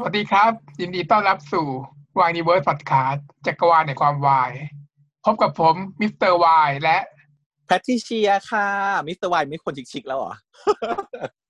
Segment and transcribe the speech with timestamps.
[0.00, 1.66] สวัสดีครับ ยินดีต้อนรับสู่
[2.18, 4.52] วายนิเวิร์สพอดคาสต์จักรวาลในความวาย
[5.24, 6.98] พบกับผมมิสเตอร์วายและ
[7.66, 8.68] แพทริเชียค่ะ
[9.06, 10.34] มิสเตอร์วายไม่คนชิคๆแล้วเหรอ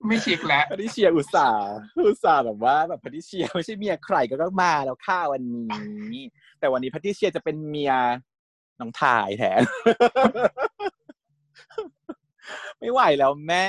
[0.06, 1.70] ไม่ชิกแล้วแพทริเชียอุตส่าห์
[2.06, 6.24] อุตส่าห์แบบว่าแบบแพทริเชียไม่ใช่เมียใครก็ต้องมาแล้วค่ะวันนี้
[6.58, 7.92] แต่วันนี้แพทริเชียจะเป็นเมีย
[8.80, 9.62] น้องทายแทน
[12.78, 13.66] ไม่ไหวแล้วแม่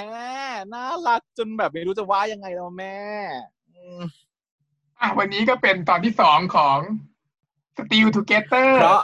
[0.73, 2.97] น่ารักจนแบบไม่รู้จะว่ายังไงแล้วแม่
[5.01, 6.77] อืมอะวันนี้ก็เป็นตอนที่สองของ
[7.77, 9.01] Still Together เพราะ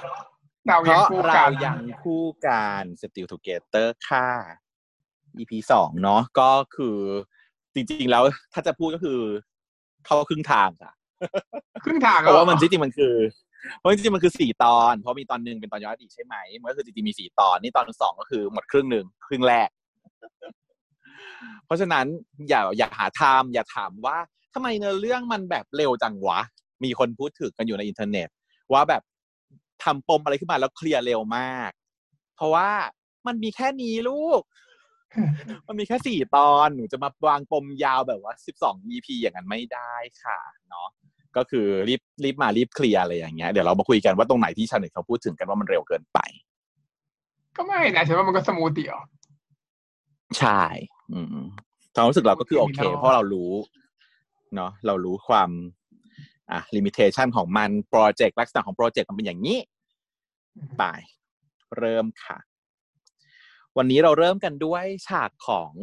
[0.68, 4.30] เราเพยังราะคู่เรากันยังคู่กัน Still Together ค่ะ
[5.38, 6.98] EP สองเนาะก็คือ
[7.74, 8.24] จริงๆแล้ว
[8.54, 9.20] ถ้าจะพูดก็คือ
[10.06, 10.94] เข้าครึ่งทางค่ะ
[11.84, 13.16] ครึ่งทางเพแล้วราะว่ามันจริงๆมันคือ
[13.78, 19.70] เพราะจริงๆมันคือสี่ตอน เพราะมีตอนหนึ่งเป็นตอนย้อนอดีตใช่ไหมมันก็คือจริงๆมีสี่ตอนนี่ตอนสองก็คือหมดครึ่งหนึ่งครึ่งแรก
[21.66, 22.06] เพราะฉะนั้น
[22.50, 24.18] อย่าอย่าหาทำอย่าถามว่า
[24.58, 26.40] ทำไมเนื้อเรื่องมันแบบเร็วจังวะ
[26.84, 28.30] มีคนพูดถึงกันอยู่ในอินเทอร์เน็ต
[28.74, 29.02] ว่าแบบ
[29.84, 31.72] ทำปมอะไรขึ้นมาแล้วเคลียร์เร็วมาก
[32.36, 32.70] เพราะว่า
[33.28, 34.42] มันมีแค่นี้ลูก
[35.68, 40.88] มันมีแค่สี่ตอนหนูจะมาวางปมยาวแบบว่าสิบสอง EP อย่างนั้นไม่ได้ค่ะ เนาะ
[41.38, 46.20] ก็คือรีบรีบมารีบเคลียร์อะไรอย่างเงี้ยเดี๋ยวเรามาคุยกันว่าตรงไหนที่ชาวเน็ตเขาพูดถึงกันว่ามันเร็วเกินไป
[47.56, 48.98] ก็ไม่นะฉันว่ามันก็ smooth เดียว
[50.40, 50.62] ใช่
[51.14, 51.46] อืม
[51.96, 53.52] ความรู้สึกเราก็คือโอเค Criminal เพราะเรารู้
[54.56, 55.50] เนาะเรารู้ความ
[56.52, 59.60] อะลิมิเ t ชันของมันโปรเจกต์ลักษณะของโปรเจกต์มันเป็นอย่างนี้
[60.78, 60.84] ไป
[61.78, 62.38] เริ่มค่ะ
[63.78, 65.74] วันนี้เราเริ่มกันด้วยฉากของ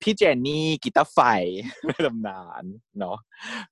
[0.00, 1.18] พี่เจนนี่กีตาร์ไฟ
[1.86, 2.64] ในตำนาน
[2.98, 3.18] เนาะ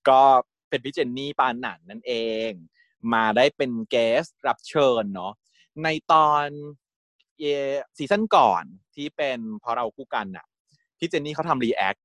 [0.09, 0.21] ก็
[0.69, 2.15] เป็นพี่เจนนี่ปานหนันนั่นเอ
[2.49, 2.51] ง
[3.15, 5.33] มาได้เป็น guest รับเชิญเนาะ
[5.83, 6.47] ในตอน
[7.39, 7.45] เอ
[7.97, 10.47] ซีซั่นก่อนที่เป็นเพราะเราคู่กันน่ะ
[10.99, 11.97] พี่เจนนี่เขาทำ react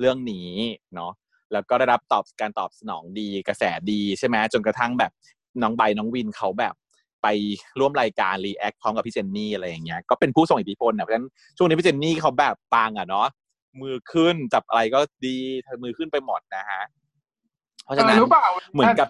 [0.00, 0.50] เรื่องนี้
[0.94, 1.12] เนาะ
[1.52, 5.12] แล้วก็ได้รับตอบการตอบสนองดีกระแสดีใช่ไหมจนกระทั่งแบบ
[5.62, 6.74] น้องไบร์ทน้องวินเขาแบบ
[7.22, 7.26] ไป
[7.80, 13.26] ร่วมรายการ react พร้อมกับพี่เจนนี่อะไรอย่างเงี้ยก็เป็นผู้ทรงอิทธิพลนะเพราะฉะนั้นช่วงนี้พี่เจนนี่เขาแบบปังอะเนาะ
[13.82, 15.36] มือขึ้นจับอะไรก็ดี
[15.82, 16.82] มือขึ้นไปหมดนะฮะ
[17.84, 19.08] เพราะฉะนั้นเออรู้เปล่าเหมือนกับ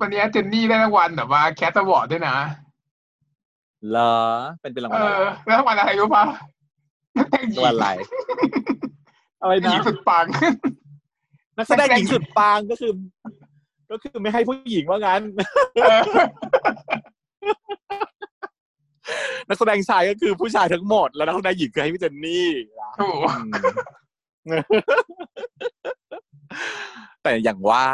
[0.00, 2.36] วันนี้เจนนี่ได้รางวัลแบบว่าแคสต์วอร์ดด้วยนะ
[3.90, 4.16] เหรอ
[4.60, 6.24] เป็นเป็นรางเอวัลอะไรอแล้วรางวัลอะไรรู้ป่ะ
[7.16, 7.88] นักแต่งหญิรางวัลอะไร
[9.40, 10.26] อะไรหญินะงสุดปัง
[11.58, 12.92] นักแสดงหญิงสุดปางก็คือ
[13.90, 15.22] ก็คือไม่ให้ผู้หญิงว่างั้น
[15.74, 16.00] เออ
[19.48, 22.48] นักแสดงชายก็คือผู้ชายทั้งหมด แล้วนักแสดงหญิงคือให้พี่เจนนี่
[22.98, 23.18] ถูก
[24.46, 24.62] อืม
[27.22, 27.86] แต่อย่างว่า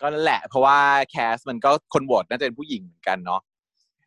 [0.00, 0.78] ก็นั่นแหละ เพราะว่า
[1.10, 3.40] แคสมันก็คนโหวตน่าจะเป็นผู้หญิงเหมือนกันเนาะ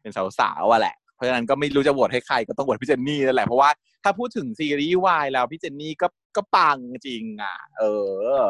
[0.01, 3.69] เป็นสาวๆอะแหละ เพราะฉะนั้นก็ไม่รู้จะโหวตให้ใครก็ต้องโหวตพี่เจนนี่นั่นแหละเพราะว่า
[4.03, 6.77] ถ้าพูดถึงซีรีส์วายแล้วพี่เจนนี่ก็ ก็ปัง
[7.07, 7.83] จริง อะ เอ
[8.35, 8.41] อ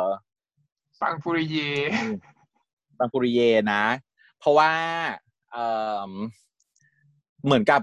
[1.01, 1.57] ปังฟูริเย
[2.99, 3.41] บางปุริเย
[3.73, 3.83] นะ
[4.39, 4.71] เพราะว่า
[5.51, 5.57] เอ
[6.09, 6.11] อ
[7.45, 7.81] เหมือนกับ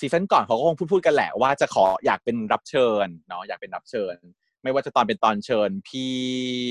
[0.00, 4.16] ซีซั่นก่อนเขาก็คงพูดพูดกันแหละว่าจะขออยากเป็นรับเชิญเนาะอยากเป็นรับเชิญ
[4.62, 6.14] ไม่ว่าจะตอนเป็นตอนเชิญ พี่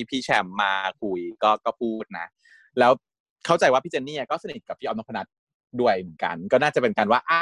[0.10, 2.28] พี่แชมป์มาคุยก็ก็พูดนะ
[2.80, 2.92] แล้ว
[3.46, 5.26] เข้าใจว่าพี่เจนนี่ก็สนิทกับพี่ออมนพนัท
[5.82, 7.42] ด้วยเหมือนกัน ก็น่าจะเป็นการว่าอะ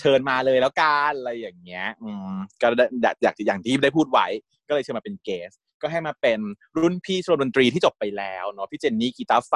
[0.00, 2.66] เชิญมาเลยแล้วกันอะไรอย่างเงี้ย อืมก็
[3.02, 4.26] อยากอย่างที่ได้พูดไว้
[4.68, 5.52] ก็เลยเชิญมาเป็นเกส
[5.82, 6.40] ก็ให้มาเป็น
[6.80, 9.54] รุ่นพี่ชมรมดนตรีที่จบไปแล้วเนาะพี่เจนนี่กีตาร์ไฟ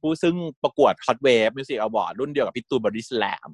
[0.00, 3.52] ผู้ซึ่งประกวด Hot Wave Music Award รุ่นเดียวกับพี่ตูนบอดี้สแลม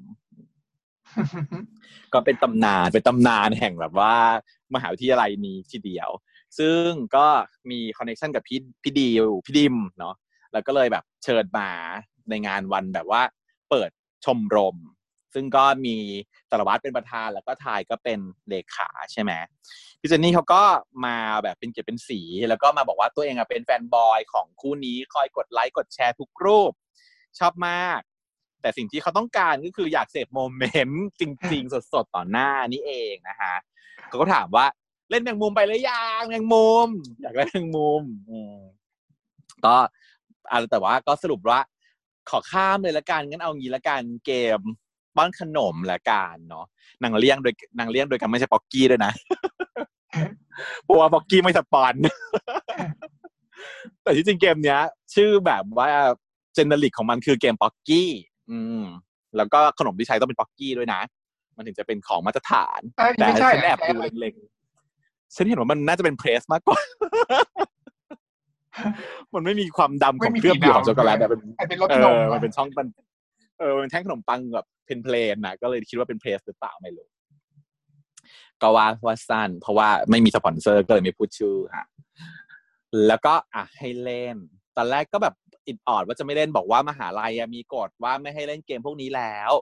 [2.12, 4.14] ก็เป็นตำนานเป็นตำนานแห่งแบบว่า
[4.74, 6.08] มหาวิทยาลัยนี้ทีเดียว
[6.58, 6.86] ซึ่ง
[7.16, 7.26] ก็
[7.70, 10.14] มี connection กับพี่พี่ดิวพี่ดิมเนาะ
[10.52, 11.68] แล้วก็เลยแบบเชิญมา
[12.28, 13.22] ในงานวันแบบว่า
[13.70, 13.90] เปิด
[14.24, 14.76] ชมรม
[15.34, 15.96] ซึ่งก็มี
[16.50, 18.18] สารวัตรเป็นประธาน แล้วก็ไทน์ก็เป็น
[18.48, 19.32] เลขาใช่ไหม
[20.00, 20.62] พี่เจนนี่เขาก็
[21.04, 26.72] มาแบบเป็นเกียรติเป็นสี แล้วก็มาบอกว่าตัวเองอะเป็นแฟนบอยของคู่นี้คอยกดไลค์กดแชร์ทุกรูป
[27.38, 28.00] ชอบมาก
[28.60, 31.22] แต่สิ่งที่เขาต้องการก็คืออยากเสพโมเมนต์จ
[31.52, 33.54] ริง ๆ สดๆต่อหน้านี่เองนะคะ
[34.08, 34.66] เขาก็ถามว่า
[35.10, 36.88] เล่นแมงมุมไปหรือยังแมงมุม
[37.20, 38.58] อยากเล่นแมงมุมอืม
[39.64, 39.76] ก็
[40.50, 41.60] อะแต่ว่าก็สรุปว่า
[42.30, 44.60] ขอข้ามเลยละกันงั้นเอางี้ละกันเกม
[45.16, 46.66] ป้อนขนมละกันเนาะ
[47.02, 49.12] นางเลี้ยงโดยนางเลี้ยงโดยกันไม่ใช่ป๊อกกี้ด้วยนะ
[50.84, 51.94] เพราะว่าป๊อกกี้ไม่ spon
[54.02, 54.80] แต่ที่จริงเกมเนี้ย
[55.14, 55.88] ชื่อแบบว่า
[56.54, 58.10] generic ของมันคือเกมป๊อกกี้
[58.50, 58.82] อืม
[59.36, 61.00] แล้วก็ขนมที่ใช้ต้องเป็นป๊อกกี้ด้วยนะ
[61.56, 66.80] มันถึงจะเป็นของมาตรฐานเอ้ยแต่ไม่ใช่ฉันแอบดูเล็งๆฉันเห็นว่ามันน่าจะเป็น Pretz มากกว่า
[69.34, 72.86] มันไม่มีความดำของเคลือบอยู่ของช็อกโกแลตอะเป็นไอเป็นรสเอนมอมันเป็นช่องมัน
[73.58, 77.08] เออมันแท่งขนมปังแบบ plain plain นะก็เลยคิดว่าเป็น Pretz หรือเปล่าไม่รู้
[78.62, 81.86] ก็ว่าว่าสั้น เพราะว่าไม่มีสปอนเซอร์ก็เลยไม่พูดชื่อฮะ
[83.06, 84.36] แล้วก็อะให้เล่น
[84.76, 85.34] ตอนแรกก็แบบ
[85.66, 89.52] อิดออดว่าจะไม่เล่นบอกว่ามหาลัยมีกฎว่าไม่ให้เล่นเกมพวกนี้แล้ว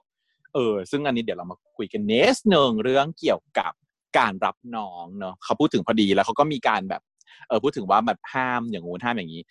[0.53, 3.73] เออ ซึ่งอันนี้เดี๋ยวเรามาคุยกันเนสหนึ่งเรื่องเกี่ยวกับ
[4.17, 7.01] การรับน้องเนาะเขาพูดถึงพอดีแล้วเขาก็มีการแบบ
[7.47, 9.41] เออพูดถึงว่าแบบห้ามอย่างงู้นห้ามอย่างนี้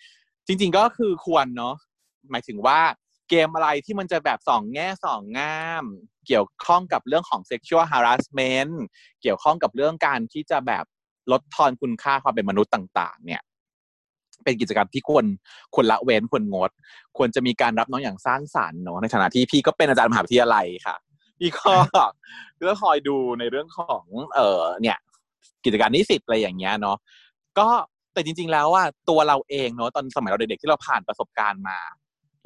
[0.47, 1.75] จริง ๆ ก็คือควรเนาะ
[2.31, 2.79] หมายถึงว่า
[3.35, 5.83] เกมอะไรที่มันจะแบบสองแง่สองงาม
[6.27, 8.73] เกี่ยวข้องกับเรื่องของ sexual harassment
[9.21, 10.85] เกี่ยวข้องกับเรื่องการที่จะแบบ
[11.31, 13.41] ลดทอนคุณค่าความเป็นมนุษย์ต่าง ๆ เนี่ย
[14.43, 15.25] เป็นกิจกรรมที่ควร
[15.73, 16.71] ควรละเว้นควรงด
[17.17, 20.95] ควรจะมีการรับน้องอย่างสร้างสรรค์เนาะในฐานะที่พี่ก็เป็นอาจารย์มหาวิทยาลัยค่ะ
[21.39, 21.73] พี่ก็
[22.69, 24.03] ก็คอยดูในเรื่องของ
[24.35, 24.97] เออเนี่ย
[25.65, 26.97] กิจการนิสิตอะไรอย่างเงี้ยเนาะ
[27.59, 27.67] ก็
[28.13, 31.79] แต่จริง ๆ แล้วว่าตัวเราเองเนาะตอนสมัยเราเด็กๆที่เราผ่านประสบการณ์มา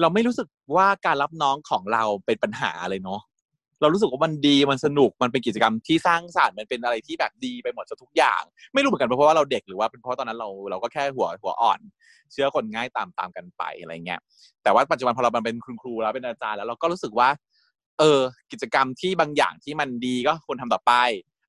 [0.02, 3.22] เราไม่รู้สึกว่าการรับน้องของเราเป็นปัญหาเลยเนาะ
[3.82, 8.42] เรารู้สึกว่ามันดีมันสนุกมันเป็นกิจกรรมที่สร้างสรรค์มันเป็นอะไรที่แบบดีไปหมดทุกอย่าง
[8.74, 11.80] ไม่รู้เหมือนกันเพราะว่าเราเด็กหรือว่าเป็นเพราะตอนนั้นเราเราก็แค่หัวหัวอ่อน
[12.32, 14.20] เชื่อคนง่ายตามตามกันไปอะไรเงี้ย
[14.64, 17.30] แต่ว่าปัจจุบันพอเราเป็นคุณครูแล้วเป็นอาจารย์แล้วเราก็รู้สึกว่า
[18.00, 18.20] เออ
[18.52, 20.94] กิจกรรมที่บางอย่างที่มันดีก็ควรทำต่อไป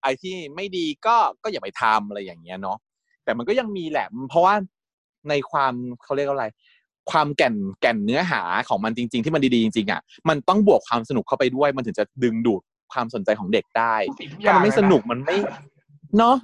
[0.02, 2.78] ไอ้ที่ไม่ดีก็ก็อย่าไปทำอะไรอย่างเงี้ยเนาะ
[3.24, 4.54] แต่มันก็ยังมีแหละเพราะว่า
[5.28, 5.72] ในความ
[6.04, 6.46] เขาเรียกว่าอะไร
[7.10, 12.62] ความแก่นแก่นเนื้อหาของมันจริง ๆ ที่มันดีๆจริงๆอะมันต้องบวกความสนุกเข้าไปด้วยมันถึงจะดึงดูด
[12.92, 15.36] ความสนใจของเด็กได้ทุกสิ่งทุกอถ้าย่างมันไม่เลยะสนุกมันไม่
[16.18, 16.36] เนาะ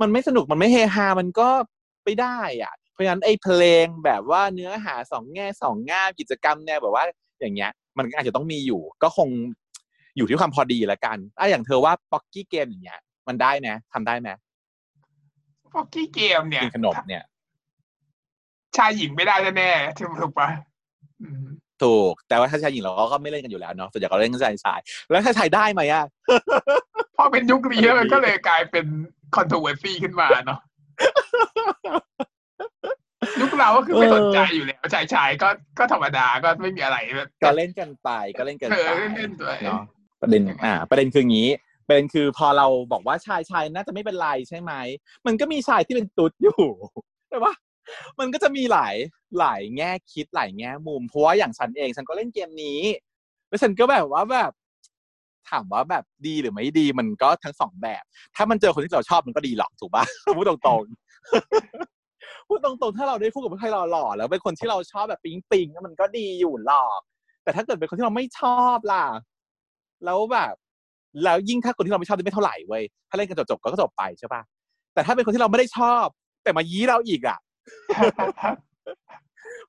[0.00, 1.48] มันไม่สนุกมันไม่เฮฮามันก็
[2.04, 7.04] ไม่ได้อะ เพราะฉะนั้นไอ้เพลงแบบว่าเนื้อหาสองแง่สองง่ามกิจกรรมแนวแบบว่า
[7.40, 9.28] อย่างเงี้ย มันก็อาจจะต้องมีอยู่ ก็คง
[10.16, 14.28] อยู่ที่ความพอดีละกันอะอย่างเธอว่าป๊อกกี้เกมอย่างเงี้ย มันได้ไหมทำได้ไหม
[15.72, 17.22] พวกกี้เกมเนี่ยกินขนมเนี่ย
[18.78, 20.48] ชายหญิงไม่ได้แน่ๆถูกถูกปะ
[21.22, 21.46] อืม
[21.82, 24.80] ถูก แต่ว่าถ้าชายหญิงเราก็ไม่เล่นกันอยู่แล้วเนาะส่วนใหญ่ก็เล่นกันชายชาย
[25.10, 26.04] แล้วถ้าชายได้ไหมอะ
[27.16, 28.86] พอเป็นยุคนี้แล้วมันก็เลยกลายเป็น
[29.36, 30.60] controversy ขึ้นมาเนาะ
[33.40, 39.80] ยุคเราก็คือไม่สนใจอยู่แล้วชายชายๆก็ก็ธรรมดาก็ไม่มีอะไรแบบก็เล่นกันไปก็เล่นกันเอไปอเล่นๆด้วยเนาะ
[40.20, 41.50] ประเด็นอ่า ประเด็นคืออย่างนี้
[41.86, 44.72] ประเด็นคือพอเราบอกว่าชายชายน่าจะไม่เป็นไรใช่ไหม
[45.26, 46.60] มันก็มีชายที่เป็นตุ๊ดอยู่
[47.28, 47.54] ใช่ปะ
[48.18, 48.94] มันก็จะมีหลาย
[49.38, 52.80] หลายแง่คิดหลายแง่มุม เพราะว่าอย่างฉันเองฉันก็เล่นเกมนี้
[53.48, 54.52] แล้วฉันก็แบบว่าแบบ
[55.50, 58.02] ถามว่าแบบดีหรือไม่ดีมันก็ทั้งสองแบบ
[58.36, 60.04] ถ้ามันเจอคนที่เราชอบมันก็ดีหรอกถูกปะ
[60.36, 67.00] พูดตรงๆพูดตรงๆ ถ้าเราได้พูดกับผู้ชายหล่อๆแล้วเป็นคนที่เราชอบแบบปิ๊งปิงมันก็ดีอยู่หรอก
[67.44, 69.04] แต่ถ้าเกิดเป็นคนที่เราไม่ชอบล่ะ
[70.04, 70.54] แล้วแบบ
[71.24, 74.42] แล้วยิ่งถ้าคนที่เราไม่ชอบไม่เท่าไหร่เว้ยถ้าเล่นกันจบๆก็จบไปใช่ปะ
[74.94, 76.06] แต่ถ้าเป็นคนที่เราไม่ได้ชอบ
[76.44, 77.38] แต่มายี้เราอีกอะ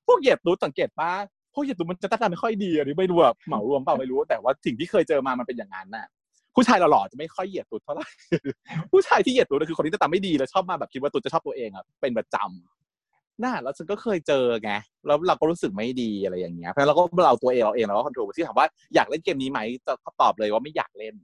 [0.06, 1.12] พวกเหยียดตุ๊ดสังเกตปะ
[1.54, 6.06] พวกเหยียดตุ๊ดมันจะตั้งไม่ค่อยดีอันนี้ไม่รู้แบบเหมารวมเปล่าไม่รู้แต่ว่าสิ่งที่เคยเจอมามันเป็นอย่างนั้นน่ะ
[6.54, 8.06] ผู้ชายหล่อๆจะไม่ค่อยเหยียดตุ๊ดเท่าไหร่
[8.92, 14.72] ผู้ชายที่เหยียดตุ๊ดคือคนที่จะตาไม่ดีแล้วชอบมาแบบคิดว่าตุ๊ดจะชอบตัวเองอะเป็นประจำน่าแล้วฉันก็เคยเจอไง
[15.06, 21.14] แล้วเราก็รู้สึกไม่ดีอะไรอย่างเงี้ยเพราะฉะนั้นเราก็เราตัวเองเราเองเราก็คอนโทรลที่ถามว่าอยากเล่นเกมนี้ไหมจะตอบเลยว่าไม่อยากเล่น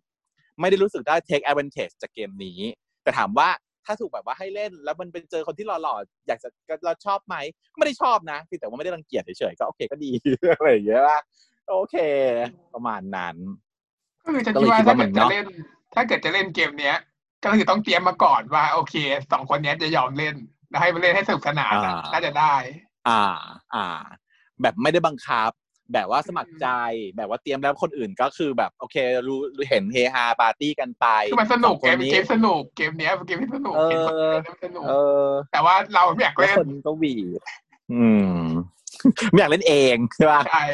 [0.61, 2.59] ไม่ได้รู้สึกได้ take advantage จากเกมนี้
[3.03, 3.49] แต่ถามว่า
[3.87, 6.49] ถ้าถูกแบบว่าให้เล่นแล้วมันเป็นเจอคนที่หล่อๆอยากจะ
[6.85, 7.37] เราชอบไหม
[7.77, 10.11] ไม่ได้ชอบนะเพียงแต่ว่าไม่ได้รังเกียจเฉยๆก็โอเคก็ดี
[10.57, 11.19] อะไรอย่างเงี้ยว่า
[11.71, 11.97] โอเค
[12.75, 13.37] ประมาณนั้น
[14.25, 15.47] ก็คือจะก็คิเลดยว่าคิดถ้าว่าเกิมัดนจะเนาะเล่น
[15.95, 16.97] ถ้าเกิดจะเล่นเกมเนี้ย
[17.45, 18.95] ก็คือต้องเตรียมมาก่อนว่า โอเค
[19.33, 20.35] สองคนเนี้ยจะยอมเล่น
[20.71, 22.55] แล้วให้มันเล่นให้สนุกสนานอะน่าจะได้
[23.09, 23.23] อ่า
[23.75, 23.87] อ่า
[24.63, 25.51] แบบไม่ได้บังคับ
[25.93, 26.67] แบบว่าสมัครใจ
[27.17, 34.93] แบบว่าเตรียมแล้วคนอื่นก็คือแบบโอเครู้รู้เห็นเฮฮาปาร์ตี้กันไปคือมันสนุกสองเกคมนี้เกมสนุกเกมเนี้ยเป็นเกมที่สนุกเออเห็นคนเล่นแล้วมันสนุกเอ
[35.27, 37.41] อแต่ว่าเราไม่อยากแล้วเล่นคนก็หวีด
[37.93, 38.05] อื
[38.37, 38.41] ม
[39.31, 40.65] ไม่อยากเล่นเองใช่ป่ะใช่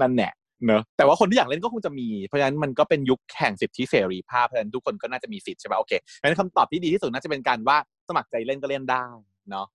[0.00, 0.32] นั่นแหละ
[0.66, 7.76] เนอะแต่ว่าคนที่อยากเล่นก็คงจะมี เพราะฉะนั้นมันก็เป็นยุคแห่งสิทธิเสรีภาพเพราะฉะนั้นทุกคนก็น่าจะมีสิทธิ์ใช่ป่ะโอเคเพราะฉะนั้นคำตอบที่ดีที่สุดน่าจะเป็นการว่า
[8.08, 9.04] สมัครใจเล่นก็เล่นได้
[9.50, 9.66] เนาะ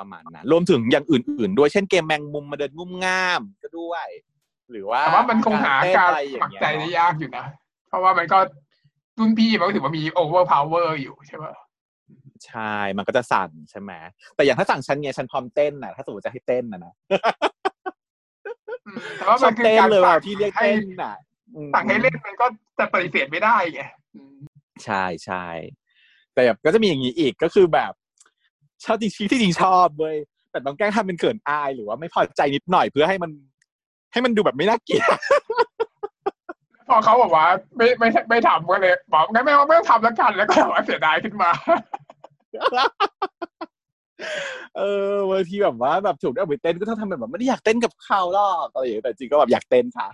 [0.00, 4.08] ประมาณนั้นรวมถึงอย่างอื่น ๆ ด้วยเช่นเกมแมงมุมมาเดินงุ่มง่ามก็ด้วย
[4.70, 7.44] หรือว่าแต่ว่ามันคงหาเต้นการอะไรอสย่ามังครเงี้ยใจได้เนาะยากอยู่นะ
[7.88, 8.38] เพราะว่ามันก็
[9.18, 11.52] รุ่นพี่มันก็ถือว่ามีโอเวอร์พาวเวอร์อยู่ใช่ปะ
[12.46, 13.92] ใช่ มันก็จะสั่นใช่ไหม
[14.34, 16.94] แต่อย่างถ้าสั่งฉันไงฉันพร้อมเต้นน่ะถ้าสมมติจะให้เต้นน่ะนะ
[18.86, 21.14] อืมแต่ว่าชมัอนบคือเต้นการเลยสั่ว่ะงพี่เรียกให้เต้นน่ะ
[21.54, 22.46] อืมสั่งให้เล่นมันก็
[22.78, 23.82] จะปฏิเสธไม่ได้ไง
[24.14, 24.38] อืม
[24.84, 25.46] ใช่ใช่
[26.34, 27.92] แต่แบบก็จะมีอย่างนี้อีกก็คือแบบ
[28.84, 30.16] ชอบจริงๆที่จริงชอบเว้ย
[30.50, 33.30] แต่ต้องแกล้งทำเป็นเขินอายหรือว่าไม่พอใจนิดหน่อยเพื่อให้มัน
[34.12, 35.08] ให้มันดูแบบไม่น่าเกลียด
[36.88, 37.46] พอเขาบอกว่า
[37.76, 41.50] ไม่ไม่ไม่ทำก็เลยบอกงั้นไม่ไม่ต้องทำแล้วกันแล้วก็แบบว่าเสียดายขึ้นมา
[44.76, 44.82] เอ
[45.12, 50.08] อบางทีแบบว่าแบบถูกเอาไปเต้นก็ต้องทำแบบไม่ได้อยากเต้นกับเขาหรอกอะไรอย่างเงี้ยแต่จริงก็แบบอยากเต้นค่ะ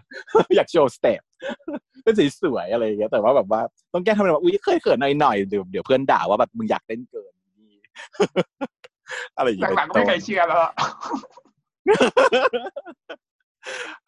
[0.57, 1.21] อยากโชว์ step
[2.05, 3.61] เป็นสวยๆอะไรอย่างเงี้ยแต่ว่าแบบว่า
[3.93, 7.33] ต้องแก้ทำเป็นแบบอุ้ยเคยเขินหน่อยๆเดี๋ยวเดี๋ยวเพื่อนด่าว่าแบบมึงอยากเต้นเกิน
[9.37, 10.73] อะไรอย่างเงี้ยหลังๆก็ไม่มีใครเชื่อแล้วอะ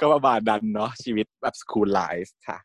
[0.00, 2.58] ก็ประมาณนั้นเนาะชีวิตแบบ school life ค่ะ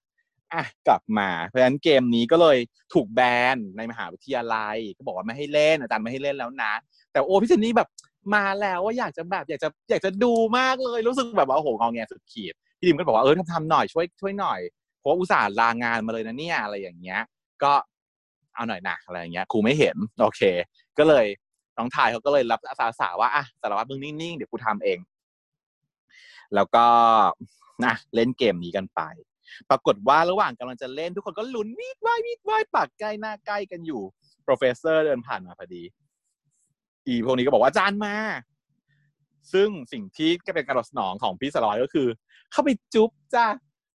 [0.54, 2.58] อะกลับมาเพราะฉะนั้นเกมนี้ก็เลย
[2.94, 3.20] ถูกแบ
[3.56, 6.74] นในมหาวิทยาลัยก็บอกว่าไม่ให้เล่นอาจารย์ไม่ให้เล่นแล้วนะ
[7.12, 7.90] แต่โอ้พี่เจนนี่แบบ
[8.36, 14.60] มาแล้วว่าอยากจะแบบอยากจะอยากจะดูมากเลยรู้สึกแบบว่าโอ้โหงอแงสุดขีดพี่ดิมก็บอกว่าเออทำทำหน่อยช่วยช่วยหน่อย
[15.00, 17.22] เพราะว่าอุตส่าห์ลางานมาเลยนะเนี่ยอะไรอย่างเงี้ย
[17.64, 17.74] ก็
[18.56, 20.42] เอาหน่อยนะอะไรอย่างเงี้ยครูไม่เห็นโอเค
[21.00, 21.26] ก็เลย
[21.78, 25.00] น้องทายเขาก็เลยรับอาสาสาว่าอะสารวัตรมึงนิ่งๆเดี๋ยวกูทำเอง
[26.56, 26.86] แล้วก็
[27.86, 29.02] นะเล่นเกมนี้กันไป
[29.70, 34.02] ปรากฏว่าระหว่างกำลังจะเล่นทุกคนก็ลุ้นมีดไว้มีดไว้ปากใกล้หน้าใกล้กันอยู่
[34.44, 35.84] โปรเฟสเซอร์เดินผ่านมาพอดี
[37.08, 38.16] อีพวกนี้ก็บอกว่าอาจารย์มา
[39.54, 42.08] ซึ่งสิ่งที่ก็เป็นการตอบสนองของพี่สลอยก็คือ
[42.52, 43.46] เข้าไปจุ๊บจ้า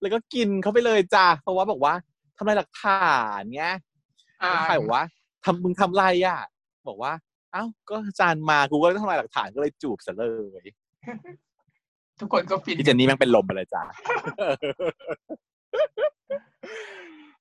[0.02, 1.94] แล้วก็กินเข้าไปเลยจ้าเพราะว่าบอกว่า
[2.38, 3.76] ทำลายหลักฐานเงี้ย
[4.42, 5.04] อ่าแล้วใครบอกว่า
[5.44, 6.40] ทำมึงทำไรอะ
[6.90, 7.14] บอกว่า
[7.54, 10.26] เอ้า ก็อาจารย์มากูก็ต้องทำลายหลักฐานก็เลยจูบซะเล
[10.62, 10.64] ย
[12.20, 13.84] ทุกคนก็ฟินพี่เจนนี่แม่งเป็นลมไปเลยจ้า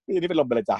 [0.04, 0.78] พี่เจนนี่เป็นลมไปเลยจ้า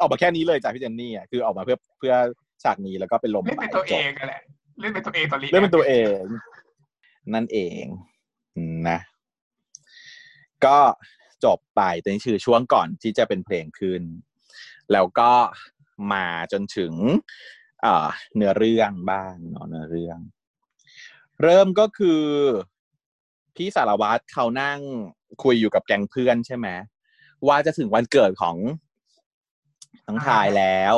[0.00, 2.14] ออกมาแค่นี้เลยจ้าพี่เจนนี่อะคือออกมาเพื่อเพื่อ
[2.62, 4.40] ฉากนี้แล้วก็เป็นลมเล่นไปเป็นตัวจเอบงกันแหละ
[4.80, 6.20] เล่นเป็นตัวเองตอนนี้เล่นเป็นตัวเอง
[7.34, 7.84] นั่นเอง
[8.88, 8.98] นะ
[10.64, 10.78] ก็
[11.44, 14.02] จบไปแต่นี่คือช่วงก่อนที่จะเป็นเพลงขึ้น
[14.92, 15.32] แล้วก็
[16.12, 16.92] มาจนถึง
[17.86, 20.18] เอ่อเนื้อเรื่องบ้างเนาะเนื้อเรื่อง
[21.42, 22.22] เริ่มก็คือ
[23.56, 24.78] พี่สารวัตรเขานั่ง
[25.42, 26.68] คุยอยู่กับแก๊งเพื่อนใช่ไหม
[27.48, 28.56] ว่าจะถึงวันเกิดของ
[30.06, 30.94] น้องทายแล้ว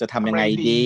[0.00, 0.82] จะทำยังไงดี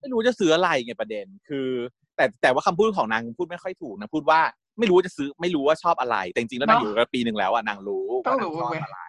[0.00, 1.68] ไม่รู้จะซื้ออะไรไงประเด็น คือ
[2.16, 4.40] แต่แต่ว่าคำพูดของนางพูดไม่ค่อยถูกนางพูดว่า
[4.78, 9.00] ไม่รู้ว่าจะซื้อไม่รู้ว่าชอบอะไร แต่จริงๆแล้วนางอยู่กันปีหนึ่งแล้วอะนางรู้ต้องว่านางรู้ชอบเว้ยอะไร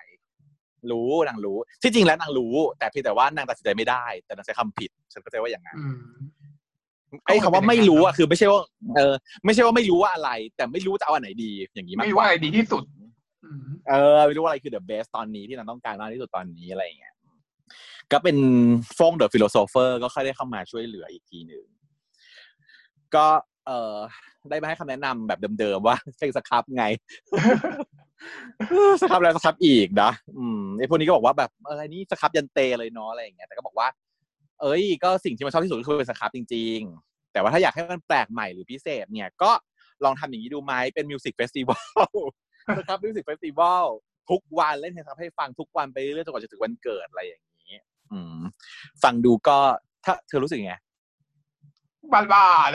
[0.92, 5.96] รู้นางรู้ ที่จริงแล้วนางรู้ แต่เพียงแต่ว่านางตัดสินใจไม่ได้ แต่นางใช้คำผิด ฉันเข้าใจว่าอย่างนั้นอืม
[7.26, 8.60] ไอ้คำว่าไม่รู้อะก็คือ ไม่ใช่ว่า
[8.96, 9.14] เออ
[9.46, 12.84] ไม่ใช่ว่าไม่รู้ว่าอะไร แต่ไม่รู้จะเอาอันไหนดี อย่างนี้มากไม่กว่าว่าอะไรดีที่สุด
[13.46, 17.14] อืมเออไม่รู้ว่าอะไรคือ the best ตอนนี้ที่นางต้องการมากที่สุดตอนนี้อะไรอย่างเงี้ย
[18.12, 18.38] ก็เป็น
[18.98, 21.66] ฟง the philosopher ก็ค่อยได้เข้ามาช่วยเหลืออีกทีหนึ่ง
[23.16, 23.26] ก็
[23.68, 23.96] เออ
[24.50, 26.86] ได้มาให้คำแนะนำแบบเดิมๆว่าเพลงสครับไง
[29.02, 33.88] สครับแล้วสครับอีกนะอืมไอพวกนี้ก็บอกว่าแบบอะไรนี่สครับยันเตเลยเนาะอะไรอย่างเงี้ยแต่ก็บอกว่า
[34.62, 39.52] เอ้ย ก็สิ่งที่มันชอบที่สุดคือเป็นสครับจริง ๆ แต่ว่าถ้าอยากให้มันแปลกใหม่หรือพิเศษ เนี่ยก็
[40.04, 42.18] ลองทำอย่างนี้ดูไหมเป็น music festival
[42.78, 43.86] นะครับ music festival
[44.30, 47.80] ทุกวันเล่นเพลงสครับให้ฟังทุกวันไปเรื่อยจนกว่าจะถึงวันเกิดอะไรอย่างนี้
[48.12, 48.42] อืม
[49.04, 49.58] ฟังดูก็
[50.06, 50.76] ถ้าเธอรู้สึกไง
[52.14, 52.70] บ้านบ้าน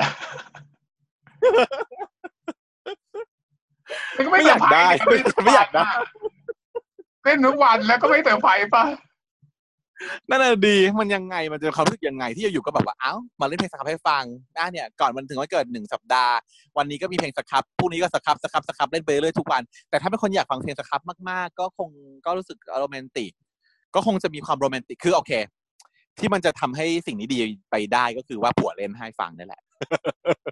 [4.27, 5.89] ก็ไม่ไม่อยากได้เซร์พรส์ไม่อยากได้
[7.25, 8.85] เล่นทุกวันแล้วก็ไม่เซอร์ไพรส์ป่ะ
[10.29, 14.25] นั่นแหะดีมันยังไงมันจะความรู้สึกยังไง ที่อยู่ๆก็แบบว่าเอ้ามาเล่นเพลงสครับให้ฟัง
[14.59, 16.35] อะเนี่ยก่อนมันถึงวันเกิดหนึ่งสัปดาห์
[16.79, 21.89] วันนี้ก็มีเพลงสครับพรุ่งนี้ก็สครับสครับสครับเล่นไปเรื่อยๆทุกวัน แต่ถ้าเป็นคนอยากฟังเพลงสครับมากๆ ก็คง
[22.27, 23.31] ก็รู้สึกโรแมนติก
[23.95, 25.33] ก็คงจะมีความโรแมนติกคือโอเค
[26.19, 27.39] ที่มันจะทำให้สิ่งนี้ดี
[27.71, 29.63] ไปได้ก็คือว่าผัวเล่นให้ฟังนั่นแหละ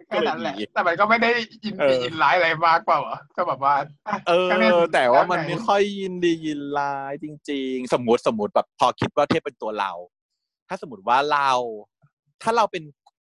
[0.09, 1.31] แค่นั้นแหละก็เยดีแต่มันก็ไม่ได้
[1.65, 3.75] อินเอดีออิอินไลท์อะไรมากเปล่าวะก็แบบว่า
[4.09, 9.93] อะเอก็เล่นอแต่ว่ามันแล้วไงไม่ค่อยยินดียินร้ายจริง ๆ สมมติสมมติแบบพอคิดว่าเทพเป็นตัวเรา
[10.69, 11.51] ถ้าสมมติว่าเรา
[12.43, 12.83] ถ้าเราเป็น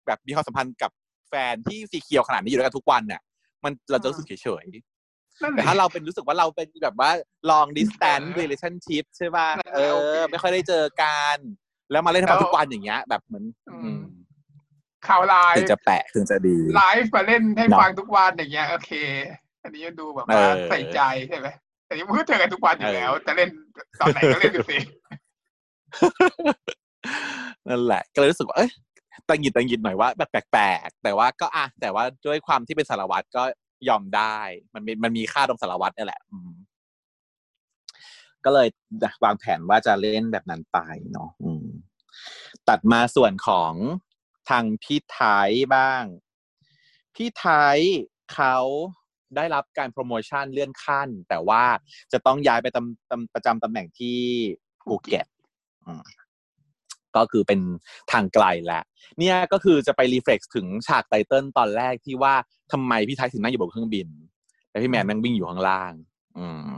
[0.08, 0.92] แบบมีความสัมพันธ์กับ
[1.30, 3.22] แฟนที่สีเขียวขนาดนี้อยู่ด้วยกันทุกวันเนี่ย
[3.64, 4.34] มันเราจะรู้สึกเฉ
[4.64, 7.12] ยๆนั่นแหแต่ละถ้าเราเป็นรู้สึกว่าเราเป็นแบบว่า
[7.50, 11.38] long distance เออ relationship ใช่ป่ะเอเออโออเคไม่ค่อยได้เจอกัน
[11.92, 14.02] แล้วมาเล่นให้ฟังแล้วทุกวันอย่างเงี้ย แบบเหมือนอืมอืม
[15.08, 18.92] ข่าวไลถึงฟ์จะแปะถึงจะดี ไลฟ์มาเล่นให้เนอะฟังทุกวันอย่างเงี้ย โอเค
[19.64, 21.48] อันนี้ดูแบบว่าเออใส่ใจใช่ไหม
[21.86, 23.50] แต่นี่มันก็เจอกันทุกวันอยู่แล้วเออจะเล่น
[24.00, 24.78] ตอนไหนก็เล่นดูสิ
[27.68, 28.72] นั่นแหละ ก็เลยรู้สึกว่าเอ้ย
[29.28, 33.44] ตังหงิดตังหงิดหน่อยว่าแบบแปลกๆแต่ว่าก็อะแต่ว่าด้วยความที่เป็นสารวัตรก็
[33.90, 34.38] ยอมได้
[34.74, 36.52] มันมีมันมีค่าตรงสารวัตรนี่แหละอืม
[38.46, 38.68] ก็เลย
[39.24, 40.78] วางแผนว่าจะเล่นแบบนั้นไป
[41.12, 41.66] เนาะอืม
[42.70, 43.74] ตัดมาส่วนของ
[44.52, 46.04] ทางพี่ไทยบ้าง
[47.16, 47.80] พี่ไทย
[48.34, 48.58] เขา
[49.36, 51.64] ได้รับการโปรโมชั่นเลื่อนขั้น แต่ว่า
[52.12, 54.18] จะต้องย้ายไปตำตำประจำตำแหน่งที่
[54.88, 55.28] ภูเก็ต
[57.16, 57.60] ก็คือเป็น
[58.12, 58.84] ทางไกลแล้ว
[59.20, 62.34] เนี่ยก็คือจะไป reflect ถึงฉาก title ตอนแรกที่ว่า
[62.72, 64.08] ทำไมพี่ไทป์ถึงนั่งอยู่บนเครื่องบิน
[64.70, 65.94] แต่พี่แมนนั่งวิ่งอยู่ข้างล่าง
[66.38, 66.72] อืม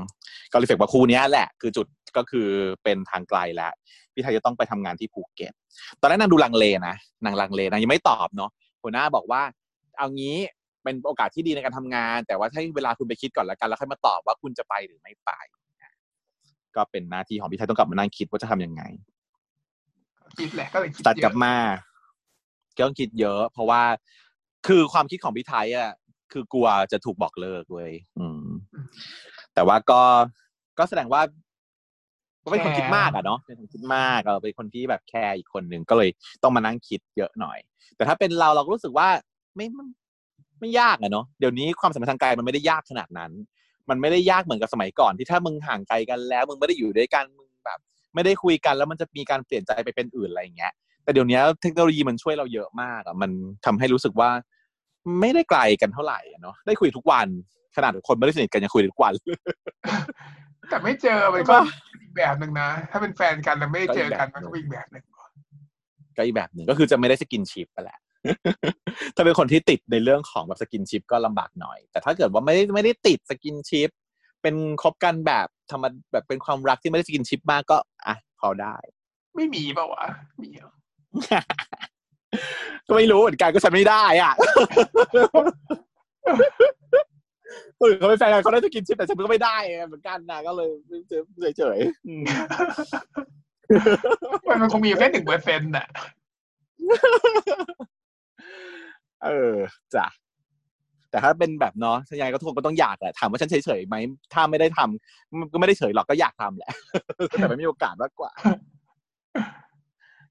[0.52, 1.88] ก็ reflect ว่าคู่นี้แหละ คือจุด
[2.18, 2.48] ก็คือ
[2.84, 3.74] เป็นทางไกลแล้ว
[4.14, 5.54] พี่ไทป์จะต้องไปทำงานที่ภูเก็ต
[6.00, 8.50] ตอนแรกนางดูลังเลนะนางลังเลนางยังไม่ตอบเนาะ
[8.84, 9.42] หัวหน้าบอกว่า
[9.98, 10.38] เอางี้
[10.84, 15.32] เป็นโอกาสที่ดีในการทำงาน แต่ว่าให้เวลาคุณไปคิดก่อนแล้วกันแล้วค่อยมาตอบว่าคุณจะไปหรือไม่ไป
[16.76, 18.82] ก็เป็นหน้าที่ของพี่ไทยต้องกลับมานั่งคิดว่าจะทำยังไง
[20.40, 21.56] คิดแหละก็เลยคิดตัดกลับเยอะมา
[22.78, 23.84] ก็ต้องคิดเยอะ เพราะว่า
[24.68, 25.92] คือความคิดของพี่ไทยอะ
[26.32, 28.46] คือกลัวจะถูกบอกเลิกเว้ยอืม
[29.54, 30.02] แต่ว่าก็
[30.80, 31.22] ก็แสดงว่า
[32.44, 36.10] ก็เป็นคนคิดมากอะเนาะเป็นคนคิดมากเออเป็นคนที่แบบแคร์อีกคนหนึ่งก็เลย
[36.44, 37.58] ต้องมานั่งคิดเยอะหน่อย
[37.96, 39.08] แต่ถ้าเป็นเราเราก็รู้สึกว่า
[39.56, 39.86] ไม่ไม่
[40.60, 43.32] ไม่ยากอะเนาะเดี๋ยวนี้ความสัมพันธ์ทางกายมันไม่ได้ยากขนาดนั้น
[43.90, 47.80] มันไม่ได้ยากเหมือนกับสมัยก่อนที่ถ้ามึงห่างไกลกันแล้วมึงไม่ได้อยู่ด้วยกันมึงแบบ
[48.14, 50.74] ไม่ได้คุยกันแล้วมันจะมีการเปลี่ยนใจไปเป็นอื่นอะไรอย่างเงี้ย
[51.04, 53.32] แต่เดี๋ยวนี้เทคโนโลยีมันช่วยเราเยอะมากอะมัน
[53.66, 54.30] ทำให้รู้สึกว่า
[55.20, 57.28] ไม่ได้ไกลกันเท่าไหร่เนาะได้คุยทุกวัน
[57.76, 59.14] ขนาดคนไม่ได้สนิทกันยังคุยทุกวัน
[60.70, 61.58] แต่ไม่เจอมันก็
[62.02, 65.04] อีกแบบหนึ่งนะ ถ้าเป็นแฟนกันแล้วไม่ได้เจอกันมันก็อีกแบบหนึ่ง
[66.18, 68.00] ก็อีกแบบหนึ่งก็คือจะไม่ได้ skinship ไปแหละ
[69.16, 73.90] ถ้าเป็นคนที่ติดในเรื่องของแบบ skinship ก็ลำบากหน่อย แต่ถ้าเกิดว่าไม่ได้ไม่ได้ติด skinship
[74.42, 77.78] เป็นคบกันแบบธรรมดแบบเป็นความรักที่ไม่ได้ skinship มากก็
[78.08, 78.76] อะพอได้
[79.36, 80.06] ไม่มีเปล่าวะ
[80.42, 80.72] มีเหรอ
[82.88, 84.34] ก็ไม่รู้เหมือนกันก็ฉันไม่ได้อะ
[87.80, 89.58] คนอื่นเขาเป็นแฟนกันเขาได้สกินชิปแต่ฉันก็ไม่ได้
[89.88, 90.70] เหมือนกันนะก็เลย
[91.58, 92.24] เฉยๆอืม
[94.48, 95.88] มันมันคงมีแค่หนึ่งเปอร์เซ็นต์น่ะ
[99.24, 99.56] เออ
[99.96, 100.08] จ้ะ
[101.10, 103.96] แต่ถ้าเป็นแบบเนาะยังไงก็ทุกคนก็ต้องอยากแหละถามว่าฉันเฉยๆไหม
[104.34, 106.72] ถ้าไม่ได้ทำมันก็ไม่ได้เฉยหรอกก็อยากทำแหละ
[107.38, 108.32] แต่ไม่มีโอกาสมากกว่า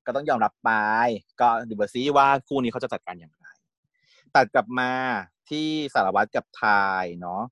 [0.07, 0.71] ก็ต้องยอมรับไป
[1.41, 3.47] ก็ดูบซิว่าคู่นี้เขาจะจัดการอย่างไร
[4.35, 4.91] ตัดกลับมา
[5.51, 7.43] ที่สารวัตรกับทายเนาะ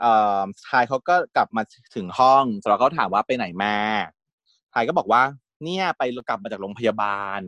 [0.00, 1.62] เอ่อทายเขาก็กลับมา
[1.94, 3.76] ถึงห้องสารวัตรเขาถามว่าไปไหนมา
[4.72, 5.22] ทายก็บอกว่า
[5.64, 7.40] เนี่ยไปกลับมาจากโรงพยาบาล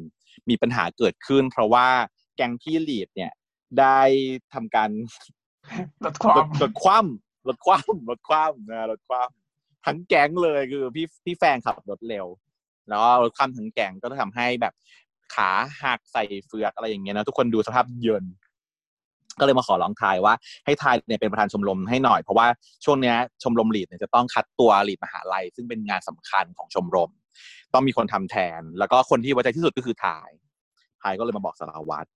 [0.48, 1.86] มีปัญหาเกิดขึ้น เพราะว่า
[2.36, 3.32] แก๊งพี่ลีดเนี่ย
[3.78, 4.00] ได้
[4.52, 4.90] ทำการ
[6.04, 7.06] ลดความลดความ
[7.48, 9.28] ลดความลดความนะลดความ
[9.86, 12.26] ทั้งแก๊งเลยคือพี่พี่แฟนขับรถเร็ว
[12.88, 14.74] แล้วก็ลดความทั้งแก๊งก็ทำให้แบบ
[15.34, 15.50] ขา
[15.82, 18.24] หักใส่เฟือกอะไรอย่างเงี้ยนะทุกคนดูสภาพเยิน
[19.38, 20.34] ก็เลยมาขอร้องทายว่า
[20.66, 22.46] ให้ทายเนี่ยเป็นประธานชมรมให้หน่อย เพราะว่า
[22.84, 27.10] ช่วงเนี้ยชมรมลีดเนี่ยจะต้องคัดตัวลีดมหาลัย ซึ่งเป็นงานสำคัญของชมรม
[27.74, 30.30] ต้องมีคนทำแทน แล้วก็คนที่ไว้ใจที่สุดก็คือทาย
[31.02, 32.08] ทายก็เลยมาบอกสารวัตร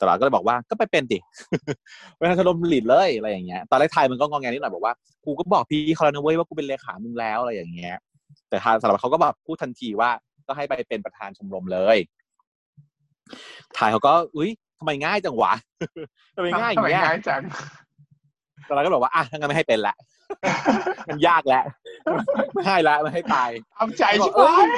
[0.00, 1.18] สารวัตรก็เลยบอกว่าก็ไปเป็นดิ
[2.16, 7.96] เป็นชมรมลีดเลยอะไรอย่างเงี้ยตอนแรกทายมันก็งองแงนิดหน่อยบอกว่ากูก็บอกพี่เขาแล้วนะเว้ยว่ากูเป็นเลขามึงแล้วอะไรอย่างเงี้ย
[8.48, 10.10] แต่ทางสารวัตรเขาก็แบบพูดทันทีว่า
[10.46, 11.98] ก็ให้ไปเป็นประธานชมรมเลย
[13.78, 15.52] ทายเขาก็อุ้ย ทำไมง่ายจังวะ
[16.36, 17.42] ทำไมง่ายอทำย่างไมเงี้ยง่ายจัง
[18.68, 19.94] สารวัตรก็บอกว่าอะทั้างนั้นไม่ให้เป็นละ
[21.08, 21.64] มันยากแล้ว
[22.54, 24.68] ไม่ให้ละไม่ให้ตายทำใจบอใช่กไหมเอ้ย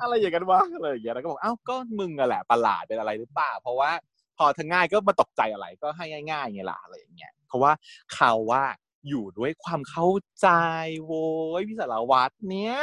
[0.00, 3.90] อะไรอย่างกันวะอะไรอย่างเงี้ยแล้วก็บอกอ้าวก็มึงอะแหละประหลาดเป็นอะไรหรือเปล่าเพราะว่า
[4.38, 7.72] พอทั้งง่ายก็มาตกใจอะไรก็ให้ง่ายๆไงล่ะอะไรอย่างเงี้ยเพราะว่า
[8.14, 8.64] เขาว่า
[9.08, 10.08] อยู่ด้วยความเข้า
[10.40, 10.48] ใจ
[11.04, 11.26] โว้
[11.58, 12.76] ยพี่สารวัตรเนี้ย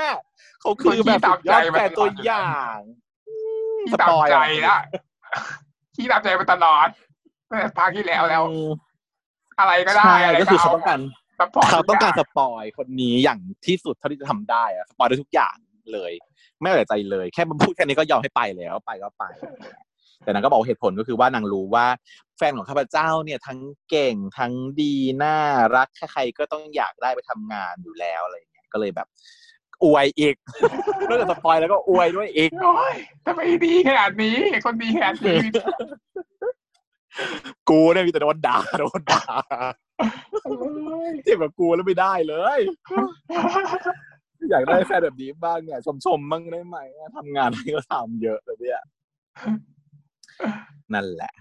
[0.61, 2.77] เขาคือแบบสุดยอดแฟนตัวอย่าง
[3.27, 3.35] อื
[3.77, 4.79] มที่ตามใจ spoil อะละ
[5.97, 6.87] ที่ตามใจมาตลอด
[7.49, 8.69] ตั้งแต่ภาคที่แล้วแล้วอืม
[9.59, 10.99] อะไรก็ได้ใช่อะไรก็คือเขาต้องการ
[11.39, 15.55] sup port เขาต้องการ to spoil คนนี้อย่างที่สุดเท่าที่จะทำได้อะ spoil ได้ทุกอย่าง
[15.93, 16.11] เลย
[16.61, 19.23] ไม่เหลือใจเลย แค่มันพูดแค่นี้ก็ยอมให้ไปแล้วไปก็ไป
[20.23, 21.85] แต่นางก็บอกเหตุผลก็คือว่านางรู้ว่า
[22.37, 25.37] แฟนของข้าพเจ้าเนี่ยทั้งเก่งทั้งดีน่า
[25.75, 29.07] รักใครๆก็ต้องอยากได้ไปทำงานอยู่แล้วอะไรอย่างเงี้ยก็เลยแบบ
[29.83, 30.35] อวยอีก
[31.09, 35.39] นอกจากสปอยแล้วก็อวยด้วยอีกโอ้ยทำไมดีขนาดนี้ คนดีขนาดนี้
[37.69, 39.23] กูเนี่ยมีแต่โดนด่าโดนด่า
[41.23, 42.59] เจ็บแบบกูแล้วไม่ได้เลย
[44.51, 46.77] อยากได้แฟนแบบนี้บ้างเนี่ยชมชมๆบ้างได้ไหม
[47.17, 48.81] ทำงานให้ก็ทำเยอะเลยเนี่ย
[50.93, 51.33] นั่นแหละ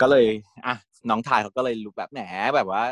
[0.00, 0.24] ก็เลย
[0.66, 0.74] อะ
[1.08, 2.20] น้องทายเขาก็เลยรู้แบบแหม
[2.56, 2.82] แบบว่า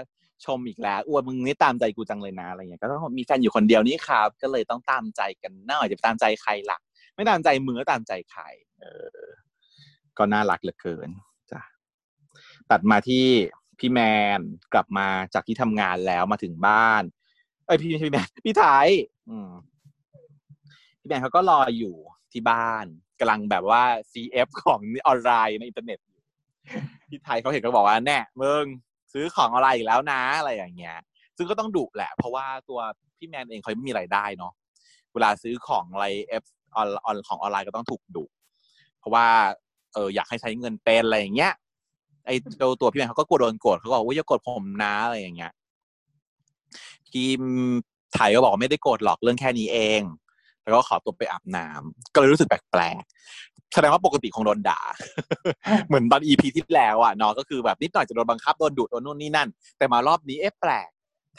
[0.47, 6.79] ชมอีกแล้วอ้วนมึงนี่ตามใจกูจังเลยนะอะไรเงี้ยก็ต้องมีแฟนอยู่คนเดียวนี่ครับ ก็เลยต้องตามใจกันน่อยจะตามใจใครหล่ะ
[7.15, 8.43] ไม่ตามใจมือตามใจใคร
[8.81, 8.85] เอ
[9.25, 9.27] อ
[10.19, 11.11] ก็น่ารักเหลือเกิน
[11.53, 11.61] จ้ะ
[12.71, 13.27] ตัดมาที่
[13.79, 14.01] พี่แม
[14.39, 14.41] น
[14.73, 17.03] กลับมาจากที่ทำงานแล้วมาถึงบ้าน
[17.67, 18.89] เอ้ยพี่พี่แมนพี่ไทย
[19.31, 19.51] อืม
[21.01, 21.95] พี่แมนเขาก็รออยู่
[22.33, 22.85] ที่บ้าน
[23.21, 25.99] กำลังแบบว่า CF ของออนไลน์ในอินเทอร์เน็ต
[27.11, 28.65] พี่ไทป์เขาเห็นก็บอกว่าแน่มึง
[29.13, 30.97] ซื้อของออนไลน์อีกแล้วนะอะไรอย่างเงี้ย
[31.37, 32.81] ซึ่งก็ต้องดุแหละ เพราะว่าตัว
[33.17, 34.53] พี่แมนเองเขาไม่มีรายได้เนาะ
[35.13, 36.45] เวลาซื้อของอะไร F
[36.77, 38.25] ออนออนของออนไลน์ก็ต้องถูกดุ
[38.99, 39.27] เพราะว่า
[39.93, 41.53] เอออยากให้ใช้เงินเป็นอะไรอย่างเงี้ย
[42.27, 45.53] ไอตัวตัวพี่แมนเขาก็กลัวโดนโกรธเขาก็บอกว่าอย่าโกรธผมนะอะไรอย่างเงี้ย
[47.09, 47.27] พี่
[48.15, 50.03] ไทยก็บอกไม่ได้โกรธหรอกเรื่องแค่นี้เอง
[50.63, 53.05] แล้วก็ขอตัวไปอาบน้ำก็เลยรู้สึกแปลก
[53.75, 54.81] แสดงว่าปกติคงโดนด่า
[55.87, 60.91] เหมือนตอนอีพีที่แล้วอะเนาะก็คือแบบนิดหน่อยจะโดนบังคับโดนดุโดนนู่นนี่นั่น แต่มารอบนี้เอ๊ะแปลก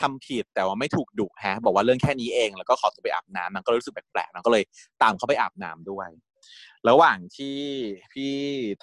[0.02, 4.64] ทำผิดแต่ว่าไม่ถูกดุแฮะ บอกว่าเรื่องแค่นี้เอง แล้วก็ขอตัวไปอาบน้ำมันก็รู้สึกแปลกๆมันก็เลย
[5.02, 6.10] ตามเขาไปอาบน้ำด้วย
[6.90, 7.58] ระหว่างที่
[8.14, 8.34] พี่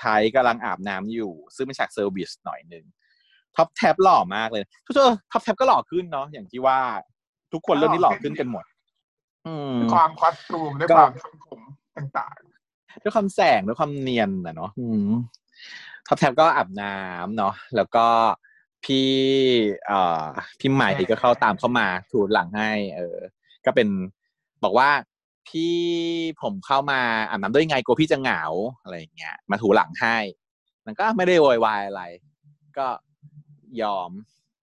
[0.01, 2.85] ไทยกำลังอาบน้ำอยู่ ซึ่งเป็นฉากเซอร์วิสหน่อยหนึ่ง
[3.57, 6.79] ท็อปแท็บหล่อมากเลยทุกคนท็อปแท็บก็หล่อขึ้นเนาะอย่างที่ว่า
[7.53, 8.65] ทุกคนเรื่องนี้หล่อขึ้นกันหมด
[9.93, 11.61] ความ costume ด้วยความทรงผม
[11.97, 12.39] ต่าง
[13.03, 14.71] ด้วยความแสงด้วยความเนียนนะเนาะ
[16.07, 18.07] ท็อปแท็บก็อาบน้ำเนาะแล้วก็
[18.85, 19.09] พี่
[19.87, 20.25] เอ่อ
[20.61, 23.19] พี่ใหม่ก็เข้าตามเข้ามาถูหลังให้ เออ
[23.65, 23.89] ก็เป็น
[24.65, 24.91] บอกว่า
[25.49, 25.75] พี่
[26.43, 28.43] ผมเข้ามาอาบน้ำด้วยไงกลัวพี่จะเหงา
[28.83, 30.17] อะไรอย่างเงี้ยมาถูหลังให้
[30.87, 32.03] มันก็ไม่ได้โวยวายอะไร
[32.79, 32.87] ก็
[33.83, 34.11] ยอม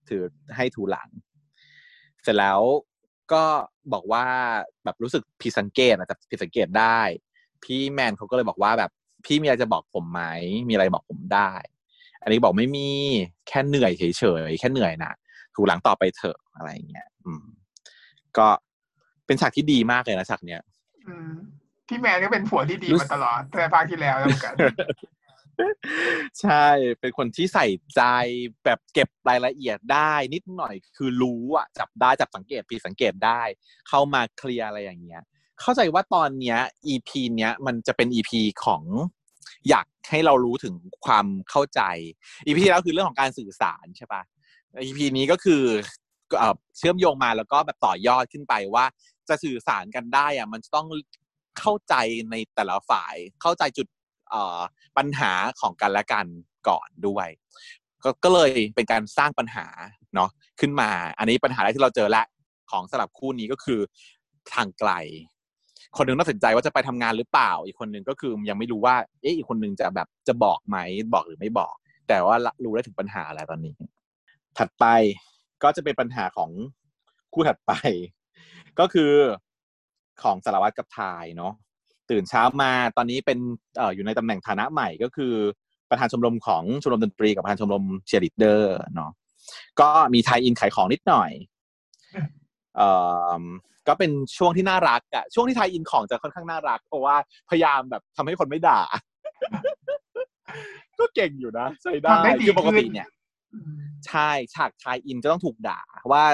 [0.08, 0.22] ถือ
[0.56, 1.08] ให้ถูหลัง
[2.22, 2.60] เสร็จแล้ว
[3.32, 3.44] ก็
[3.92, 4.24] บอกว่า
[4.84, 7.00] แบบรู้สึกผิดสังเกตอาจจะผิดสังเกตได้
[7.64, 8.90] พี่แมนเขาก็เลยบอกว่าแบบ
[9.24, 10.22] พี่มีอะไรจะบอกผมไหม
[10.68, 11.52] มีอะไรบอกผมได้
[12.22, 12.88] อันนี้บอกไม่มี
[13.48, 15.12] แค่เหนื่อยเฉยๆแค่เหนื่อยนะ
[15.54, 17.44] ถูหลังต่อไปเถอะอะไรอย่างเงี้ยอืม
[18.38, 18.48] ก็
[19.26, 21.32] เป็นฉากที่ดีมากเลยนะฉากเนี้ยๆอืม
[21.88, 24.54] พี่แมนก็เป็นผัวที่ดีรู้มาตลอดตั้งแต่ภาคที่แล้วแล้วเหมือนกัน
[26.40, 26.66] ใช่
[27.00, 27.66] เป็นคนที่ใส่
[27.96, 28.02] ใจ
[28.64, 33.42] แบบเก็บรายละเอียดได้ นิดหน่อยคือรู้อะจับได้จับสังเกตผิดสังเกตได้
[33.88, 35.22] เข้ามาเคลียร์อะไรอย่างเงี้ย
[35.60, 36.58] เข้าใจว่าตอนเนี้ย
[36.92, 38.30] EP เนี้ยมันจะเป็น EP
[38.64, 38.82] ของ
[39.68, 40.74] อยากให้เรารู้ถึง
[41.06, 41.80] ความเข้าใจ
[42.46, 44.22] EP ที่แล้วคือเรื่องของการสื่อสารใช่ปะ
[44.84, 45.62] EP นี้ก็คือ
[46.76, 48.84] เชื่อมโยงมาแล้วก็แบบต่อยอดขึ้นไปว่า
[49.28, 50.86] จะสื่อสารกันได้อะมันต้อง
[51.58, 51.94] เข้าใจ
[52.30, 53.86] ในแต่ละฝ่าย เข้าใจจุด
[54.96, 56.26] ปัญหาของกันและกัน
[56.68, 57.28] ก่อนด้วย
[58.04, 59.66] ก็ก็เลยเป็นการสร้างปัญหา
[60.14, 62.22] เนาะขึ้นมา อันนี้ปัญหาแรกที่เราเจอและ
[62.70, 63.80] ของสลับคู่นี้ก็คือ
[64.54, 64.90] ทางไกล
[65.96, 70.76] คนหนึ่งต้องตัดสินใจว่าจะไปทำงานหรือเปล่า อีกคนหนึ่งก็คือยังไม่รู้ว่า เอ๊ะอีกคนหนึ่งจะแบบจะบอกไหม
[71.14, 71.74] บอกหรือไม่บอก
[72.08, 73.74] แต่ว่ารู้ได้ถึงปัญหาแล้วตอนนี้
[74.58, 74.84] ถัดไป
[75.62, 76.50] ก็จะเป็นปัญหาของ
[77.32, 77.72] คู่ถัดไป
[78.78, 79.12] ก็คือ
[80.22, 81.52] ของสารวัตรกับทายเนาะ
[82.10, 83.38] ตื่นเช้ามาตอนนี้เป็น
[83.80, 85.34] อออยู่ในตำแหน่งฐานะใหม่ก็คือ
[85.90, 89.10] ประธานชมรมของชมรมดนตรีกับประธานชมรมเชียร์ลีดเดอร์เนาะ
[89.80, 91.30] ก็มี tie-in ขายของนิดหน่อย
[93.88, 97.16] ก็เป็นช่วงที่น่ารักอะช่วงที่ tie-in ของจะค่อนข้างน่ารัก เพราะว่า
[97.50, 98.80] พยายามแบบทำให้คนไม่ด่า
[100.98, 103.08] ก็เก่งอยู่นะใช้ได้ทำได้ดีคือปกติขึ้นเนี่ย
[103.54, 103.74] อืม
[104.06, 105.80] ใช่ฉาก tie-in จะต้องถูกด่า
[106.12, 106.24] ว่า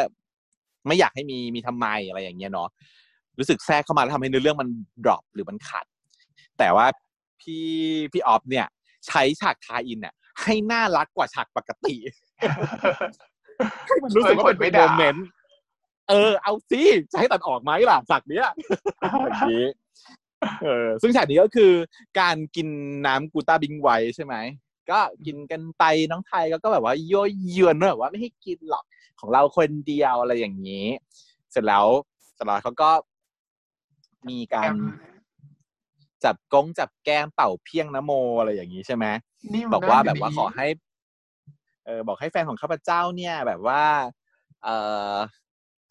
[0.86, 2.68] ไม่อยากให้มีมีทำไมอะไรอย่างเงี้ยเนาะ
[3.38, 4.68] รู้สึกแทรกเข้ามาแล้วทำให้เนื้อเรื่องมัน
[5.04, 5.86] drop หรือมันขัด
[6.58, 6.86] แต่ว่า
[7.40, 7.66] พี่
[8.12, 8.66] พี่ออฟเนี่ย
[9.06, 11.94] ใช้ฉาก tie-in เนี่ยให้น่ารักกว่าฉากปกติ
[13.86, 15.26] ให้มันรู้สึกว่าเป็นเออคนไม่โมด่าเมนต์
[16.08, 18.48] เออเอาสิจะให้ตัดออกไหมล่ะฉากเนี้ย
[19.00, 19.66] อย่างนี้
[20.62, 21.72] เออซึ่งฉากนี้ก็คือ
[22.20, 22.68] การกิน
[23.06, 24.34] น้ำกูต้าบิงไวใช่ไหม
[24.90, 28.84] ก็กินกันไปน้องไทยก็ก็แบบว่ายั่วเยือนแบบว่าไม่ให้กินหรอก
[29.20, 30.86] ของเราคนเดียวอะไรอย่างนี้
[31.50, 31.86] เสร็จแล้ว
[32.38, 32.90] สารวัตรเขาก็
[34.28, 34.72] มีการ
[36.24, 39.06] จับกงจับแก้มเป่าเพียงนโมอะไรอย่างนี้ใช่ไหม
[39.72, 40.66] บอกว่าแบบว่าขอให้
[41.84, 43.82] เออบอกให้แฟนของข้าพเจ้าเนี่ย แบบว่า
[44.64, 44.68] เอ
[45.12, 45.14] อ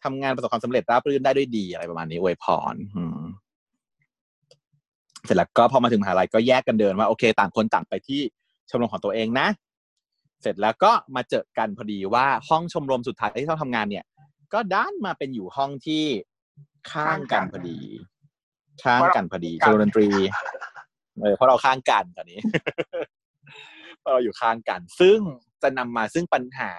[0.03, 3.21] ทำงานประสบความสำเร็จราบรื่นได้ด้วยดีอะไรประมาณนี้อวยพรอืม
[5.25, 8.21] เสร็จแล้วก็พอมาถึงมหาลัยก็แยกกันเดินว่าโอเค ต่างคนต่างไปที่
[8.69, 9.47] ชมรมของตัวเองนะ
[10.41, 14.05] เสร็จแล้วก็มาเจอกันพอดีว่าห้องชมรมสุดท้ายที่เขาทำงานเนี่ย
[14.53, 16.03] ก็ด้านมาเป็นอยู่ห้องที่
[16.91, 17.79] ข้างกันพอดี
[18.83, 20.07] ข้างกันพอดีชมรมดนตรี
[21.21, 22.39] เออเพราะเราข้างกันตอนนี้
[23.99, 25.19] เพราะเราอยู่ข้างกัน ซึ่ง
[25.63, 26.71] จะนำมาซึ่งปัญหา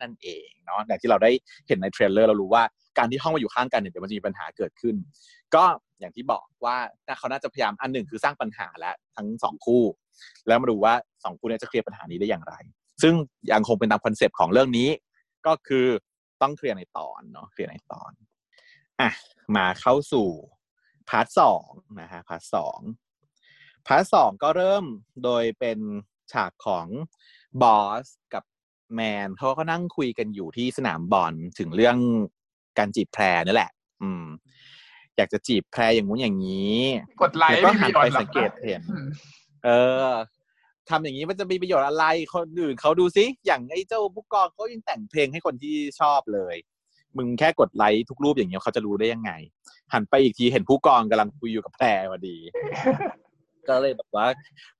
[0.00, 1.30] นั่นเองเนาะอย่างที่เราได้
[1.66, 2.62] เห็นใน trailer เรารู้ว่า
[2.98, 4.94] การที่ห้องมาอยู่ข้างกันเนี่ยเดี๋ยวมันจะมีปัญหาเกิดขึ้น
[5.54, 5.64] ก็
[6.00, 6.76] อย่างที่บอกว่า
[7.18, 9.82] เขาน่าจะพยายามอันหนึ่งคือสร้างปัญหาแล้วทั้งสองคู่
[10.46, 12.54] แล้วมาดูว่าสองคู่นี้จะเคลียร์ปัญหานี้ได้อย่างไร
[13.02, 13.14] ซึ่ง
[13.52, 14.88] ยังคงเป็นตาม concept ของเรื่องนี้
[15.46, 15.86] ก็คือ
[16.42, 18.12] ต้องเคลียร์ในตอนเนาะเคลียร์ในตอน
[19.00, 19.10] อะ
[19.56, 20.28] มาเข้าสู่
[21.08, 21.66] part สอง
[22.00, 22.78] นะฮะพาร์ทสอง
[23.86, 24.84] พาร์ทสองก็เริ่ม
[25.24, 25.78] โดยเป็น
[26.32, 26.86] ฉากของ
[27.62, 28.44] บอสกับ
[28.94, 31.96] แมนเขาก็นั่งคุยกันอยู่ที่สนามบอลถึงเรื่อง
[32.78, 33.70] การจีบแพรนี่แหละ
[34.02, 34.24] อืม
[35.16, 36.78] อยากจะจีบแพรอย่างงู้นอย่างนี้
[37.22, 39.06] กดไลค์แล้วก็ไม่หัมีนหยอไปดหรอสังเกตเห็นอืม
[39.64, 39.68] เอ
[40.08, 40.10] อ
[40.88, 46.56] ทำอย่างนี้มันจะมีประโยชน์อะไรคนอื่นเขาดูซิ อย่างไอ้เจ้าผู้กองเขายังแต่งเพลงให้คนที่ชอบเลย
[47.16, 49.32] มึงแค่กดไลค์ทุกรูปอย่างเงี้ยเขาจะรู้ได้ยังไง
[49.92, 52.36] หันไปอีกทีเห็นผู้กองกำลังคุยอยู่กับแพรพอดี
[53.68, 54.26] ก็เลยแบบว่า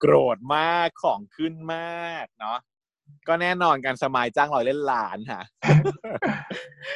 [0.01, 2.59] โกรธมากของขึ้นมากเนาะ
[3.29, 5.43] ก็แน่นอนการสมายจ้างลอยเล่นหลานค่ะ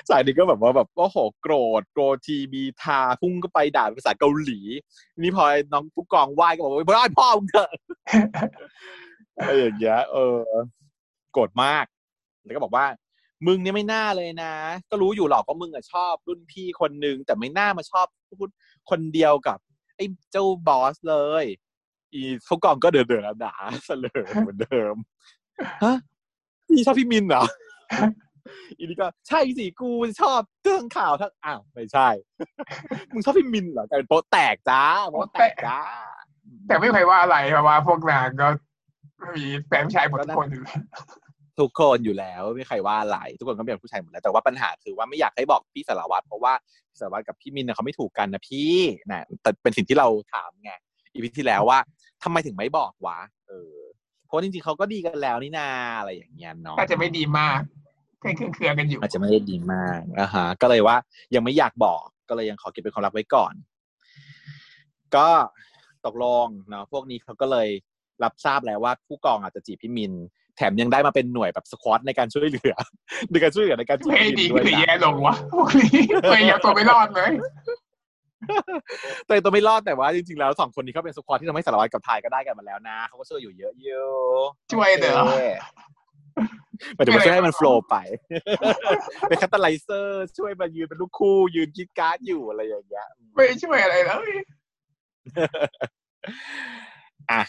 [0.08, 4.60] สายนี้ก็แบบว่าแบบโอ้โหโกรธโกรธทีบีทาพุ่งก็ไปด่าภาษาเกาหลี
[5.18, 7.70] นี่พอน้องผู้กองไหว้ก็บอกว่าพ่อพ่อมึงเถอะ
[9.36, 10.38] อะไรอย่างเงี้ยเออ
[11.32, 11.84] โกรธมาก
[12.44, 12.86] แล้วก็บอกว่า
[13.46, 14.54] มึงเนี่ยไม่น่าเลยนะ
[14.90, 18.50] ก็รู้อยู่หรอกว่ามึงอะชอบรุ่นพี่คนนึงแต่ไม่น่ามาชอบพูด
[18.90, 19.58] คนเดียวกับ
[19.96, 21.44] ไอ้เจ้าบอสเลย
[22.14, 23.54] อีเขากองก็เดินเดินด่า
[23.86, 24.94] เสลอเหมือนเดิม
[25.84, 25.96] ฮะ
[26.68, 27.44] พี่ชอบพี่มินเหรอ
[28.76, 32.08] อีนี่ก็ใช่สิกูชอบเรื่องข่าวทั้งอ้าวไม่ใช่
[33.12, 35.78] มึงชอบพี่มินเหรอกลายเป็นโป๊ะแตกจ้าโป๊ะแตกจ้า
[36.66, 38.48] แต่ไม่เคยว่าอะไรเพราะว่าพวกนางก็
[39.36, 40.62] มีแฟนผู้ชายหมดทุกคนอยู่
[41.60, 46.52] ทุกคนอยู่แล้วไม่มีใครว่าอะไรทุกคนก็เป็นผู้ชายหมดแล้วแต่ว่าปัญหาคือว่าไม่อยากให้บอกพี่สารวัตรเพราะว่า
[46.90, 48.74] พี่สารวัตรกับพี่มินเนี่ยเขาไม่ถูกกันนะพี่
[49.10, 50.72] นะแต่เป็นสิ่งที่เราถามไง
[51.12, 51.78] อีพีที่แล้วว่า
[52.22, 53.74] ทำไมถึงไม่บอกวะเออ
[54.26, 57.60] เพราะจริงๆเขาก็ดีกันแล้วนี่นาอะไรอย่างเงี้ยเนาะน่าจะไม่ดีมาก
[58.20, 60.96] เครื่องเครื่องกันอยู่ อาจจะไม่ได้ดีมากอะฮะก็เลยว่า
[61.34, 63.52] ยังไม่อยากบอกก็เลยยังขอเก็บเป็นความลับไว้ก่อน
[65.16, 65.28] ก็
[66.06, 67.68] ตกลงเนาะพวกนี้เขาก็เลย
[68.22, 70.12] รับทราบแล้วว่าผู้กองอาจจะจีบพี่มิน
[70.56, 72.74] แถมยังได้มาเป็นหน่วยแบบสควอตในการช่วยเหลือ
[73.30, 77.30] ในการช่วยเหลือในการจีบไม่พี่มิดีนด้ก็วยจะนะแย่ลงวะพวกนี้ตัวเองยังตัวไม่รอดเลย
[79.26, 84.08] แต่ตัวไม่รอดแต่ว่าจริงๆแล้วสองคนนี้เขาเป็นสควอตที่ทำให้สารวัตรกับทายก็ได้กันมาแล้วนะเขาก็ช่วยอยู่เยอะอยู่
[84.72, 85.20] ช่วยเด้อ
[86.94, 87.96] หมายถึงว่าช่วยให้มันโฟล์ไป
[89.28, 94.32] เป็นคัตเตอร์ไลเซอร์ช่วยมายืนเป็นลูกคู่ ยืนคิดการ์ดอยู่อะไรอย่างเงี้ยไม่ช่วยอะไรเลย
[97.30, 97.42] อะ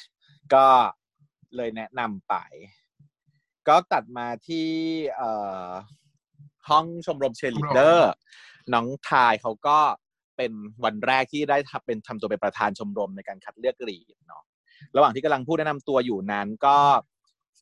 [0.53, 0.67] ก็
[1.55, 2.35] เลยแนะนำไป
[3.67, 4.69] ก็ตัดมาที่
[5.15, 5.31] เอ่
[5.65, 5.67] อ
[6.69, 8.11] ห้องชมรมเชยร์ลีดเดอร์
[8.73, 9.79] น้องทายเขาก็
[10.37, 10.51] เป็น
[10.83, 14.43] วันแรกที่ได้ทำเป็นทำตัวเป็นประธานชมรมในการคัดเลือกลีดเนาะ
[14.95, 16.75] ระหว่างที่กำลังพูดแนะนำตัวอยู่นั้นก็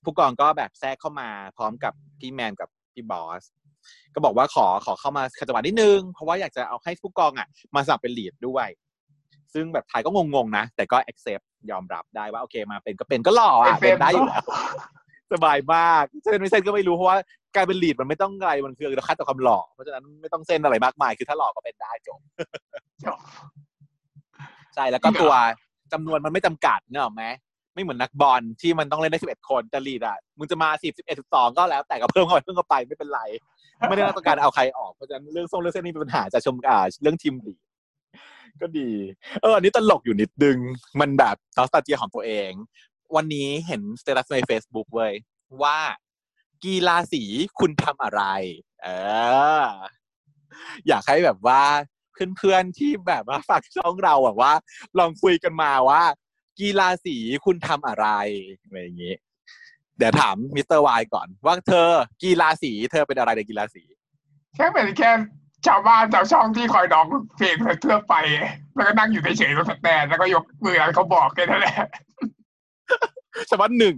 [0.03, 3.43] ผู้กองก็แบบแทรกเข้ามาพร้อมกับพี่แมนกับพี่บอส
[4.13, 8.67] ก็บอกว่าขอขอเข้ามาขัดจังหวะนิดนึง เพราะว่าอยากจะเอาให้ผู้กองอะ มาสมัครเป็นลีดด้วย
[9.53, 14.43] ซึ่งแบบไทยก็งงๆนะ แต่ก็ accept ยอมรับได้ว่าโอเคมาเป็นก็เป็นก็หล่ออะเป็นได้อยู่แล้ว
[15.33, 17.17] สบายมากเส้นไม่เส้นก็ไม่รู้เพราะว่า
[17.55, 22.19] การเป็นลีดมันไม่ต้องอะไรมันคือเราคัดแต่ความหล่อเพราะฉะนั้นไม่ต้องเส้นอะไรมากมาย คือถ้าหล่อก็เป็นได้จบ
[23.05, 23.19] จบ
[24.75, 25.33] ใช่แล้วก็ตัว
[25.93, 27.25] จำนวนมันไม่จำกัดเนกอะไหม
[27.73, 33.21] ไม่เหมือนนักบอลที่มันต้องเล่นได้สิบเอ็ดคนแต่ลีดอะมึงจะมาสิบสิบเอ็ดสิบสองก็แล้ว แต่ก็เพิ่มเข้าไปเพิ่มเข้าไปไม่เป็นไร
[33.87, 37.59] ไม่ได้ต้องการเอาใครออกเพราะฉะนั้นเรื่องทรงเรื่องเส้นนี่เป็นปัญหาจะชมอ่าเรื่องทีมลีด
[38.61, 38.89] ก็ดี
[39.41, 40.57] เอออันนี้ตลกอยู่นิดนึง
[40.99, 42.51] มันแบบนอสตาเจียของตัวเอง
[43.15, 45.13] วันนี้เห็นสเตตัสใน Facebook เว้ย
[45.63, 45.79] ว่า
[46.63, 47.23] กีฬาสี
[47.59, 48.21] คุณทำอะไร
[48.83, 48.87] เอ
[49.61, 49.63] อ
[50.87, 51.61] อยากให้แบบว่า
[52.37, 54.53] เพื่อนๆที่แบบว่าฝากช่องเราแบบว่า
[54.99, 56.03] ลองคุยกันมาว่า
[56.59, 58.07] กีฬาสีคุณทำอะไร
[58.63, 59.15] อะไรอย่างนี้
[59.97, 61.87] เดี๋ยวถามมิสเตอร์วายก่อน ว่าเธอ
[62.23, 63.83] กีฬาสีเธอเป็นอะไรในกีฬาสี
[64.55, 65.11] แค่เป็นแค่
[65.67, 68.15] ชาวบ้านชาวช่องที่คอยร้องเพลงเพื่อไป
[68.75, 71.77] แล้วก็นั่งอยู่เฉยๆตรงสแตนด์แล้วก็ยกมืออะไรเขาบอกแค่นั้นแหละ
[73.49, 73.95] ชาวบ้านหนึ่ง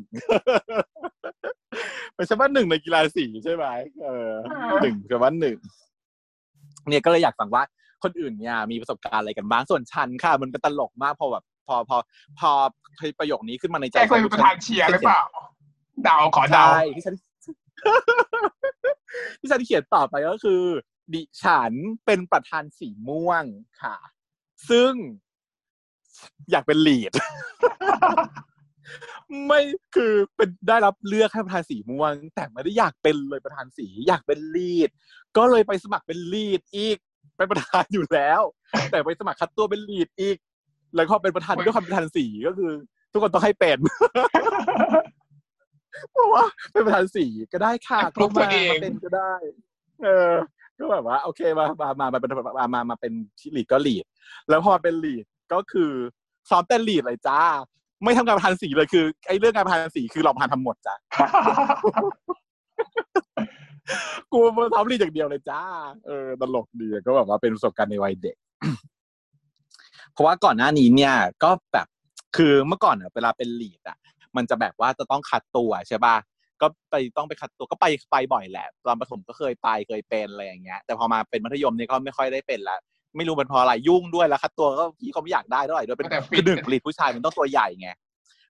[2.15, 3.65] เป็นชาวบ้านหนึ่งในกีฬาสีใช่ไหม
[4.04, 4.32] เออ
[4.82, 5.58] หนึ่งชาวบ้านหนึ่ง
[6.89, 7.63] เนี่ยก็เลยอยากฟังว่า
[8.04, 11.97] คนอื่นเนี่ยมีประสบการณ์อะไรกันบ้างส่วนฉันค่ะ มันเป็นตลกมากพอแบบพอพอ
[12.39, 12.51] พอ
[13.19, 15.23] ประโยคนี้ขึ้นมาในใจแกเคยเป็นประธานเชียร์หรือเปล่า
[16.04, 17.15] เดาขอเดาใช่ที่ฉัน
[19.39, 20.62] ที่ฉันเขียนต่อไปก็คือ
[21.13, 21.71] ดิฉัน
[22.06, 23.43] เป็นประธานสีม่วง
[23.82, 23.97] ค่ะ
[24.69, 24.93] ซึ่ง
[26.51, 27.12] อยากเป็นลีด
[29.45, 29.62] ไม่
[29.95, 34.89] คือเป็นได้รับเลือกให้ประธานสีม่วง แต่ไม่ได้อยากเป็นเลยประธานสีอยากเป็นลีด
[35.38, 36.97] ก็เลยไปสมัครเป็นลีดอีก
[37.38, 38.41] เป็นประธานอยู่แล้ว
[38.91, 40.38] แต่ไปสมัครคัดตัวเป็นลีดอีก
[40.95, 42.71] แล้วก็เป็นประธานด้วยความเป็นประธานสีก็คือ
[43.12, 43.77] ทุกคนต้องให้เป็น
[46.12, 49.34] เพราะว่าเป็นประธานสีก็ได้ค่ะปลุกตัวเองมาเป็นก็ได้
[50.04, 50.32] เออ
[50.80, 53.13] ก็แบบว่า โอเคมามามามาเป็นมามามาเป็น
[53.56, 54.06] ลีดก็ลีด
[54.49, 55.91] แล้วพอมาเป็นลีดก็คือ
[56.49, 57.41] ซ้อมเต้นลีดเลยจ้า
[58.03, 60.95] ไม่ทำการประธานสีเลยคือไอ้เรื่องการประธานสีคือรองประธานทำหมดจ้ะ
[64.31, 65.61] กูมาซ้อมลีดอย่างเดียวเลยจ้า
[66.05, 68.37] เออตลกดีก็แบบว่าเป็นประสบการณ์ในวัยเด็ก
[70.11, 71.87] เพราะว่าก่อนหน้านี้เนี่ย ก็แบบ
[72.37, 73.97] คือเมื่อก่อนอะเวลาเป็นลีดอะ
[74.35, 76.15] มันจะแบบว่าจะต้องคัดตัวใช่ป่ะ
[76.61, 82.77] ก็ไปต้องไปคัดตัวก็ไปไปบ่อยแหละ ตอนประถมก็เคยไปเคยเป็นอะไรอย่างเงี้ย แต่พอมาเป็นมัธยมเนี่ยก็ไม่ค่อยได้เป็นละ
[83.17, 87.89] ไม่รู้เป็นเพราะอะไรยุ่งด้วยแล้วคัดตัวก็พี่เขาไม่อยากได้เท่าไหร่ด้วยเป็นแต่ฟิตคือหนึ่งลีดผู้ชายมันต้องตัวใหญ่ไง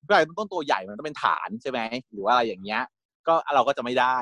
[0.06, 1.80] ผู้ชายมันต้องตัวใหญ่มันต้องเป็นฐานใช่ไหม
[2.12, 2.82] หรือว่าอะไรอย่างเงี้ย
[3.28, 4.16] ก็เราก็จะไม่ได้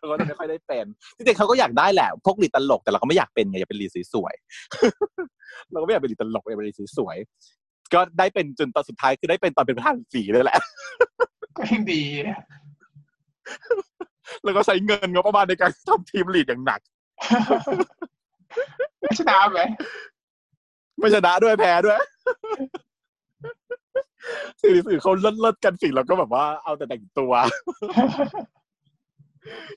[0.00, 0.86] เราก็จะไม่ค่อยได้เป็น
[1.16, 10.58] จริงๆเขาก็อยากได้แหละพวกลีดตลกแต่เราก็ไม่อยากเป็นไงอยากเป็นลีดสวยๆเราก็ไม่อยากเป็นลีดตลกอยากเป็นลีดสวยๆก็ได้เป็นจนตอนสุดท้ายคือได้เป็นตอนเป็นประธานสีเลยแหละ
[11.56, 12.02] ก็ยังดี
[14.44, 16.80] แล้วก็ใช้เงินงบประมาณในการทำทีมลีดอย่างหนัก
[19.18, 19.60] ชนะไหม
[20.98, 22.00] ไม่ชนะด้วยแพ้ด้วย
[24.62, 27.32] สื่อสื่อเขาเลิศเลิศกันสิเราก็แบบว่าเอาแต่แต่งตัว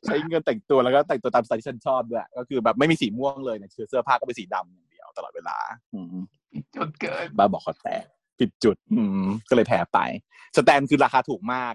[0.05, 5.57] ใช้เงินแต่งตัวแล้วก็แต่งตัวตามสไตล์ที่ฉันชอบด้วยก็คือแบบไม่มีสีม่วงเลยเนี่ยคือเสื้อผ้าก็เป็นสีดำอย่างเดียวตลอดเวลา
[5.93, 6.15] อืม
[6.53, 8.05] ผิดจุดเกินบ้าบอกคอแตก
[8.39, 9.99] ผิดจุด อืมก็เลยแพ้ไป
[10.57, 11.73] สแตนคือราคาถูกมาก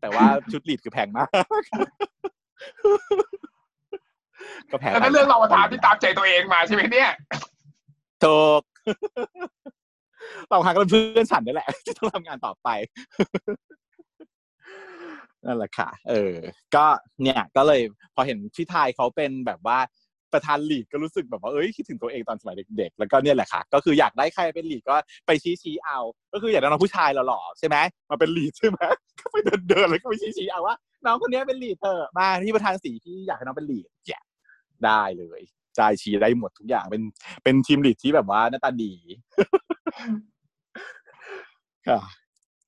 [0.00, 1.28] แต่ว่าชุดลีดคือแพงมาก
[4.72, 7.10] ก็แพ้แล้วไปก็เรื่องเราประทานที่ตามใจตัวเองมาใช่ไหมเนี่ย
[8.24, 8.62] ถูก
[10.48, 12.68] เราหาก็เป็นเพื่อนฉันนี่แหละที่ต้องทำงานต่อไป
[15.44, 16.34] นั่นแหละค่ะ เออ
[16.74, 16.84] ก็
[17.22, 17.80] เนี่ยก็เลย
[18.14, 19.78] พอเห็นพี่ไทยเขาเป็นแบบว่า
[20.32, 25.98] ประธานลีกก็รู้สึกแบบว่าเอ้ยคิดถึงตัวเองตอนสมัยเด็ก ๆ แล้วก็เนี่ยแหละค่ะ ก็คืออยากได้ใครเป็นลีดก็ไปชี้ชี้ๆเอา
[26.32, 27.76] ก็คืออยากได้น้องผู้ชายหล่อๆใช่ไหม
[28.10, 28.80] มาเป็นลีดใช่ไหม
[29.20, 30.74] ก็ไปเดินเดินๆแล้วก็ไปชี้ชี้ๆเอาว่า
[31.06, 34.18] น้องคนนี้เป็นลีดเธอะมาที่ประธานสีที่อยากให้น้องเป็นลีดแย่
[34.86, 35.40] ได้เลย
[35.78, 37.02] จ่ายชี้ได้หมดทุกอย่างเป็น
[37.44, 38.92] เป็นทีม lead ที่แบบว่าหน้าตาดี
[41.88, 42.00] ค่ะ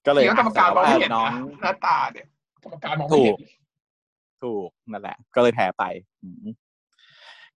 [0.06, 2.26] ก็เลยเดี๋ยวกรรมการมองไม่เห็นนะน้องหน้าตาเนี่ย
[2.64, 3.38] กรรมการมองไม่เห็น
[4.42, 5.84] ถูกนั่นแหละ ก็เลยแพ้ไป
[6.22, 6.46] อืม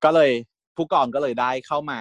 [0.05, 0.31] ก็เลย
[0.77, 2.01] ผู้กองก็เลยได้เข้ามา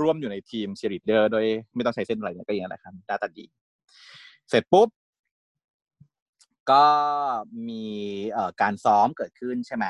[0.00, 3.44] ร่วมอยู่ในทีมเชียร์ลีดเดอร์โดยไม่ต้องใช้เส้นอะไรเนี่ยก็อย่างนั้นแหละครับหน้าตาดี
[4.48, 4.88] เสร็จปุ๊บ
[6.70, 6.84] ก็
[7.68, 7.84] มี
[8.32, 9.86] เอ่อการซ้อมเกิดขึ้นใช่ไหม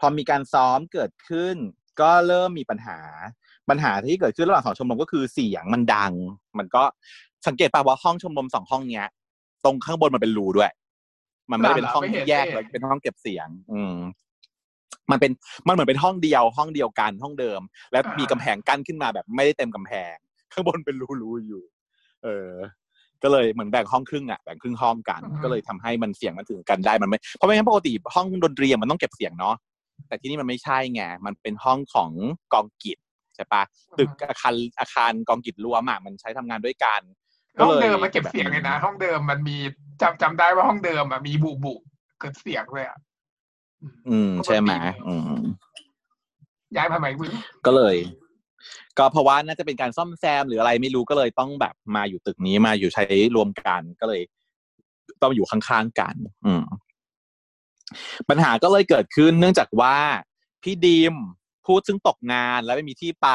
[0.00, 1.56] พอมีการซ้อมเกิดขึ้น
[2.00, 2.98] ก็เริ่มมีปัญหา
[3.70, 6.12] ปัญหาที่เกิดขึ้นระหว่างสองชมรมก็คือเสียงมันดัง
[6.58, 6.82] มันก็
[7.46, 9.06] สังเกตป่ะว่าห้องชมรมสองห้องเนี้ย
[9.64, 10.70] ตรงข้างบนมันเป็นรูด้วย
[11.50, 13.96] มันไม่ได้เป็นห้องที่แยกแล้วเป็นห้องเก็บเสียง อืม
[15.10, 15.32] มันเป็น
[15.66, 17.60] มันเหมือนเป็นห้องเดียวห้องเดียวกันห้องเดิม
[17.92, 20.14] แล้วมีกำแพงกั้นขึ้นมาแบบไม่ได้เต็มกำแพง
[20.52, 21.62] ข้างบนเป็นรูๆอยู่
[22.22, 22.50] เออ
[23.22, 29.54] ก็เลยเหมือนแบ่งห้องครึ่งอะแบ่งครึ่งห้องกัน ก็เลยทำให้มันเสียงมันถึงกันได้มันไม่เพราะไม่งั้นปกติห้องดนตรีอะมันต้องเก็บเสียงเนาะ
[30.08, 32.10] แต่ที่นี่มันไม่ใช่ไงมันเป็นห้องของ
[32.52, 32.98] กองกิจ
[33.34, 33.62] ใช่ปะ
[33.98, 37.00] ตึกอาคารอาคารกองกิจรวมอะมันใช้ทำงานด้วยกัน
[37.60, 39.56] ห้องเดิมมาเก็บเสียงเลยนะ ห้องเดิมมันมี
[40.02, 41.74] จำจำได้ว่าห้องเดิมอะมีบุบุ
[42.20, 42.98] เกิดเสียงเลยอะ
[44.08, 44.72] อืมใช่ไหม
[45.06, 45.42] อืม
[46.76, 47.32] ย้ายมาใหม่มึง
[47.66, 47.96] ก็เลย
[48.98, 53.04] ก็เพราะว่าน่าจะเป็นการซ่อมแซมหรืออะไรไม่รู้ก็เลยต้องแบบมาอยู่ตึกนี้มาอยู่ใช้
[53.36, 54.22] รวมกันก็เลย
[55.22, 56.14] ต้องอยู่ข้างๆกัน
[56.46, 56.62] อืม
[58.28, 59.96] ปัญหาก็เลยเกิดขึ้นเนื่องจากว่า
[60.62, 61.14] พี่ดีม
[61.66, 63.28] พูดซึ่งตกงานแล้วไม่มีที่ไป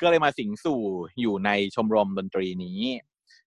[0.00, 0.82] ก็เลยมาสิงสู่
[1.20, 2.80] อยู่ในชมรมดนตรีนี้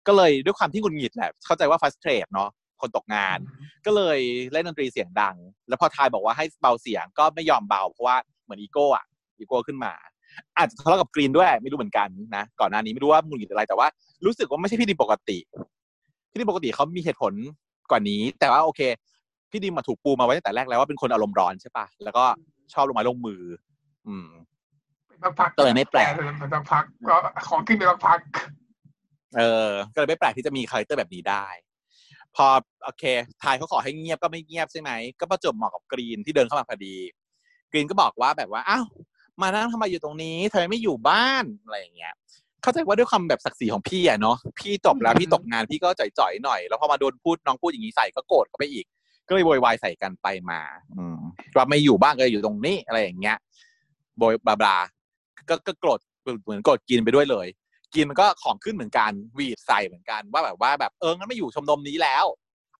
[0.06, 3.38] ก็เลยด้วยความที่หงุดหงิดแหละ เข้าใจว่าฟัสเตรตเนาะคนตกงาน
[3.86, 4.18] ก็เลย
[4.52, 5.36] เล่นดนตรีเสียงดัง
[5.68, 9.04] แล้วพอทายบอกว่าให้เบาเสียงก็ไม่ยอมเบาเพราะว่าเหมือนอีโก้อะ
[9.38, 9.92] อีโก้ขึ้นมา
[10.56, 13.86] อาจจะทะเลาะกับกรีนด้วยไม่รู้เหมือนกันนะก่อนหน้านี้ไม่รู้ว่าหงุดหงิดอะไรแต่ว่า
[14.26, 15.38] รู้สึกว่าไม่ใช่พี่ดิมปกติ
[16.30, 17.32] พี่ดิมปกติเขามีเหตุผล
[17.90, 18.80] กว่านี้ แต่ว่าโอเค
[19.52, 22.24] พี่ดิมมาถูกปูมาไว้ตั้งแต่แรกแล้วว่าเป็นคนอารมณ์ร้อนใช่ปะแล้วก็
[22.74, 23.42] ชอบลงไม้ลงมือ
[24.06, 24.28] อืม
[25.22, 26.12] ต้องพักก็เลยไม่แปลก
[26.42, 27.16] มันต้องพักก็
[27.48, 28.18] ของขึ้นไปต้องพัก
[29.36, 31.46] เออ ก็เลยไม่แปลกที่จะมี character แบบนี้ได้
[32.36, 32.46] พอ
[32.84, 33.04] โอเค
[33.42, 36.94] ทายเขาขอให้เงียบก็ไม่เงียบใช่ไหม ก็ประจวบเหมาะกับกรีนที่เดินเข้ามาพอดี
[37.70, 38.86] กรีนก็บอกว่าแบบว่าอ้าว
[39.42, 42.14] มานั่งทำไมอยู่ตรงนี้เธอไม่อยู่บ้านอะไรอย่างเงี้ย
[42.62, 48.86] เข้าใจว่าด้วยความแบบศักดิ์ศรีของพี่อะเนาะพี่จบแล้วอืมพี่ตกงานพี่ก็จ่อยๆหน่อย แล้วพอมาโดนพูดน้องพูดอย่างนี้ใส่ก็โกรธเข้าไปอีก
[49.28, 50.60] ก็เลยโวยวายใส่กันไปมา
[50.96, 51.18] อืม
[51.56, 53.36] ว่าไม่อยู่บ้านก็อยู่ตรงนี้อะไรอย่างเงี้ย
[54.18, 54.76] โบยบลาบลา
[55.48, 56.00] ก็ก็โกรธ
[56.44, 57.46] เหมือนโกรธกินไปด้วยเลย
[57.94, 62.24] กรีนมันก็ของขึ้นเหมือนกันวีนใส่เหมือนกันว่าแบบว่าแบบเอองั้นไม่อยู่ชมรมนี้แล้ว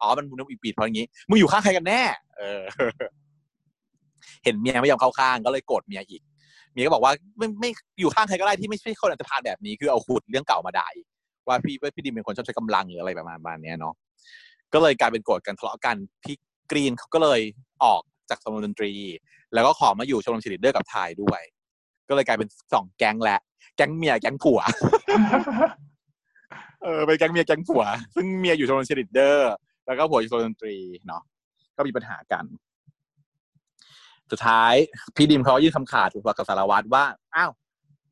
[0.01, 2.03] อ๋อมันมุนอีปีดเพราะอย่างนี้มึงอยู่ข้างใครกันแน่
[2.39, 2.63] เออ
[4.45, 6.23] เห็นเมียไม่ยอมเข้าข้างก็เลยโกรธเมียอีก
[6.73, 11.07] เมียก็บอกว่าไม่ไม่อยู่ข้างใครก็ได้ที่ไม่ใช่คนอันธพาลแบบนี้คือเอาขุดเรื่องเก่ามาด่าอีก
[11.49, 13.95] ว่าพี่ว่าพี่ดิมเป็นคนชอบใช้กำลังหรืออะไรประมาณนี้เนาะ
[14.75, 16.37] ก็เลยกลายเป็นโกรธกันทะเลาะกันพี่
[16.71, 17.41] กรีนเขาก็เลย
[17.85, 18.93] ออกจากชมรมดนตรี
[19.55, 21.43] แล้วก็ขอมาอยู่ชมรมเชียร์ลีดเดอร์กับทายด้วย
[22.09, 23.41] ก็เลยกลายเป็นสองแก๊งแหละ
[23.77, 24.61] แก๊งเมียแก๊งผัว
[26.83, 27.83] เออเป็นแก๊งเมียแก๊งผัว
[28.15, 29.53] ซึ่งเมียอยู่ชมรมเชียร์ลีดเดอร์
[29.87, 31.23] แล้วก็ผัวอยู่ชมรมดนตรีเนาะ
[31.77, 32.45] ก็มีปัญหากัน
[34.31, 34.75] สุดท้าย
[35.17, 37.05] พี่ดิมเขายื่นคำขาดถูกกับสารวัตรว่า
[37.37, 37.51] อ้าว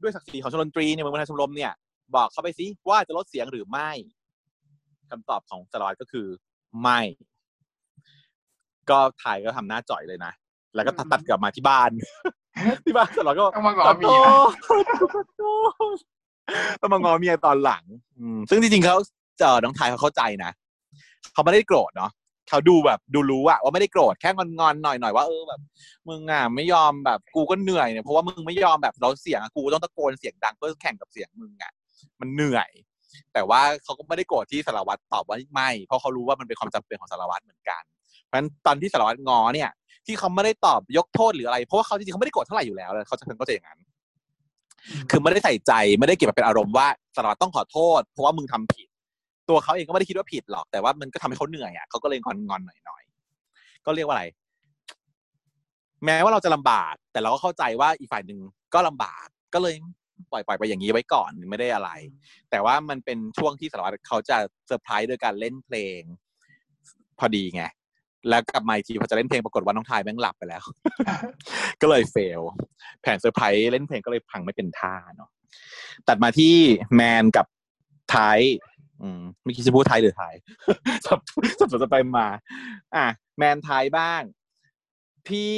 [0.03, 1.73] ด้วยศักดิ์ศรีของชมรมดนตรีเนี่ยมึงเป็นประธานชมรมเนี่ย
[2.15, 3.91] บอกเขาไปสิว่าจะลดเสียงหรือไม่
[5.11, 6.27] คำตอบของสารวัตรก็คือ
[6.83, 7.01] ไม่
[8.91, 10.33] ก็ทายก็ทำหน้าจ๋อยเลยนะ
[10.75, 11.91] แล้วก็ตัดกลับมาที่บ้าน
[12.85, 14.13] ที่บ้านสารวัตรก็ต้องมาง้อขอเมีโทย
[14.53, 14.55] ษ
[15.15, 15.43] ขอโท
[15.95, 15.97] ษ
[16.81, 17.85] ต้องมางอเมียตอนหลัง
[18.19, 18.97] อืมซึ่งจริงๆเขา
[19.39, 20.51] เจอน้องทายเขาเข้าใจนะ
[21.33, 22.11] เขาไม่ได้โกรธเนาะ
[22.49, 25.61] เขาดูแบบดูรู้อะว่าไม่ได้โกรธแค่งอนๆหน่อยๆว่าเออแบบ
[26.09, 31.73] มึงอะไม่ยอมแบบกูก็เหนื่อยเนี่ยเพราะว่ามึงไม่ยอมแบบเราเสียงอะกูต้องตะโกนเสียงดังเพื่อแข่งกับเสียงมึงอะ
[32.21, 32.71] มันเหนื่อย
[33.35, 37.83] แต่ว่าเขาก็ไม่ได้โกรธที่สารวัตรตอบว่าไม่ เพราะเขารู้ว่ามันเป็นความจำเป็นของสารวัตรเหมือนกัน
[38.27, 39.71] เพราะฉะนั้นตอนที่สารวัตรงอเนี่ย
[40.07, 43.79] ที่เขาไม่ได้ตอบยกโทษหรืออะไร เพราะว่าเขาจริงๆเขาไม่ได้โกรธเท่าไหร่อยู่แล้วเลยเขาจะเขาจะอย่างนั้น
[45.11, 48.89] คือไม่ได้ใส่ใจไม่ได้เก็บมาเป็นอารมณ์ว่าสารวัตรต้องขอโทษ เพราะว่ามึงทำผิด
[49.49, 54.25] ตัวเขาเองก็ไม่ได้คิดว่าผิดหรอก แต่ว่ามันก็ทำให้เขาเหนื่อยอะเขาก็เลยงอนงอนๆหน่อยๆก็เรียกว่าอะไร
[56.05, 58.41] แม้ว่าเราจะลำบาก แต่เราก็เข้าใจว่าอีกฝ่ายหนึ่ง
[58.75, 59.75] ก็ลำบากก็เลย
[60.31, 61.91] ปล่อยปล่อยไปอย่างนี้ไว้ก่อนไม่ได้อะไร
[62.51, 66.01] แต่ว่ามันเป็นช่วงที่สารวัตรเขาจะเซอร์ไพรส์โดยการเล่นเพลง
[67.19, 67.65] พอดีไง
[68.29, 70.63] แล้วกลับมาอีกทีพอจะเล่นเพลงปรากฏว่าน้องทายแม่งหลับไปแล้ว
[71.81, 72.41] ก็เลย fail
[73.01, 75.31] แผนเซอร์ไพรส์เล่นเพลงก็เลยพังไม่เป็นท่าเนาะ
[76.09, 76.57] ตัดมาที่
[76.95, 77.47] แมนกับ
[78.13, 78.41] ไทป์
[79.03, 80.35] อืมไม่คิดจะพูดไทยหรือไทย
[81.05, 81.21] สับ
[81.59, 82.27] สับสนไปมา
[82.97, 83.07] อะ
[83.39, 84.23] แมนไทป์บ้าง
[85.27, 85.57] พี่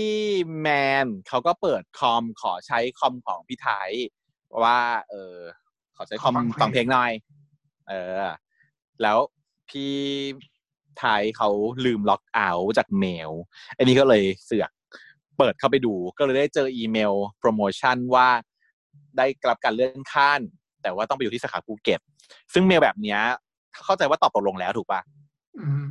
[0.60, 0.68] แม
[1.04, 3.90] นเขาก็เปิดคอมขอใช้คอมของพี่ไทป์
[4.62, 4.78] ว่า
[5.10, 5.36] เออ
[5.96, 7.12] ขอใช้คอมขอฟังเพลงหน่อย
[7.88, 8.22] เออ
[9.02, 9.18] แล้ว
[9.68, 9.94] พี่
[10.98, 11.48] ไทป์เขา
[11.84, 13.30] ลืม log out จากเมล
[13.76, 14.70] อันนี้ก็เลยเสือก
[15.38, 18.28] เปิดเข้าไปดู ก็เลยได้เจออีเมลโปรโมชั่นว่า
[19.16, 20.40] ได้รับการเลื่อนขั้น
[20.82, 22.00] แต่ว่าต้องไปอยู่ที่สาขาภูเก็ต
[22.52, 23.20] ซึ่งเมลแบบเนี้ย
[23.84, 25.00] เข้าใจว่าตอบตกลงแล้วถูกปะ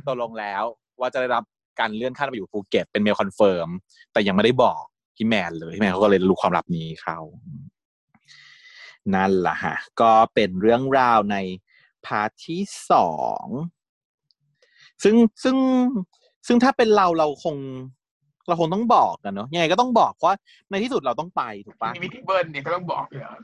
[0.08, 0.62] ตกลงแล้ว
[1.00, 1.44] ว่าจะได้รับ
[1.80, 3.68] การเลื่อนขั้นไปอยู่ภูเก็ต เป็น mail confirm
[4.12, 4.82] แต่ยังไม่ได้บอก
[5.16, 7.18] พี่แมนเลยพี่แมนเขาก็เลยรู้ความลับนี้เขา
[9.14, 11.36] นั่นแหละฮะก็เป็นเรื่องราวใน
[12.06, 13.10] part ที่สอ
[13.44, 13.46] ง
[15.02, 15.56] ซึ่งซึ่ง
[16.46, 17.56] ซึ่งถ้าเป็นเราเราคง
[18.48, 20.36] เราคงต้องบอกกันเนาะยังไงก็ต้องบอกเพราะว่า
[20.70, 23.34] ในที่สุดเราต้องไปถูกปะมีวิธีเบิร์นเนี่ยก็ต้องบอกอยู่แล้ว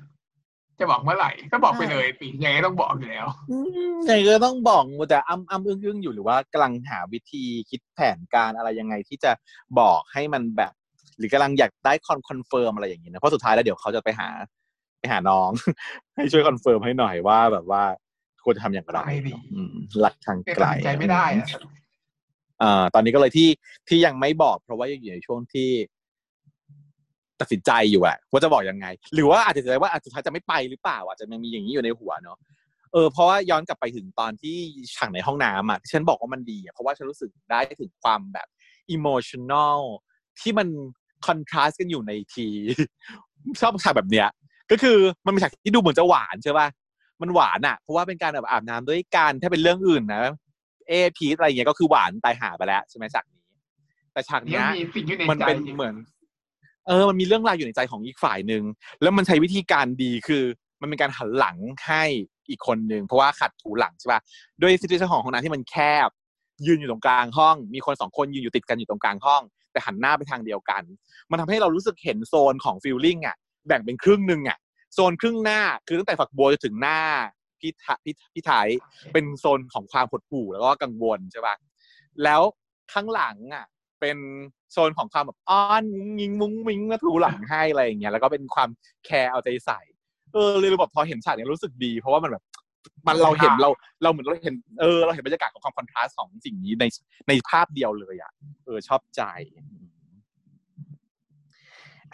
[0.80, 3.56] จะบอกเมื่อไหร่ก็บอกไปเลยปียังไงก็ต้องบอกอยู่แล้วอื
[3.94, 9.32] มยังไงก็ต้องบอกแต่อ้ำอ้ำอึ้งอึ้งอยู่หรือว่ากำลังหาวิธีคิดแผนการอะไรยังไงที่จะ
[9.78, 10.72] บอกให้มันแบบ
[11.18, 14.28] หรือกำลังอยากได้ con confirm อะไรอย่างนี้นะเพราะสุดท้ายแล้วเดี๋ยวเขาจะไปหา
[14.98, 15.50] ไปหาน้อง
[16.14, 17.82] ให้ช่วย confirm ให้หน่อยว่าแบบว่า
[18.44, 21.46] ควรจะทำอย่างไรไม่ดีอืมหลักทางเป็นไกลตัดสินใจไม่ได้อะ
[22.60, 23.48] เอ่อตอนนี้ก็เลยที่
[23.88, 25.70] ที่ยังไม่บอก เพราะว่ายังอยู่ในช่วงที่
[27.40, 32.38] ตัดสินใจอยู่อะว่าจะบอกยังไง หรือว่าอาจจะใจว่าอาจจะสุดท้ายจะไม่ไปหรือเปล่าอาจจะยังมีอย่างนี้อยู่ในหัวเนาะ
[32.92, 34.56] เออเพราะว่าย้อนกลับไปถึงตอนที่
[34.94, 38.48] ฉากในห้องน้ำอะที่ฉันบอกว่ามันดีอะเพราะว่าฉันรู้สึกได้ถึงความแบบ
[38.96, 39.78] emotional
[40.40, 40.68] ที่มัน
[41.26, 42.48] คอนทราสต์กันอยู่ในที
[43.60, 44.28] ชอบฉากแบบเนี้ย
[44.70, 46.66] ก็คือมันเป็นฉากที่ดูเหมือนจะหวานใช่ป่ะ
[47.22, 50.22] มันหวานอะเพราะว่าเป็นการแบบอาบน้ำด้วยกันถ้าเป็นเรื่องอื่นนะ
[50.88, 53.40] เอพีอะไรอย่างเงี้ยก็คือหวานตายหาไปแล้วใช่ไหมฉากนี้
[54.12, 55.94] แต่ฉากยัเนี้งยมีสิ่งอยู่ในมันใจเป็นเหมือน
[56.86, 58.62] เออ มันมีเรื่องราวอยู่ในใจของอีกฝ่ายหนึ่ง
[59.02, 60.42] แล้วมันใช้วิธีการดีคือ
[60.80, 61.56] มันเป็นการหันหลัง
[61.86, 62.04] ให้
[62.50, 64.20] อีกคนหนึ่งเพราะว่าขัดถูหลังใช่ป่ะ
[64.60, 66.08] ด้วย situation ของห้องน้ำที่มันแคบ
[66.66, 69.42] ยืนอยู่ตรงกลางห้อง มีคนสองคนยืนอยู่ติดกันอยู่ตรงกลางห้อง
[69.72, 70.82] แต่หันหน้าไปทางเดียวกัน
[71.30, 73.36] มันทำให้เรารู้สึกเห็นโซนของ feeling อะ
[73.68, 74.58] แบ่งเป็นครึ่งหนึ่งอะ
[74.94, 77.00] โซนครึ่งหน้าคือตั้งแต่ฝักบัวจนถึงหน้า
[77.60, 78.68] พี่ทะพี่พี่ไทน์
[79.12, 81.56] เป็นโซนของความหดหู่แล้วก็กังวลใช่ป่ะ
[82.24, 82.42] แล้ว
[82.92, 83.64] ข้างหลังอะ
[84.00, 84.16] เป็น
[84.72, 88.68] โซนของความแบบอ้อนงุ้งยิงมุ้งมิ้งมาถูหลังให้อะไรอย่างเงี้ยแล้วก็เป็นความ
[89.04, 89.80] แคร์เอาใจใส่
[90.34, 92.44] เออเลยแบบพอเห็นฉากเนี้ยรู้สึกดี เพราะว่ามันแบบ
[93.06, 93.70] มันเราเห็นเรา
[94.02, 96.84] เราเหมือนเราเห็นเออเราเห็นบรรยากาศของความ contrast ของสิ่งนี้ใน
[97.28, 98.32] ในภาพเดียวเลยอะ
[98.64, 99.22] เออชอบใจ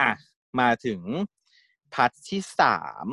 [0.00, 0.10] อะ
[0.60, 1.00] มาถึง
[1.94, 3.06] part ที่สาม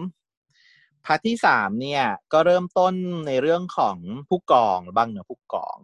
[1.06, 2.04] part ที่สามเนี่ย
[2.34, 2.94] ก็เริ่มต้น
[3.28, 3.98] ในเรื่องของ
[4.30, 5.78] ผู้กองบ้างเนอะผู้กอง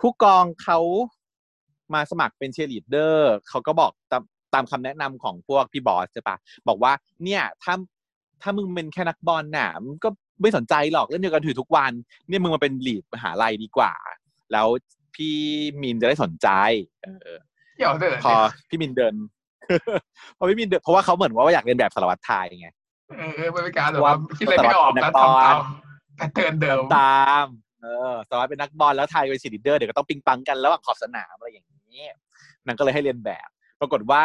[0.00, 0.78] ผู้กองเขา
[1.94, 4.22] มาสมัครเป็นเชียร์ลีดเดอร์เขาก็บอกตาม
[4.54, 6.36] ตามคำแนะนำของพวกพี่บอสใช่ปะ
[6.68, 6.92] บอกว่า
[7.24, 7.74] เนี่ยถ้า
[8.42, 10.08] ถ้ามึงเป็นแค่นักบอลน่ะมึงก็
[10.40, 11.92] ไม่สนใจหรอกเล่นเดียวกันถือทุกวัน
[12.28, 13.94] เนี่ยมึงมาเป็นลีดมหาลัยดีกว่า
[14.52, 14.66] แล้ว
[15.14, 15.36] พี่
[15.82, 16.48] มินจะได้สนใจ
[17.02, 17.06] เอ
[17.36, 17.38] อ
[17.76, 18.34] เกี่ยวเถอะพอ
[18.68, 19.14] พี่มินเดิน
[20.38, 22.68] พอพี่มินเดินเพราะว่าเขาเหมือนว่าอยากเรียนแบบสารวัตรไทยไง
[23.18, 25.60] เออเออเป็นการแบบว่าว่าคิดอะไรไม่ออกนัแล้วกบอลทำตาม
[26.16, 27.46] pattern เดิมตาม
[27.80, 32.06] เออสารวัตรเป็นนักบอลแล้วไทน์เป็นเชียร์ลีดเดอร์เดี๋ยวก็ต้องปิ๊งปั๊งกันระหว่างขอบสนามอะไรอย่างนี้
[32.66, 33.48] นางก็เลยให้เลียนแบบ
[33.80, 34.24] ปรากฏว่า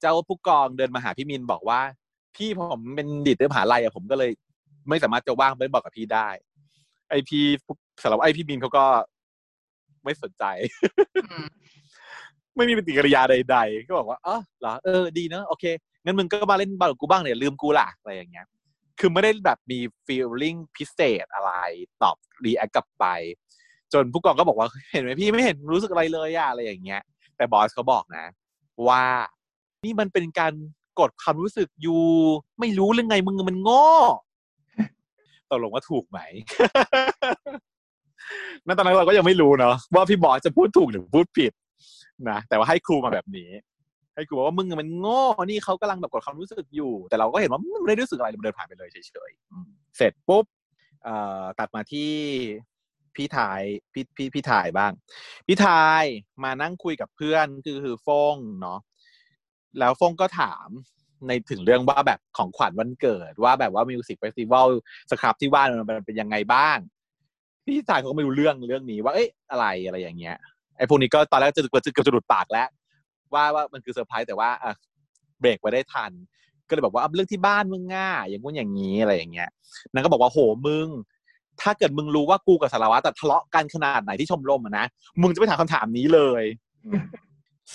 [0.00, 1.80] เจ้าผู้กองเดินมาหาพี่มิลบอกว่า
[2.36, 4.30] พี่ผมเป็นลีดเดอร์มหาลัยอะผมก็เลย
[4.88, 6.28] ไม่สามารถจะว่างไปบอกกับพี่ได้
[7.10, 7.44] ไอพี่
[8.02, 8.84] สารวัตรไอพี่มิลเขาก็
[10.04, 10.44] ไม่สนใจ
[11.24, 11.46] อืม
[12.56, 15.64] ไม่มีปฏิกิริยาใด ๆ ก็บอกว่าอ๋อเหรอเออดีเนอะโอเค
[16.04, 18.46] งั้นมึงก็มาเล่นบอลกับกูบ้างเนี่ยลืมกูละอะไรอย่างเงี้ย
[19.00, 21.52] คือไม่ได้แบบมี feeling พิเศษอะไร
[22.02, 23.04] ตอบ react กลับไป
[23.92, 27.02] จนผู้กองก็บอกว่าเห็นไหมพี่ไม่เห็นรู้สึกอะไรเลยอะอะไรอย่างเงี้ย
[27.36, 28.24] แต่บอสเขาบอกนะ
[28.88, 29.04] ว่า
[29.84, 30.52] นี่มันเป็นการ
[31.00, 32.02] กดความรู้สึกอยู่
[32.60, 33.86] ไม่รู้เรื่องไงมึงมันโง่
[35.50, 36.18] ตกลงว่าถูกไหม
[38.66, 41.52] นั่นตอนนั้นเราก็ยังไม่รู้เนาะว่าพี่บอสจะพูดถูกหรือพูดผิด
[42.30, 43.50] นะแต่ว่าให้ครูมาแบบนี้
[44.14, 48.96] ให้ครูบอกว่ามึงมันโง่นี่เขากำลังแบบกดความรู้สึกอยู่ แต่เราก็เห็นว่ามันไม่ได้รู้สึกอะไรเดินผ่านไปเลยเฉ
[49.28, 50.44] ยๆเสร็จปุ๊บ
[51.58, 52.12] ตัดมาที่
[53.14, 53.60] พี่ไทน์
[53.92, 54.92] พี่พี่พี่ไทน์บ้าง
[55.46, 56.04] พี่ไทน์
[56.44, 58.78] มานั่งคุยกับเพื่อนคือคือฟงเนาะ
[59.78, 60.68] แล้วฟงก็ถาม
[61.26, 66.78] ในถึงเรื่องว่าแบบของขวัญวันเกิดว่าแบบว่า music festival ครับที่ว่ามันเป็นยังไงบ้าง
[67.64, 70.36] พี่ไทน์เขาก็ไม่รู้เรื่องเรื่องนี้ว่าเอ้ยอะไรอะไรอย่างเงี้ย
[70.82, 72.68] อ้พวกนี้ก็ตอนแรกจะเกือบจะกือบจะหลุดปากแล้ว
[73.34, 74.50] ว่าว่ามันคือเซอร์ไพรส์แต่ว่า
[75.40, 76.12] เบรกไว้ได้ทัน
[76.68, 79.50] ก็เลยบอกว่าเรื่องที่บ้านมึงง่าอย่างงู้นอย่างนี้อะไรอย่างเงี้ย
[79.92, 80.88] นางก็บอกว่าโหมึง
[81.60, 84.86] ถ้าเกิดมึงรู้ว่ากูกับสารวัตรแต่ทะเลาะกันขนาดไหนที่ชมรมนะ
[85.22, 86.42] มึงจะไม่ถามคำถามนี้เลย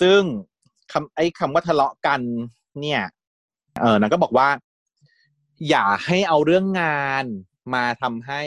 [0.00, 0.20] ซึ่ง
[0.92, 2.20] คำไอ้คำว่าทะเลาะกัน
[2.80, 3.02] เนี่ย
[3.80, 4.48] เออนางก็บอกว่า
[5.68, 7.24] อย่าให้เอาเรื่องงาน
[7.74, 8.42] มาทำให้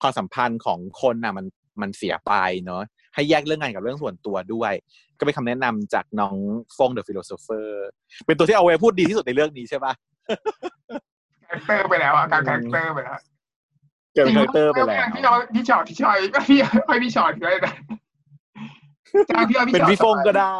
[0.00, 1.46] ความสัมพันธ์ของคนน่ะมัน
[1.80, 2.32] มันเสียไป
[2.64, 2.82] เนาะ
[3.14, 4.72] ให้แยกเรื่องงานกับเรื่องส่วนตัวด้วย
[5.18, 6.36] ก็เป็นคำแนะนำจากน้อง
[6.76, 7.88] ฟง the philosopher
[8.26, 9.92] เป็นตัวที่เอาไว้พูดดีที่สุดในเรื่องนี้ใช่ปะ
[11.48, 13.18] character ไปแล้วอะการ character ไปแล้ว
[14.14, 16.58] เกิดเป็น character ไปแล้วพี่อ้อยพี่ฉอดพี่อ้อยก็พี่
[16.88, 17.74] ให้พี่ฉอดก็ได้นะ
[19.30, 20.58] จ้างพี่เอาพี่เป็นฉอดพี่ฟงก็ได้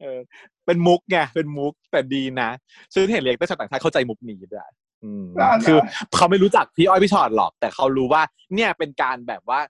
[0.00, 0.20] เออ
[0.66, 2.50] เป็นมุกไงเป็นมุกแต่ดีนะ
[2.94, 4.64] ซึ่งเห็นเรียกได้ชาวต่างชาติเข้าใจมุกนี้ด้วย
[5.04, 5.24] อืม
[5.66, 5.78] คือ
[6.16, 8.22] เขาไม่รู้จักพี่อ้อยพี่ฉอดหรอก แต่เขารู้ว่า
[8.54, 9.60] เนี่ยเป็นการแบบว่า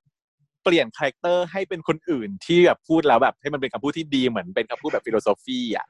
[0.63, 5.87] เปลี่ยน character ให้เป็นคนอื่นที่แบบพูดแล้วแบบ ให้มันเป็นคำพูดที่ดีเหมือนเป็นคำพูดแบบ philosophy อะ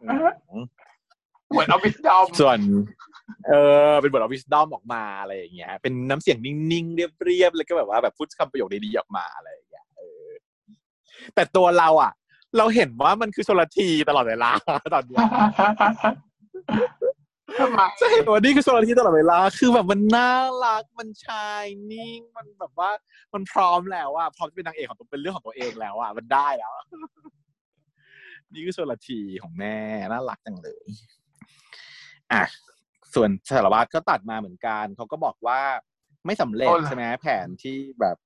[0.00, 0.06] อื
[0.60, 0.64] ม
[1.50, 2.58] เหมือนเอา wisdom ส่วน
[3.48, 3.52] เอ
[3.90, 10.28] อเป็นบทเอา wisdom ออกมาอะไรอย่างเงี้ย เป็นน้ำเสียงนิ่งๆ เรียบๆแล้วก็แบบว่าแบบพูดคำประโยคดีๆออกมาอะไรอย่างเงี้ยเออ
[11.34, 12.12] แต่ตัวเราอะ
[12.58, 14.50] เราเห็นว่ามันคือชลทีตลอดเวลา
[14.94, 15.24] ตอนเนี้ย
[17.60, 20.32] ทำไมจะเห็นว่านี่คือชลทีตลอดเวลา คือแบบมันน่า
[20.64, 22.90] รัก มันชายนิ่ง มันแบบว่า
[23.34, 26.72] มันพร้อมแล้วอะ พร้อมจะเป็นนางเอกของตัวเป็นเรื่องของตัวเองแล้วอะ มันได้แล้ว
[28.52, 29.76] นี่คือชลทีของแม่
[30.12, 30.84] น่ารักจังเลย
[32.32, 32.42] อะ
[33.14, 35.60] ส่วนสารวัตรก็ตัดมาเหมือนกัน เขาก็บอกว่า
[36.26, 38.16] ไม่สำเร็จใช่ไหมแผนที่แบบ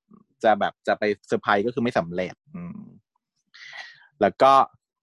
[0.45, 2.81] จะแบบจะไปเซอร์ไพรส์ก็คือไม่สำเร็จอืม
[4.21, 4.53] แล้วก็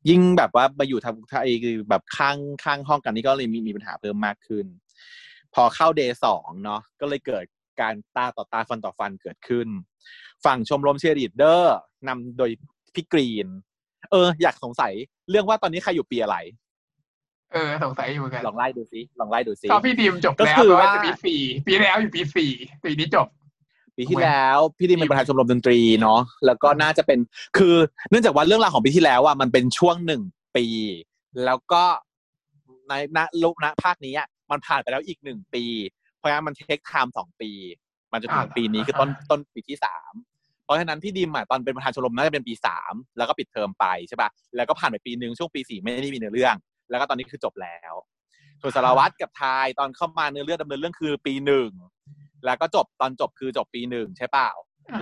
[0.09, 1.51] ยิ่งแบบว่ามาอยู่ทางไอ้
[1.89, 4.65] แบบข้างข้างห้องกันนี่ก็เลยมีมีปัญหาเพิ่มมากขึ้น
[5.53, 7.45] พอเข้า day สองเนาะก็เลยเกิด
[7.81, 9.67] การตาต่อตาฟันต่อฟันเกิดขึ้น
[10.45, 11.77] ฝั่งชมรมเชียร์ลีดเดอร์
[12.07, 12.49] นำโดย
[12.93, 13.47] พี่กรีน
[14.11, 14.93] เออ อยากสงสัย
[15.29, 16.37] เรื่องว่าตอนนี้ใครอยู่ปีอะไร
[17.53, 22.51] เออสงสัยอยู่เหมือนกันลองไล่ดูซิลองไล่ดูซิก็พี่ดิมจบก็แล้วคือแปลว่าว่าจะปีสี่ปีแล้วอยู่ปีสี่
[22.83, 23.27] ปีนี้จบ
[23.97, 27.19] ปีที่แล้วพี่ดิมเป็นประธานชมรมดนตรีเนาะแล้วก็น่าจะเป็น
[27.57, 27.75] คือ
[28.09, 30.21] เนื่องจากว่าเรื่องราวของปีที่แล้วอะมันเป็นช่วงหนึ่ง
[30.57, 30.65] ปี
[31.45, 31.83] แล้วก็
[32.87, 35.63] ในณลุณภาคนี้อะมันผ่านไปแล้วอีกหนึ่งปี
[36.17, 37.51] เพราะงั้นมัน take time สองปี
[38.13, 40.13] มันจะถึงอ่าปีนี้คือต้นต้นปีที่สาม
[40.63, 46.55] เพราะฉะนั้นพี่ดิมอะตอนเป็นประธานชมรมน่าจะเป็นปีสามแล้วก็ปิดเทอมไปใช่ป่ะแล้วก็ผ่านไปปีหนึ่งช่วงปีสี่ไม่ได้มีเนื้อเรื่อง
[46.89, 47.93] แล้วก็ตอนนี้คือจบแล้ว
[48.61, 51.69] ส่วนสารวัตรกับทายตอนเข้ามาเนื้อเรื่องดำเนินเรื่องคือปีหนึ่ง
[52.45, 54.49] แล้วก็จบตอนจบคือจบปีหนึ่งใช่เปล่า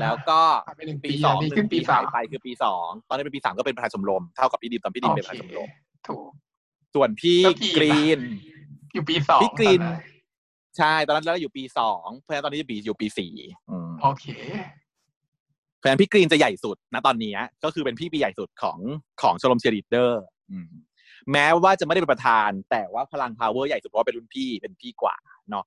[0.02, 5.70] แล้วก็ผ่านไปหนึ่งปีปีสองอันนี้หขึ้นึ่นงปีปีสาหามยไปคือปีสองตอนนี้เป็นปีสามก็เป็นประธานชมรมเท่ากับพี่ดิมตอนพี่ดิมเป็นประธานชมรม
[6.08, 6.30] ถูก
[6.96, 8.20] ส่วนพี่แล้วพี่กรีน
[8.94, 10.02] อยู่ปีสองพี่กรีนตอนั้น
[10.78, 13.34] ใช่ตอนนั้นเราอยู่ปีสองเพราะฉะนั้นตอนนี้จะปีอยู่ปีสี่
[13.70, 14.26] อืมโอเค
[15.78, 18.80] เพราะฉะนั้นพี่กรีนจะใหญ่สุดนะตอนนี้ก็คือเป็นพี่ปีใหญ่สุดของ
[19.22, 20.24] ของชมรมเชียร์ลีดเดอร์
[21.32, 25.16] แม้ว่าจะไม่ได้เป็นประธาน แต่ว่าพลัง power ใหญ่สุดเพราะว่าเป็นรุ่นพี่เป็นพี่กว่า
[25.50, 25.66] เนาะ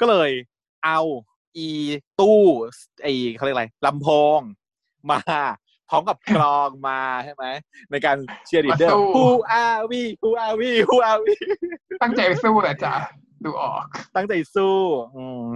[0.00, 0.30] ก็เลย
[0.84, 1.00] เอา
[1.56, 1.68] อี
[2.20, 2.40] ตู้
[3.02, 3.06] ไอ
[3.36, 4.08] เขาเรียกอะไรลำโพ
[4.38, 4.40] ง
[5.10, 5.20] มา
[5.88, 7.44] พร้อมกับกลองมาใช่ไหม
[7.90, 8.16] ในการ
[8.46, 9.26] เชียร์ลีดเดอร์มาสู้ Who
[9.62, 11.34] are we Who are we Who are we
[12.02, 12.94] ตั้งใจสู้แหละจ้ะ
[13.44, 13.84] ดูออก
[14.16, 14.76] ตั้งใจสู้
[15.16, 15.46] อืม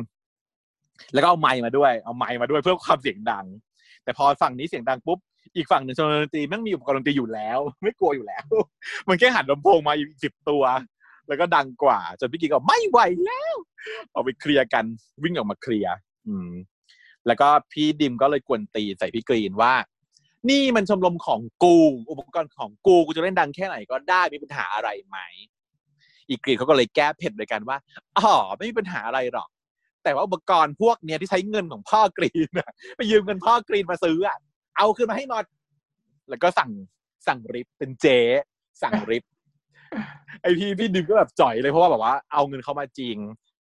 [1.15, 3.47] แล้วก็เอาไมค์มาด้วย เอาไมค์มาด้วยเพื่อความเสียงดัง
[4.05, 5.19] แต่พอฝั่งนี้เสียงดังปุ๊บ
[5.57, 8.45] อีกฝั่งหนึ่งชมรมดนตรีแม่งมีอุปกรณ์ดนตรีอยู่แล้ว ไม่กลัวอยู่แล้ว
[9.09, 10.63] มันแค่หันลำโพงมาอีกสิบตัว
[11.33, 13.55] แล้วก็ดังกว่า จนพี่กิ๊กก็ไม่ไหวแล้ว
[14.15, 14.85] ออกไปเคลียร์กัน
[15.23, 15.95] วิ่งออกมาเคลียร์
[16.27, 16.51] อืม
[17.27, 19.75] แล้วก็พี่ดิมก็เลยกวนตีใส่พี่กรีนว่า
[20.51, 21.77] นี่มันชมรมของกู
[22.11, 25.19] อุปกรณ์ของกูกูจะเล่นดังแค่ไหนก็ได้มีปัญหาอะไรไหม
[26.29, 27.77] อีกรีนเขาก็เลยแก้เผ็ดโดยกันว่า
[28.19, 29.49] อ๋อไม่มีปัญหาอะไรหรอก
[30.05, 32.49] แต่ว่าอุปกรณ์พวกเนี้ยที่ใช้เงินของพ่อกรีน
[32.97, 34.39] ไปยืมเงินพ่อกรีนมาซื้ออะ
[34.77, 35.45] เอาคืนมาให้หมด
[36.29, 36.71] แล้วก็สั่ง
[37.27, 38.19] สั่งริบเป็นเจ๊
[38.83, 39.25] สั่งริบ
[40.43, 43.17] ไอพี่พี่ดิมก็แบบจ่อยเลยเพราะว่าแบบว่าเอาเงินเขามาจริง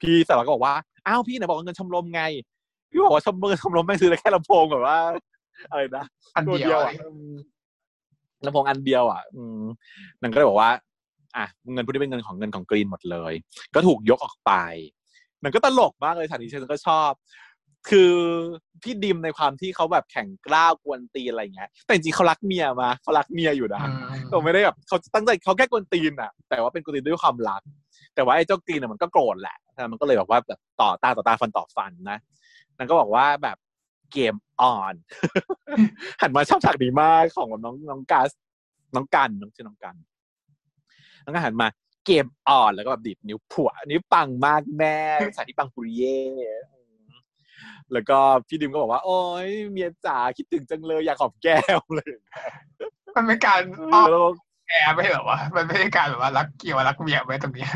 [0.01, 0.75] พี่สารวัตรก็บอกว่า
[1.07, 2.23] อ้าวพี่ไหนบอกว่าเงินชมรมไง
[2.91, 4.99] พี่บอกว่าชมรมชมรมไม่ซื้อได้แค่ลำโพงแบบว่า
[5.71, 6.05] อะไรนะ
[6.35, 7.35] อันตัวเดียเดียววเลอะยอืม
[8.45, 9.63] ลำโพงอันเดียวอะ อืม
[10.23, 10.71] นังก็เลยบอกว่า
[11.37, 13.33] อะเงินพวกนี้เป็นเงินของเงินของกรีนหมดเลย
[13.75, 14.53] ก็ถูกยกออกไป
[15.43, 17.11] นังก็ตลกมากเลยสถานีฉันก็ชอบ
[17.91, 18.13] คือ
[18.83, 27.63] พี่ดิมในความที่เขาแบบแข่งกล้าวกวนตีนอะไรเงี้ย แต่จริงๆเขารักเมียมาเขารักเมียอยู่นะอืมเขาไม่ได้แบบเขาตั้งใจเขาแค่กวนตีนอะ แต่ว่าเป็นกวนตีนด้วยความรัก
[28.15, 32.19] แต่ว่าไอ้เจ้ากรีนอะมันก็โกรธแหละแต่มันก็เลยแบบว่าแบบต่อตาต่อตาฟันต่อฟันนะ
[32.77, 33.57] นังก็บอกว่าแบบ
[34.13, 34.95] เกมออน
[36.21, 38.31] หันมาชอบฉากนี้มากของน้องน้องกัส
[38.95, 39.95] น้องกันน้องชื่อน้องกัน
[41.23, 41.69] แล้วก็หันมา
[42.07, 44.97] เกมออนแล้วก็แบบดิดนิ้วผัวนิ้วปังมากแม่
[45.37, 46.19] สายที่ปังปุริเย่
[46.71, 46.76] อืม
[47.93, 52.15] แล้วก็พี่ดิมก็บอกว่า โอ้ยเมียจ๋าคิดถึงจังเลยอยากหอมแก้มเลย
[53.17, 53.63] มันเป็นการ
[53.95, 54.27] อ้อมแล้ว
[54.69, 57.73] แอร์ไม่ใช่เหรอวะมันไม่ใช่การแบบว่ารักเกี่ยวรักเมียไว้ตรงเนี้ย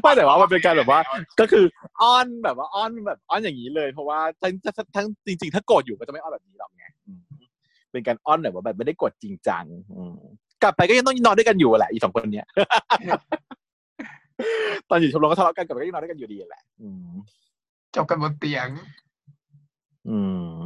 [0.00, 1.00] ไม่แต่ว่ามันเป็นการแบบว่า
[1.40, 1.64] ก็คือ
[2.02, 7.20] อ้อนแบบว่าอ้อนแบบอ้อนอย่างนี้เลย เพราะว่าทั้งทั้งทั้งจริง ๆ ถ้าโกรธอยู่ก็จะไม่อ้อนแบบนี้หรอกไงอืม
[7.92, 9.64] เป็นการอ้อนแบบว่าแบบไม่ได้กดจริงจัง
[9.96, 10.16] อืม
[10.62, 12.46] กลับไปก็ยังต้องนอนด้วยกันอยู่แหละอีสองคนเนี้ย
[14.90, 17.12] ตอนอยู่ชมรมก็ทะเลาะกันกลับไปก็ยังนอนด้วยกันอยู่ดีแหละอืม
[17.96, 18.68] จบกันบนเตียง
[20.08, 20.18] อื
[20.56, 20.60] ม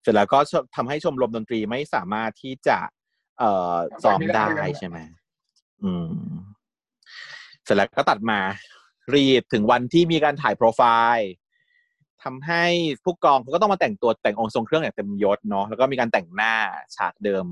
[0.00, 2.78] เสร็จแล้วก็ชทำให้ชมรมดนตรีไม่สามารถที่จะ
[3.38, 4.46] เอ่อซ้อมได้
[4.78, 4.98] ใช่ไหม
[5.84, 6.10] อืม
[7.64, 8.40] เสร็จแล้วก็ตัดมา
[9.14, 10.82] รีดถึงวันที่มีการถ่ายโปรไฟ
[11.16, 11.30] ล์
[12.24, 12.64] ทำให้
[13.04, 16.54] ผู้กองเขาก็ต้องมาแต่งตัวแต่งองค์ทรงเครื่องอย่างเต็มยศเนาะแล้วก็มีการแต่งหน้า
[16.96, 17.44] ฉากเดิม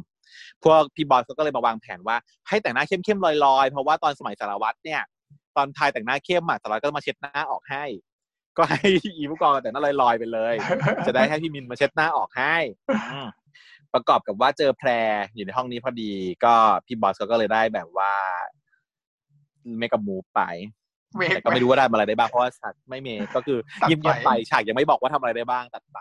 [0.65, 2.17] พวกพี่บอสเขาก็เลยมาวางแผนว่า
[2.49, 5.03] ให้แต่งหน้าเข้มๆลอยๆ เพราะว่าตอนสมัยสารวัตรเนี่ย
[5.57, 7.85] ตอนทายแต่งหน้าเข้มอะสารวัตรก็มาเช็ดหน้าออกให้
[8.59, 10.55] ก็ให้อีผู้กองแต่งหน้าลอยๆไปเลย
[11.07, 12.57] จะได้ให้พี่มินมาเช็ดหน้าออกให้
[13.13, 13.29] อืม
[13.95, 14.91] ประกอบกับว่าเจอแพร
[15.35, 16.13] อยู่ในห้องนี้พอดี
[16.45, 16.55] ก็
[16.87, 18.13] พี่บอสเขาก็เลยได้แบบว่า
[19.79, 20.41] ไม่กับมูฟไป
[21.17, 26.01] เวกแต่ก็ไม่รู้ว่าได้มาอะไรได้บ้างเพราะว่าฉากไม่เมก็คือตัดไปเงียบๆไปฉากยังไม่บอกว่าทำอะไรได้บ้างตัดไป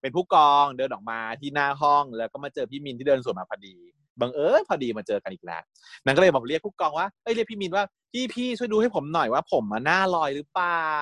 [0.00, 3.74] เป็นผู้กองเดินออกมาที่หน้าห้องแล้วก็มาเจอพี่มินที่เดินสวนมาพอดี
[4.20, 5.62] บังเอิญพอดีมาเจอกันอีกแล้ว
[6.04, 10.92] นางก็เลยบอกเรียกผู้กองว่าเอ้ยเรียกพี่มินว่าพี่พี่ช่วยดูให้ผมหน่อยว่า ผมอะหน้าลอยหรือเปล่า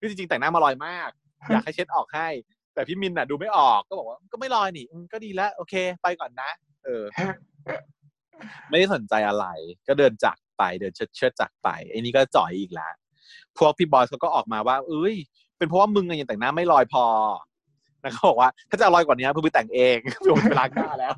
[0.00, 1.10] คือจริงๆแต่งหน้ามาลอยมาก
[1.50, 2.28] อยากให้เช็ดออกให้
[2.74, 6.50] แต่พี่มินน่ะ ดูไม่ออกก็บอกว่าก็ไม่ลอยนี่อืมก็ดีแล้ว โอเค ไปก่อนนะ
[6.84, 7.04] เออ
[8.68, 9.46] ไม่ได้สนใจอะไร
[9.88, 12.92] ก็เดินจากไปเดินเชิดเชิดจากไปไอ้นี่ก็จ่อยอีกแล้ว
[13.58, 15.14] พวกพี่บอยเขาก็ออกมาว่า เอ้ย
[15.58, 17.04] เป็นเพราะว่ามึงอะยังแต่งหน้าไม่ลอยพอ
[18.00, 21.14] แล้วเขาบอกว่า ถ้าจะเอาลอยกว่านี้เพิ่งไปแต่งเองเพิ่งไปล้างหน้าแล้ว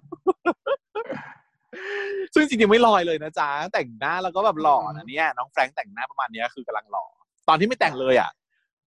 [2.35, 7.05] ซึ่งจริงๆไม่ลอยเลยนะจ๊ะแต่งหน้าแล้วก็แบบหล่อนะเนี่ยน้องแฟรงค์แต่งหน้าประมาณเนี้ยคือกำลังหล่อ
[7.49, 8.31] ตอนที่ไม่แต่งเลยอะ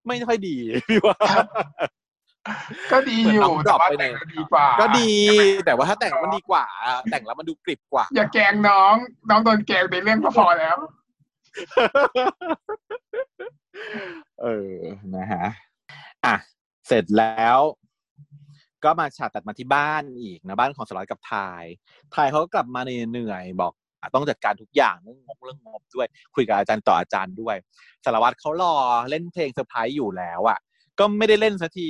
[0.08, 0.56] ไม่ค่อยดี
[0.88, 1.18] พี่ว่า
[2.92, 5.12] ก็ดีอยู่เหมือนน้องดรแต่อปว่าไปในแต่งแล้วดีกว่า ก็ดี
[5.66, 6.66] แต่ว่าถ้าแต่งแล้วมันดีกว่า
[7.12, 8.96] แต่งแล้วมันดูกริบกว่า อย่าแกล้งน้อง
[9.30, 10.78] น้องโดนแกล้งในเรื่องก็พอแล้ว
[14.42, 14.76] เออ
[15.16, 15.46] นะฮะ
[16.26, 16.36] อะ
[16.88, 17.58] เสร็จแล้ว
[18.84, 21.64] ก็มาฉากตัดมาที่บ้านอีกนะบ้านของสารวัตรกับทาย
[22.16, 27.56] ทายเขาก็กลับมาเหนื่อยๆบอกอะ ต้องจัดการทุกอย่างเรื่องงบเรื่องงบด้วย คุยกับอาจารย์ต่ออาจารย์ด้วย
[28.06, 28.74] สารวัตรเขารอ
[29.10, 30.60] เล่นเพลงเซอร์ไพรส์อยู่แล้วอะ
[31.00, 31.90] ก็ไม่ได้เล่นสักที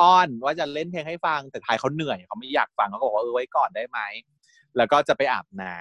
[0.00, 3.98] อ้อนว่าจะเล่นเพลงให้ฟังแต่ทายเขาเหนื่อยเขาไม่อยากฟังเขาก็บอกว่าเออไว้ก่อนได้ไหม
[4.76, 5.78] แล้วก็จะไปอาบน้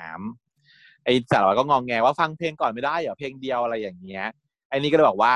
[0.52, 4.26] ำไอ้สารวัตรก็งอแงว่าฟังเพลงก่อนไม่ได้เหรอเพลงเดียวอะไรอย่างเงี้ย
[4.70, 5.34] ไอ้นี่ก็เลยบอกว่า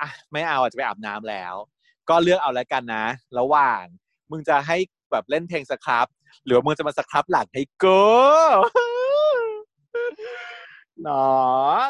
[0.00, 1.54] อะไม่เอาจะไปอาบน้ำแล้ว
[2.08, 3.04] ก็เลือกเอาแล้วกันนะ
[3.38, 3.84] ระหว่าง
[4.30, 4.76] มึงจะให้
[5.12, 6.06] แบบเล่นเพลงสครับ
[6.44, 8.02] หรือมึงจะมาสครับหลังให้กู
[11.08, 11.88] น้อง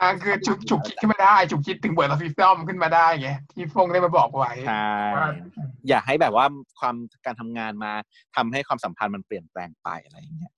[0.00, 5.28] อ่าคือฉุกฉุกคิดขึ้นมาได้ฉุกคิดถึงเบิร์ดออฟฟิศอมขึ้นมาได้ไงที่ฟงได้มาบอกไว้ใช่ว่า
[5.88, 6.46] อยากให้แบบว่า
[6.78, 7.92] ความการทำงานมา
[8.36, 10.52] ทำให้ความสัมพันธ์มันเปลี่ยนแปลงไปอะไรอย่างเงี้ย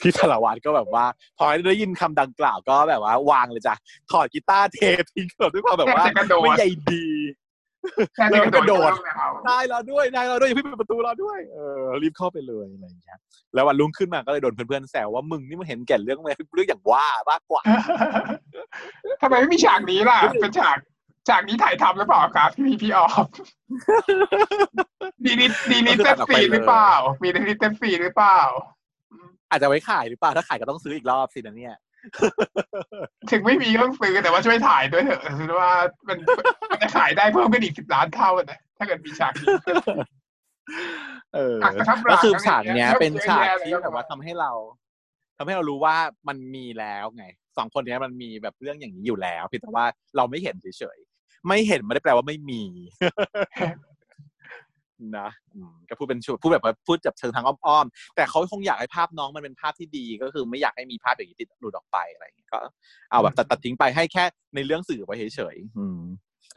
[0.00, 1.04] พี่สารวัตรก็แบบว่า
[1.38, 3.74] พอได้ยินคำดังกล่าวก็แบบว่าวางเลยจ้ะ
[4.10, 4.78] ถอดกีตาร์เท
[5.12, 7.06] ทิ้งแบบด้วยความแบบว่าแทบจะกระโดดไม่ใหญ่ดี
[8.14, 13.18] แค่จะกระโดดแล้วกระโดดนายเราด้วยนายเราด้วยอย่าเพิ่งปิดประตูเราด้วยเออรีบเข้าไปเลยอะไรอย่างเงี้ย
[13.54, 17.62] แล้ววันรุ่งขึ้นมาก็เลยโดนเพื่อนๆแซวว่ามึงนี่มันเห็นแก่เรื่องอะไรเรื่องอย่างว่ามากกว่า
[19.22, 20.76] ทำไมไม่มีฉากนี้ล่ะเป็นฉาก
[21.28, 23.26] ฉากนี้ถ่ายทำหรือเปล่าครับพี่พี่ออฟ
[25.24, 26.90] ดีนิดดีนิดเต็มฟรีหรือเปล่า
[27.22, 28.38] มีดีนิดเต็มฟรีหรือเปล่า
[29.50, 31.74] อาจจะไว้ขายหรือเปล่าถ้าขายก็ต้องซื้ออีกรอบสินะเนี่ย
[33.30, 35.72] ถึงไม่มีก็ต้องซื้อแต่ว่าช่วยถ่ายด้วยเถอะคือว่า
[36.08, 36.18] มัน
[36.70, 39.48] มันจะขายได้เพิ่มขึ้นอีกสิบล้านเท่านะถ้าเกิดมีฉากนี้
[41.34, 44.50] เอออะประทับหลังก็คือฉากเนี้ยอะไรอย่างเงี้ยเป็นฉากเยอะแยะที่เลยแบบว่าทำให้เรา
[45.38, 45.96] ทำให้เรารู้ว่า
[46.28, 47.24] มันมีแล้วไง
[47.56, 49.86] สองคนเนี้ยมันมีแบบเรื่องอย่างนี้อยู่แล้วเพียงแต่ว่า
[50.16, 52.62] เราไม่เห็นเฉยๆไม่เห็นไม่ได้แปลว่าไม่มี
[55.18, 62.60] นะอืมก็พูดเป็นชุดพูดแบบว่าพูดจับเชิงทางอ้อมๆแต่เขาคงอยากให้ภาพน้องมันเป็นภาพที่ดีก็คือไม่อยากให้มีภาพอย่างนี้ติดหลุดออกไปอะไรอย่างเงี้ยก็
[63.10, 64.24] เอาแบบตัดตัดทิ้งไปให้แค่
[64.54, 66.00] ในเรื่องสื่อไว้เฉยๆอืม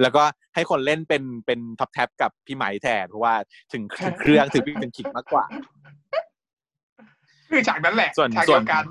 [0.01, 0.23] แล้วก็
[0.55, 3.33] ให้คนเล่นเป็นเป็นท็อปแท็บกับพี่ไหมแทนเพราะว่า
[3.71, 5.45] ถึงถึงเครื่องถึงเป็นขิงมากกว่า
[7.49, 8.83] คือฉากนั้นแหละส่วนฉากส่เดีวนยวกัน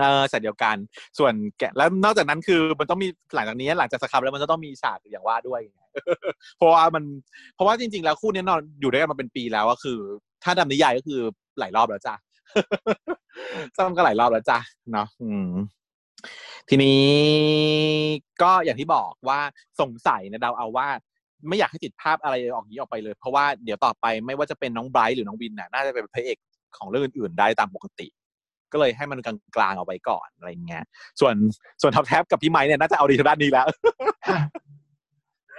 [0.00, 0.76] เออฉากเดียวกัน
[1.18, 5.60] ส่วนแกแล้วนอกจากนั้นคือมันต้องมีหลังจากนี้หลังจากสครับแล้วมันจะต้องมีฉากอย่างว่าด้วย
[6.56, 7.04] เพราะว่ามัน
[7.54, 9.98] เพราะว่าจริง ๆ แล้วคู่นี้นอนอยู่ด้วยกันมาเป็นปีแล้วก็คือ
[10.44, 11.20] ถ้าดำนิยายก็คือ
[11.58, 12.14] หลายรอบแล้วจ้ะ
[13.76, 14.58] ซ้ำก็หลายรอบแล้วจ้ะ
[14.92, 15.50] เนาะอืม
[16.68, 17.02] ทีนี้
[18.42, 19.40] ก็อย่างที่บอกว่า
[19.80, 20.88] สงสัยนะเดาเอาว่า
[21.48, 26.38] ไม่อยากให้ติดภาพอะไรออกนี้ออกไปเลย เพราะว่าเดี๋ยวต่อไปไม่ว่าจะเป็นน้องไบรท์หรือน้องวินน่ะน่าจะเป็นพระเอก
[26.76, 28.06] ของเรื่องอื่นๆได้ตามปกติ
[28.72, 30.84] ก็เลยให้มันกลางๆเอาไว้ก่อนอะไรเงี้ย
[31.20, 31.34] ส่วน
[31.82, 33.66] ส่วนท็อปแท็บกับพี่ไม้เนี่ยน่าจะเอาดีทางด้านนี้แล้ว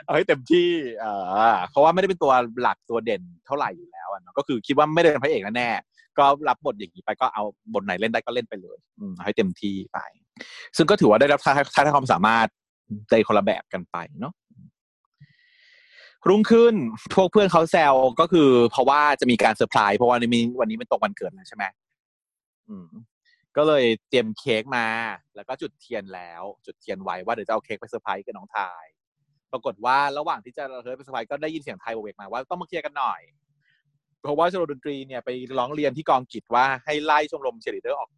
[0.06, 0.68] เอาให้เต็มที่
[1.00, 1.06] เอ
[1.54, 2.32] อเพราะว่าไม่ได้เป็นตัว
[2.62, 5.70] หลักตัวเด่นเท่าไหร่อยู่แล้วอะเนาะก็คือคิดว่าไม่ได้เป็นพระเอกแน่
[6.18, 7.44] ก็รับบทอย่างนี้ไปก็เอา
[7.74, 10.00] บทไหนเล่นได้ก็เล่นไปเลยอืมให้เต็มที่ไป
[10.78, 12.48] ซึ่งก็ถือว่าได้รับท้าทายความสามารถ
[13.12, 14.34] ในคนละแบบกันไปเนาะ
[16.28, 16.74] รุ่งขึ้น
[17.16, 21.64] พวกเพื่อนเขาแซวก็คือ เพราะว่าจะมีการเซอร์ไพรส์เพราะว่านี้วันนี้เป็นตรงวันเกิดแล้วใช่ไหม
[23.58, 24.88] ก็เลยเตรียมเค้กมา
[25.36, 28.86] แล้วก็จุดเทียนแล้ว จุดเทียนไว้ว่าเดี๋ยวจะเอาเค้กไปเซอร์ไพรส์กับน้องทาย
[29.52, 33.22] ปรากฏว่าระหว่างที่จะเฮ้ยไปเซอร์ไพรส์ก็ได้ยินเสียงทายโหวกเหวกมาว่าต้องมาเคลียร์กันหน่อย
[34.22, 38.10] เพราะว่าชมรมดนตรีเนี่ยไปร้องเรียนที่กองกิจว่าให้ไล่ชมรมเชียร์ลีดเดอร์ออก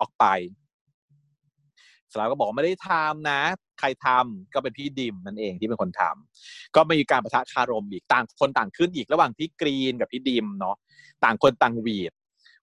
[0.00, 0.24] ออกไป
[2.12, 3.40] สารวัตรก็บอกไม่ได้ทำนะ
[3.78, 10.76] ใครทำก็เป็นพี่ดิมนั่นเองที่เป็นคนทำก็มีการประทะคารมอีกต่างคนต่างขึ้นอีกระหว่างพี่กรีนกับพี่ดิมเนาะ
[11.24, 12.12] ต่างคนต่างหวีด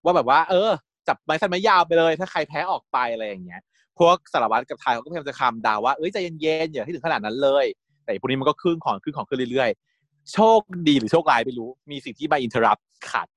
[0.04, 0.70] ว่าแบบว่า เออ
[1.08, 3.62] จับไม้สั้นไม้ยาวไปเลย ถ้าใครแพ้ออกไปอะไรอย่างเงี้ย
[3.98, 7.66] พวกสารวัตรกับไทยเขาก็พยายามจะคำดาวว่าเอ้ยใจเย็นๆอย่าให้ถึงขนาดนั้นเลย
[8.04, 12.78] แต่พวกนี้มันก็ขึ้นของขึ้นของขึ้นเรื่อยๆ โชคดีหรือโชคร้ายไม่รู้ มีสิ่งที่มาอินเทอร์รับ
[13.10, 13.28] ขัด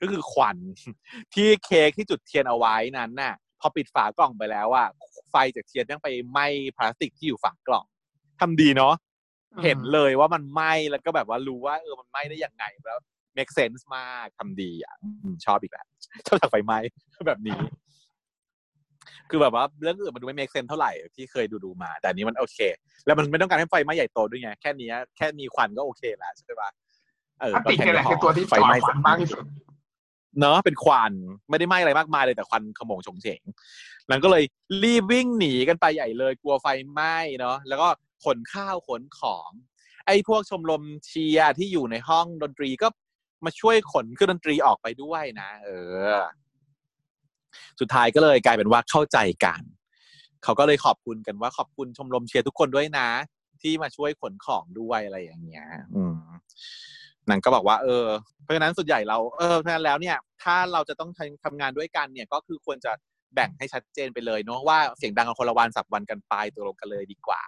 [0.00, 0.56] ก็คือควัน
[1.34, 4.88] ที่เค้กที่จุดเทียนเอาไว้นั้นน่ะ พอปิดฝากล่องไปแล้วอะ
[5.30, 6.46] ไฟจากเทียนยังไปไหม้
[6.76, 7.84] พลาสติกที่อยู่ฝากล่อง
[8.40, 8.94] ทำดีเนาะ
[9.64, 13.00] เห็นเลยว่ามันไหม้แล้วก็แบบว่ารู้ว่าเออมันไหม้ได้ยังไงแล้ว
[13.38, 14.96] make sense มากทำดีอะ
[15.46, 15.86] ชอบอีกแล้ว
[16.26, 16.78] ชอบจากไฟไหม้
[17.28, 17.58] แบบนี้
[19.30, 22.58] คือแบบว่าเรื่องอื่นมันดูไม่ make sense เท่าไหร่ที่เคยดูดูมา แต่นี้มันโอเค
[23.06, 26.70] แล้วมันไม่ต้องการให้ไฟไหม้ใหญ่โตด้วยไงแค่นี้แค่มีควันก็โอเคแล้วใช่ปะ
[27.40, 28.76] เออติกนี่แหละคือตัวที่ไฟไหม้
[29.06, 29.44] มากที่สุด
[30.40, 31.12] เนาะเป็นควัน
[31.50, 33.42] ไม่ได้ไหม้อะไรมากมายเลยแต่ควันขโมงชงเฉง
[34.10, 34.44] นั้นก็เลย
[34.82, 37.88] รีบวิ่งหนีกันไปใหญ่เลย กลัวไฟไหม้เนาะแล้วก็
[38.24, 39.50] ขนข้าวขนของ
[40.06, 42.88] ไอ้พวกชมรมเชียร์ที่อยู่ในห้องดนตรีก็
[43.44, 45.68] มาช่วยขนเครื่องดนตรีออกไปด้วยนะ เอ
[46.12, 46.16] อ
[47.80, 49.60] สุดท้ายก็เลยกลายเป็นว่าเข้าใจกัน
[50.44, 53.08] เขาก็เลยขอบคุณกันว่าขอบคุณชมรมเชียร์ทุกคนด้วยนะ
[53.62, 55.66] ที่มาช่วยขนของด้วยอะไรอย่างเงี้ย
[55.96, 56.18] อืม
[57.30, 58.06] นังก็บอกว่า เออ
[58.42, 61.10] เพราะฉะนั้นส่วนใหญ่เราเออเพราะฉะนั้นแล้วเนี่ย ถ้าเราจะต้อง
[61.44, 62.92] ทำงานด้วยกันเนี่ย ก็คือควรจะ
[63.34, 67.42] แบ่งให้ชัดเจนไปเลยเนาะว่าเสียงดังกับคนละวันสับวันกันไปตกลงกันเลยดีกว่า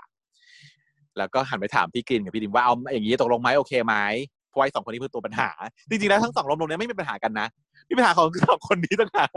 [1.18, 3.95] แล้วก็หันไปถามพี่กินกับพี่ดิมว่าเอาอย่างนี้ตกลงไหมโอเคไหม
[4.49, 5.51] เพราะไอ้สองคนนี้คือตัวปัญหา
[5.89, 7.47] จริงๆแล้วทั้งสองลมลมนี้ไม่มีปัญหากันนะ
[7.89, 9.31] มีปัญหาของสองคนนี้ต่างหาก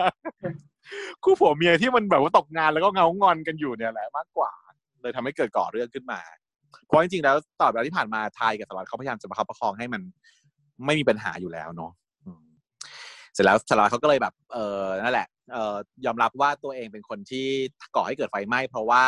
[1.24, 4.51] คู่ผัวเมียที่มันแบบว่าตกงานแล้วก็เงางอนกันอยู่เนี่ยแหละมากกว่า
[5.01, 6.22] เลยทำให้เกิดก่อเรื่องขึ้นมา
[6.86, 10.01] เพราะจริงๆแล้วตลอดเวลาที่ผ่านมาทายกับสารวัตรเขาพยายามจะประคับประคองให้มัน
[10.86, 11.91] ไม่มีปัญหาอยู่แล้วเนาะ
[13.34, 17.47] เสร็จแล้วสารวัตรเขาก็เลยแบบ เออนั่นแหละเออยอมรับว่าตัวเองเป็นคนที่
[17.95, 19.05] ก่อให้เกิดไฟไหม้เพราะว่า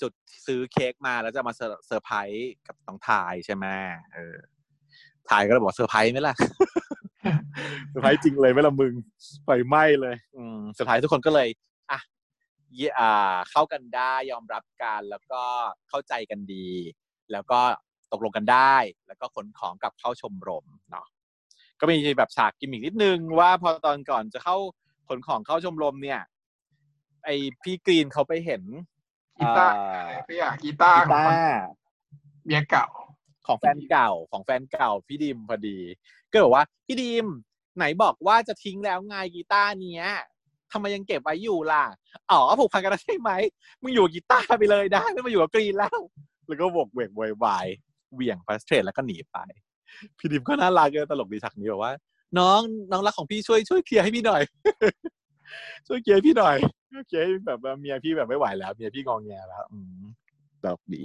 [0.00, 0.12] จุด
[0.46, 3.66] ซื้อเค้กมาแล้วจะมาเซอร์ไพรส์กับน้องทายใช่ไหม
[4.14, 4.36] เออ
[5.30, 6.36] ทายก็เลยบอกเซอร์ไพรส์ไหมล่ะ
[7.90, 8.92] เซอร์ไพรส์จริงเลยไหมล่ะมึง
[9.44, 11.48] ไฟไหม้เลย อืมสุดท้ายทุกคนก็เลย
[12.98, 15.42] อ่า เข้ากันได้ยอมรับกันแล้วก็
[15.88, 16.68] เข้าใจกันดี
[17.32, 17.60] แล้วก็
[18.12, 21.06] ตกลงกันได้ แล้วก็ขนของกลับเข้าชมรมเนาะ
[21.80, 24.56] ก็มีแบบฉากกิมมิกนิดนึงว่าพอตอนก่อนจะเข้า
[25.08, 26.20] ขนของเข้าชมรมเนี่ย
[27.24, 27.28] ไอ
[27.62, 28.62] พี่กรีนเขาไปเห็น
[29.38, 29.74] กีตาร์
[30.28, 31.64] พี่อะกีตาร์กีตาร์
[32.44, 32.86] เมียเก่า
[33.46, 35.78] ของแฟนเก่าของแฟนเก่าพี่ดิมพอดี
[36.30, 37.26] ก็บอกว่าพี่ดิม
[37.76, 40.06] ไหนบอกว่าจะทิ้งแล้วไงกีตาร์เนี้ย
[40.72, 41.84] ทำไมยังเก็บไว้อยู่ล่ะ
[42.30, 43.30] อ๋อผูกพันกันใช่ไหม
[43.82, 45.98] มึงอยู่กีตาร์ไปเลยได้ไม่มาอยู่กับกรีนแล้ว
[46.46, 47.66] แล้วก็บกเวกวายวาย
[48.12, 49.38] เหวี่ยงฟาสเทรตแล้วก็หนีไป
[50.18, 51.92] พี่ดิมก็น่ารักเลยตลกดีฉากนี้บอกว่า
[52.38, 54.42] น้องน้องรักของพี่ช่วยช่วยเคลียร์ให้พี่หน่อย
[55.86, 56.56] ช่วยเคลียร์พี่หน่อย
[57.08, 60.02] เคลียร์แบบเมียพี่แบบไม่ไหวแล้วเมียพี่งองแงแล้วอืม
[60.62, 61.02] ตลกดี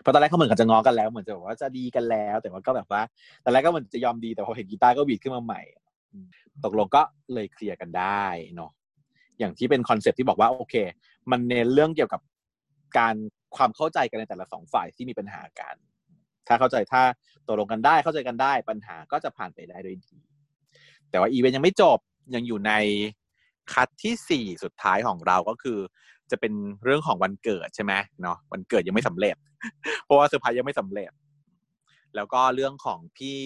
[0.00, 3.02] เพอตอนแรกเขาเหมือนกันจะงอกันแล้วเหมือนจะบอกว่าจะดีกันแล้ว แต่ว่าก็แบบว่า
[3.44, 5.62] ตอนแรกก็เหมือนจะยอมดีแต่พอเห็นกีตาร์ก็ปรี๊ดขึ้นมาใหม่
[6.64, 7.02] ตกลงก็
[7.34, 8.70] เลยเคลียร์กันได้เนาะ
[9.38, 10.74] อย่างที่เป็น concept ที่บอกว่าโอเค
[11.30, 12.20] มันเน้นเรื่องเกี่ยวกับ
[12.98, 13.14] การ
[13.56, 15.74] ความเข้าใจกันในแต่ละสองฝ่ายที่มีปัญหากัน
[16.48, 17.02] ถ้าเข้าใจถ้า
[17.46, 20.14] ตกลงกันได้เข้าใจกันได้ ปัญหาก็จะผ่านไปได้ด้วยดี
[21.10, 21.98] แต่ว่าอีเวนต์ยังไม่จบ
[22.34, 22.72] ยังอยู่ใน
[23.72, 25.78] คัดที่สี่สุดท้ายของเราก็คือ
[26.30, 26.52] จะเป็น
[26.84, 29.36] เรื่องของวันเกิดใช่ไหมเนาะวันเกิดยังไม่สำเร็จ
[30.04, 31.10] เพราะว่าเซอร์ไพรส์ยังไม่สำเร็จ
[32.16, 33.38] แล้วก็เรื่องของพี่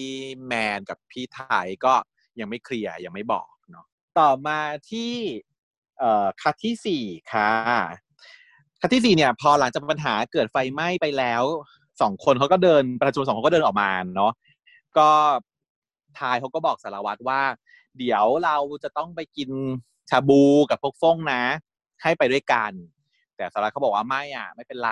[0.47, 1.93] แมนกับพี่ไทยก็
[2.39, 3.85] ยังไม่เคลียร์ยังไม่บอกเนาะ
[4.19, 4.59] ต่อมา
[4.91, 5.13] ที่
[5.99, 7.51] เอ่อคัดที่สี่ค่ะ
[8.81, 11.43] คัดที่สี่เนี่ยพอหลังจากปัญหาเกิดไฟไหม้ไปแล้ว
[12.01, 14.31] สองคนเขาก็เดินประชุมสองคนก็เดินออกมาเนาะ
[14.97, 15.09] ก็
[16.19, 17.41] ทายเขาก็บอกสารวัตรว่า
[17.97, 19.49] เดี๋ยวเราจะต้องไปกิน
[20.09, 21.43] ชาบูกับพวกฟงนะ
[22.03, 22.71] ให้ไปด้วยกัน
[23.35, 24.91] แต่สารวัตรเขาบอกว่าไม่อะไม่เป็นไร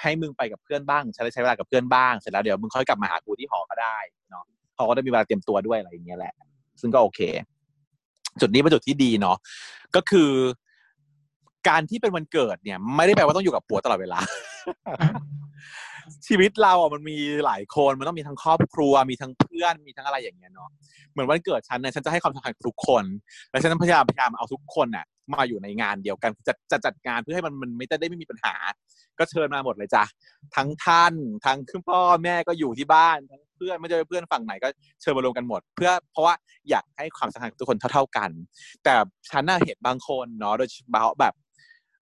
[0.00, 3.98] ให้มึงไปกับเพื่อนบ้างใช้ใช้เวลากับเพื่อนบ้างเสร็จแล้วเดี๋ยวมึงค่อยกลับมาหากูที่หอก็ได้
[4.30, 4.44] เนาะ
[4.74, 6.34] เขาก็ได้มีเวลาเตรียมตัวด้วยอะไรอย่างเงี้ยแหละ
[6.80, 7.20] ซึ่งก็โอเค
[8.40, 9.36] จุดนี้เป็นจุดที่ดีเนาะ
[9.96, 10.30] ก็คือ
[11.68, 14.18] การที่เป็นวันเกิดเนี่ย ไม่ได้แปลว่าต้องอยู่กับผัวตลอดเวลา
[16.26, 17.16] ชีวิตเราอะมันมี
[17.46, 20.70] หลายคนมันต้องมีทั้งครอบครัว มีทั้งเพื่อนมีทั้งอะไรอย่างเงี้ยเนาะ
[21.12, 23.04] เหมือนวันเกิดฉันเนี่ยฉันจะให้ความสำคัญกับทุกคน
[23.50, 28.54] และฉันพยายามพยายามเอาทุกคนอะ มาอยู่ในงานเดียวกันจะจะจัดงานเพื่อให้มันมันไม่ได้ไม่มีปัญหา
[29.18, 30.04] ก็เชิญมาหมดเลยจ้ะ
[30.56, 31.14] ทั้งท่าน
[31.44, 34.68] ทั้งคุณพ่อแม่ก็อยู่ที่บ้านทั้งเพื่อนไม่ใช่เพื่อนฝั่งไหนก็
[35.00, 36.34] เชิญมารวมกันหมด เพื่อเพราะว่า
[36.70, 38.30] อยากให้ความสำคัญกับทุกคนเท่า ๆกัน
[38.84, 38.92] แต่
[39.30, 41.34] ฉันน่าเห็นบางคนเนาะโดยเฉพาะแบบ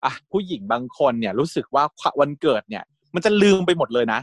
[0.05, 1.85] อะผู้หญิงบางคนเนี่ยรู้สึกว่า
[2.21, 4.21] วันเกิดเนี่ย มันจะลืมไปหมดเลยนะ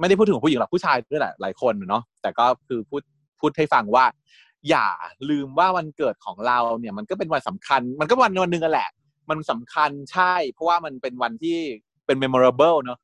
[0.00, 3.02] ไม่ได้พูดถึงผู้หญิงหรอกผู้ชายด้วยแหละหลายคนเนาะแต่ก็คือพูด
[3.40, 4.04] พูดให้ฟังว่า
[4.68, 4.88] อย่า
[5.30, 8.90] ลืมว่าวันเกิดของเราเนี่ย มันก็เป็นวันสำคัญ มันก็วันวันหนึ่งแหละ
[9.30, 11.58] มันสำคัญใช่ เพราะว่ามันเป็นวันที่
[12.06, 12.98] เป็น memorable เนาะ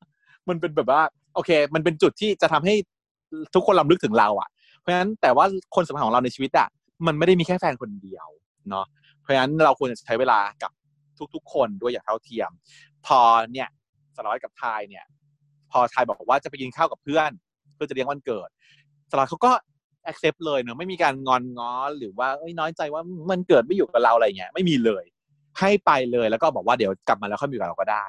[0.49, 1.01] มันเป็นแบบว่า
[1.35, 2.75] โอเค มันเป็นจุดที่จะทำให้
[3.55, 4.49] ทุกคนลำลึกถึงเราอะ่ะ
[4.79, 5.45] เพราะฉะนั้นแต่ว่า
[5.75, 6.67] คนสำคัญของเราในชีวิตอะ่ะ
[7.07, 8.27] มันไม่ได้มีแค่แฟนคนเดียว
[8.69, 8.85] เนาะ
[9.21, 10.71] เพราะฉะนั้นเราควรจะใช้เวลากับ
[11.33, 12.51] ทุกๆ คนด้วยอย่างเท่าเทียม
[13.05, 13.19] พอ
[13.53, 13.69] เนี่ย
[14.15, 15.05] สลอยกับทายเนี่ย
[15.71, 17.31] พอทายบอกว่าจะไปกินข้าวกับเพื่อน
[17.75, 18.49] เพื่อจะเลี้ยงวันเกิด
[19.11, 19.51] สลอยเขาก็
[20.11, 23.01] accept เลยเนอะไม่มีการงอนง้อหรือว่าเอ้ยน้อยใจว่า
[23.31, 25.03] มันเกิดไม่อยู่กับเราอะไรเงี้ยไม่มีเลย
[25.59, 28.05] ให้ไปเลยแล้วก็บอกว่าเดี๋ยวกลับมาแล้วค่อยอยู่กับเราก็ได้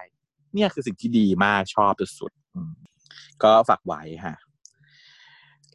[0.55, 4.37] เนี่ยคือสิ่งที่ดีมากชอบสุดๆก็ฝากไว้ฮะ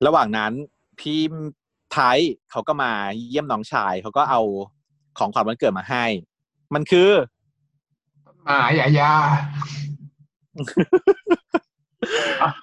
[0.05, 0.51] ระหว่างนั้น
[0.99, 1.19] พี่
[1.93, 2.19] ไทย
[2.51, 2.91] เขาก็มา
[3.29, 4.41] เยี่ยมน้องชายเขาก็เอา
[5.17, 6.05] ของขวัญวันเกิดมาให้
[6.73, 7.09] มันคือ
[8.45, 9.13] หมาหยายา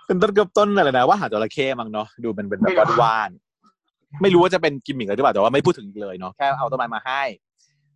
[0.07, 3.31] เป็นต้นกับต้นอะไรนะว่าหาจระเข้มั้งเนาะดูเป็นเป็นแบบว่าน
[4.23, 7.23] ไม่รู้ว่าจะเป็นกิมมิคหรือเปล่าแต่ว่าไม่พูดถึงเลยเนาะแค่เอาต้นไม้มาให้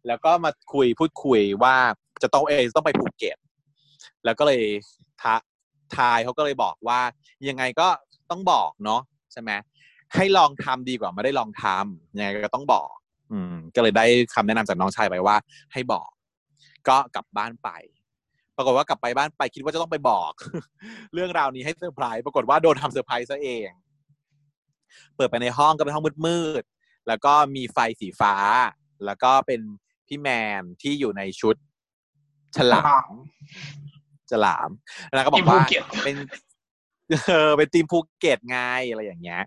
[0.07, 1.77] แล้วก็มาคุยพูดคุยว่า
[2.23, 3.37] จะต้องเอต้องไปภูเก็ต
[4.25, 4.63] แล้วก็เลย
[5.21, 5.35] ทา
[5.97, 7.01] ทายเขาก็เลยบอกว่า
[7.49, 7.89] ยังไงก็
[8.31, 9.01] ต้องบอกเนาะ
[9.33, 9.51] ใช่ไหม
[10.15, 12.91] ให้ลองทำดีกว่าไม่ได้ลองทำยังไงก็ต้องบอก
[13.33, 15.37] อืม ก็เลยได้คำแนะนำจากน้องชายไปว่า
[15.73, 16.09] ให้บอก
[16.89, 17.69] ก็กลับบ้านไป
[18.57, 20.33] ปรากฏว่ากลับไปบ้านไปคิดว่าจะต้องไปบอก
[21.15, 23.69] เรื่องราวนี้ให้เซอร์ไพรส์ปรากฏว่าโดนทำเซอร์ไพรส์ซะเอง
[25.17, 28.35] เปิดไปในห้องก็เป็นห้องมืดๆแล้วก็มีไฟสีฟ้า
[29.07, 29.61] แล้วก็เป็น
[30.07, 30.29] พี่แม
[30.61, 31.57] นที่อยู่ในชุด
[32.57, 33.11] ฉลาม
[34.31, 34.69] ฉลาม
[35.15, 35.61] แล้วก็บอกว่า
[36.05, 36.17] เป็น
[37.29, 38.59] เออเป็นธีมภูเก็ตไง
[38.91, 39.43] อะไรอย่างเงี้ย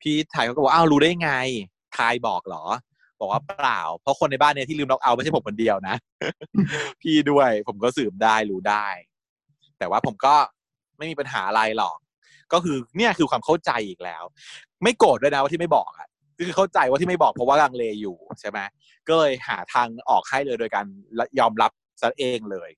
[0.00, 1.30] พี่ไทยเขาก็บอกอ้าวรู้ได้ไง
[1.96, 2.64] ทายบอกเหรอ
[3.20, 5.96] บอกว่าเปล่า เพราะคนในบ้านเนี้ยที่ลืมล็อกเอาไม่ใช่ผมคนเดียวนะ
[7.02, 8.86] พี่ด้วยผมก็สืบได้รู้ได้
[9.78, 10.34] แต่ว่าผมก็
[10.98, 11.98] ไม่มีปัญหาอะไรหรอก
[12.52, 14.22] ก็คือเนี่ยคือความเข้าใจอีกแล้ว
[14.82, 18.58] ไม่โกรธด้วยนะว่าที่ไม่บอกอะคือเข้าใจว่าที่ไม่บอกเพราะว่าลังเลอยู่ใช่ไหม
[19.08, 20.86] ก็เลยหาทางออกให้เลยโดยการ
[21.38, 21.70] ยอมรับ
[22.00, 22.70] ซะเองเลย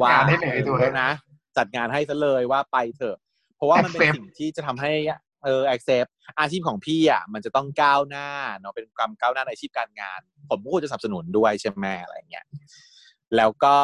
[0.00, 1.10] ว่าได้เลยด้วยนะ
[1.56, 3.18] จัดงานให้ซะเลยว่าไปเถอะ
[3.56, 4.92] เพราะว่ามันเป็นสิ่งที่จะทำให้
[5.44, 8.28] เออ accept อาชีพของพี่อะมันจะต้องก้าวหน้า
[8.58, 12.46] เนาะเป็นความก้าวหน้าในอาชีพการงาน ผมก็ควรจะสนับสนุนด้วยใช่ไหมอะไรเงี้ย
[13.36, 13.76] แล้วก็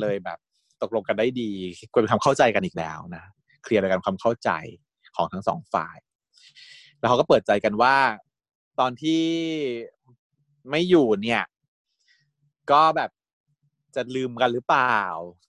[0.00, 0.38] เลยแบบ
[0.82, 1.52] ตกลงกันได้ดี
[1.92, 3.24] ควรเป็นความเข้าใจกันอีกแล้วนะ
[3.62, 4.50] เคลียร์กันความเข้าใจ
[5.16, 5.96] ของทั้งสองฝ่าย
[6.98, 7.96] แล้วเขาก็เปิดใจกันว่า
[8.80, 9.24] ตอนที่
[10.70, 11.42] ไม่อยู่เนี่ย
[12.70, 13.10] ก็แบบ
[13.94, 14.98] จะลืมกันหรือเปล่า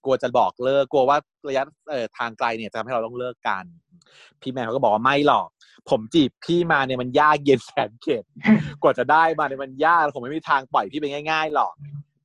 [0.04, 1.18] กลัวจะบอกเลิก กลัวว่า
[1.48, 1.64] ระยะ
[2.18, 3.66] ทางไกลเนี่ยจะทำให้เราต้องเลิกกัน
[4.42, 5.48] พี่แม่เขาก็บอกว่าไม่หรอก
[5.90, 8.24] ผมจีบพี่มาเนี่ยมันยากเย็นแสนเข็ด
[8.82, 11.74] กว่าจะได้มาเนี่ยมันยาก ผมไม่มีทางปล่อยพี่ไปง่าย ๆ หรอก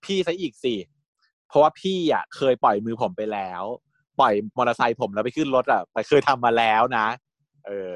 [0.04, 0.74] พี่ซะอีกสิ
[1.52, 3.62] เพราะว่าพี่อะเคยปล่อยมือผมไปแล้ว
[4.20, 7.06] ปล่อยมอเตอร์ไซค์ผมแล้วไปขึ้นรถอะไปเคยทำมาแล้วนะ
[7.66, 7.90] เออ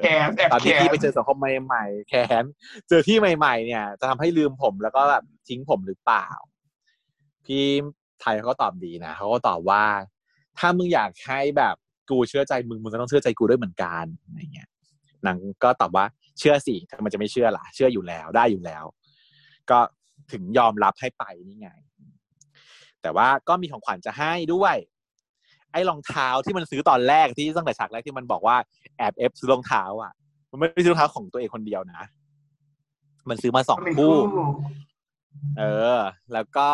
[0.51, 2.43] ตอนที่พี่ไปเจอสังคมใหม่ๆแค้น
[2.89, 6.27] เจอที่ใหม่ ๆ เนี่ย จะทำให้ลืมผมแล้วก็แบบทิ้งผมหรือเปล่า
[7.45, 7.63] พี่
[8.21, 9.83] ไทยเขาก็ตอบดีนะเขาก็ตอบว่า
[10.57, 11.75] ถ้ามึงอยากให้แบบ
[12.09, 14.69] กูเชื่อใจมึงมึงก็ต้องเชื่อใจกูด้วยเหมือนกันอะไรเงี้ย
[15.25, 16.05] นางก็ตอบว่า
[16.39, 18.83] เชื่อสิทำไมจะไม่เชื่อล่ะ เชื่ออยู่แล้วได้อยู่แล้ว
[19.69, 19.79] ก็
[20.31, 21.69] ถึงยอมรับให้ไปนี่ไง
[23.07, 24.75] แต่ว่าก็มีของขวัญจะให้ด้วย
[25.71, 28.57] ไอ้รองเท้าที่มันซื้อตอนแรกที่ตั้งแต่ฉากแรกที่มันบอกว่า
[28.97, 30.13] แอบเอฟซื้อรองเท้า อะ
[30.51, 32.01] มันไม่ได้ซื้อรองเท้าของตัวเองคนเดียวนะ
[33.29, 34.15] มันซื้อมาสองคู่
[35.59, 35.63] เอ
[35.95, 35.97] อ
[36.33, 36.69] แล้วก็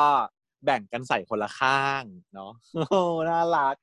[0.66, 2.04] แบ่งกันใส่คนละข้าง
[2.34, 2.52] เนาะ
[2.90, 3.76] โอ้น่ารัก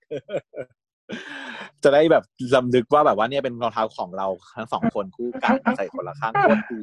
[1.85, 6.83] จะได้แบบลำลึกว่าแบบว่าเนี่ยเป็นรองเท้าของเราทั้งสองคนคู่กันใส่คนละข้างโคตรดี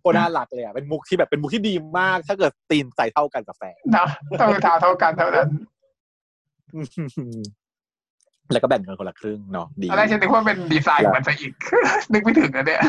[0.00, 4.06] โคตรน่ารักเลยอะเป็นมุกที่แบบเป็นมุกที่ดีมาก ถ้าเกิดตีนใส่เท่ากันกับแฟนนะ
[4.40, 5.48] ต้องเท้าเท่ากันเท่านั้น
[8.52, 11.52] แล้วก็แบ่งกันคนละครึ่งเนาะดีอะไรฉันนึกว่าเป็นดีไซน์มันซะอีก
[12.12, 12.82] นึกไม่ถึงนะเนี่ย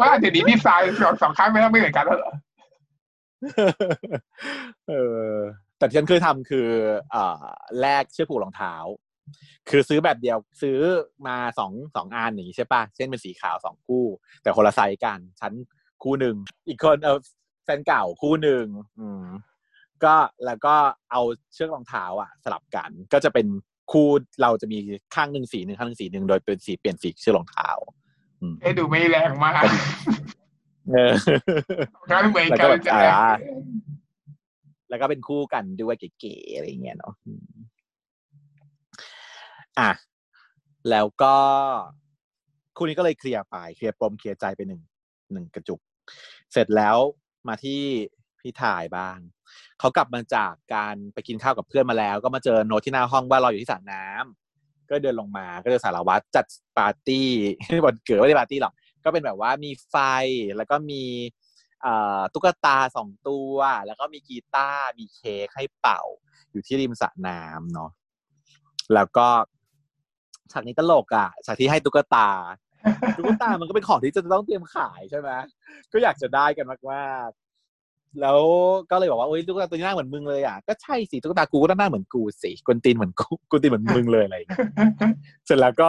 [0.00, 2.32] ว่าเดี๋ยวนี้ดีไซน์สองสองข้างไม่ต้องไม่เหมือนกันแล้วเหรอ
[4.88, 4.94] เอ
[5.32, 5.34] อ
[5.80, 6.68] แต่ที่ฉันเคยทำคือ
[7.14, 7.44] อ่า
[7.80, 8.74] แลกเชือกผูกรองเท้า
[9.68, 10.78] คือซื้อแบบเดียวซื้อ
[11.26, 14.04] มาสองสองอันอย่างนี้ใช่ปะเช่นเป็นสีขาวสองคู่
[14.42, 15.52] แต่คนละไซส์กันฉัน
[16.02, 16.36] คู่หนึ่ง
[16.68, 17.18] อีกคนเออ
[17.64, 18.64] แฟนเก่าคู่หนึ่ง
[19.00, 19.24] อืม
[20.04, 20.14] ก็
[20.46, 20.74] แล้วก็
[21.10, 21.20] เอา
[21.52, 23.46] เชือกรองเท้าอะ สลับกันก็จะเป็น
[23.92, 24.08] คู่
[24.42, 24.78] เราจะมี
[25.14, 27.70] ข้างหนึ่งสีหนึ่งข้างหนึ่งสีหนึ่งโดยเป็นสีเปลี่ยนสีเชือกรองเท้า
[28.60, 29.64] เอ้ดูไม่แรงมาก
[30.92, 31.12] เออ
[32.10, 33.02] งานเหมือนแล้วกัก็นแบบจะอ่า
[34.90, 37.14] แล้วก็เป็นคู่กันด้วยเก๋ๆอะไรเงี้ยเนาะ
[39.78, 39.90] อะ
[40.90, 41.36] แล้วก็
[42.76, 44.82] คู่นี้ก็เลยเคลียร์ไปเคลียร์ปมเคลียร์ใจไปหนึ่ง
[45.32, 45.80] หนึ่งกระจุก
[46.52, 46.96] เสร็จแล้ว
[47.48, 47.80] มาที่
[48.40, 49.18] พี่ถ่ายบ้าง
[49.80, 56.44] เขากลับมาจากการไปกินข้าวกับเพื่อนมาแล้ว ก็มาเจอโน้ตที่หน้าห้องว่ารออยู่ที่สระน้ำก็เดินลงมาก็เจอสารวัตรจัด
[56.78, 57.28] ปาร์ตี้
[57.84, 58.74] วันเกิดไม่ได้ปาร์ตี้หรอก
[59.04, 59.96] ก็เป็นแบบว่ามีไฟ
[60.56, 61.02] แล้วก็มี
[62.34, 63.56] ตุ๊กตาสองตัว
[63.86, 66.02] แล้วก็มีกีตาร์มีเค้กให้เป่า
[66.50, 67.90] อยู่ที่ริมสระน้ำเนาะ
[68.94, 69.28] แล้วก็
[70.52, 72.28] ฉากนี้ตลกอะฉากที่ให้ตุ๊กตา
[73.16, 75.30] ตุ๊กตามันก็เป็นของที่จะต้องเตรียมขายใช่ไหม
[75.92, 78.40] ก็อยากจะได้กันมากๆแล้ว
[78.90, 84.68] ก็เลยบอกว่าโอ้ยตุ๊กตาตัวนี้หน้าเหมือนมึงเลยอะก็ใช่สิตุ๊กตากูก็หน้าเหมือนกูสิกวนตีนเหมือนกูกวนตีนเหมือนมึงเลยอะไรอย่างเงี้ย
[85.46, 85.88] เสร็จแล้วก็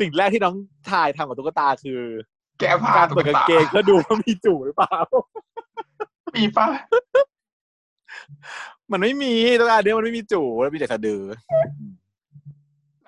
[0.00, 0.54] สิ่งแรกที่น้อง
[0.90, 2.00] ทายทำกับตุ๊กตาคือ
[2.58, 4.96] แกะผ้าการตุ๊เปิดกกางตาเกงเพื่อดูว่ามีจู่หรือเปล่า
[6.36, 6.68] มีปะ
[8.92, 11.22] มันไม่มีตุ๊กตาเนี้ยมันไม่มีจู่แล้วมีแต่สะดือ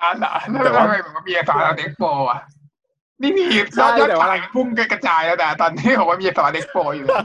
[0.00, 2.40] อ่าเหรอแล้วแต่ทำว่าไมมันมีสอนเด็กโปอะ
[3.22, 7.24] นี่มียใช่อดยอดแต่ว่าขายพุ่งกระจายแล้วแต่ตอนนี้บอกว่ามีสอนเด็กโปอยู่เลย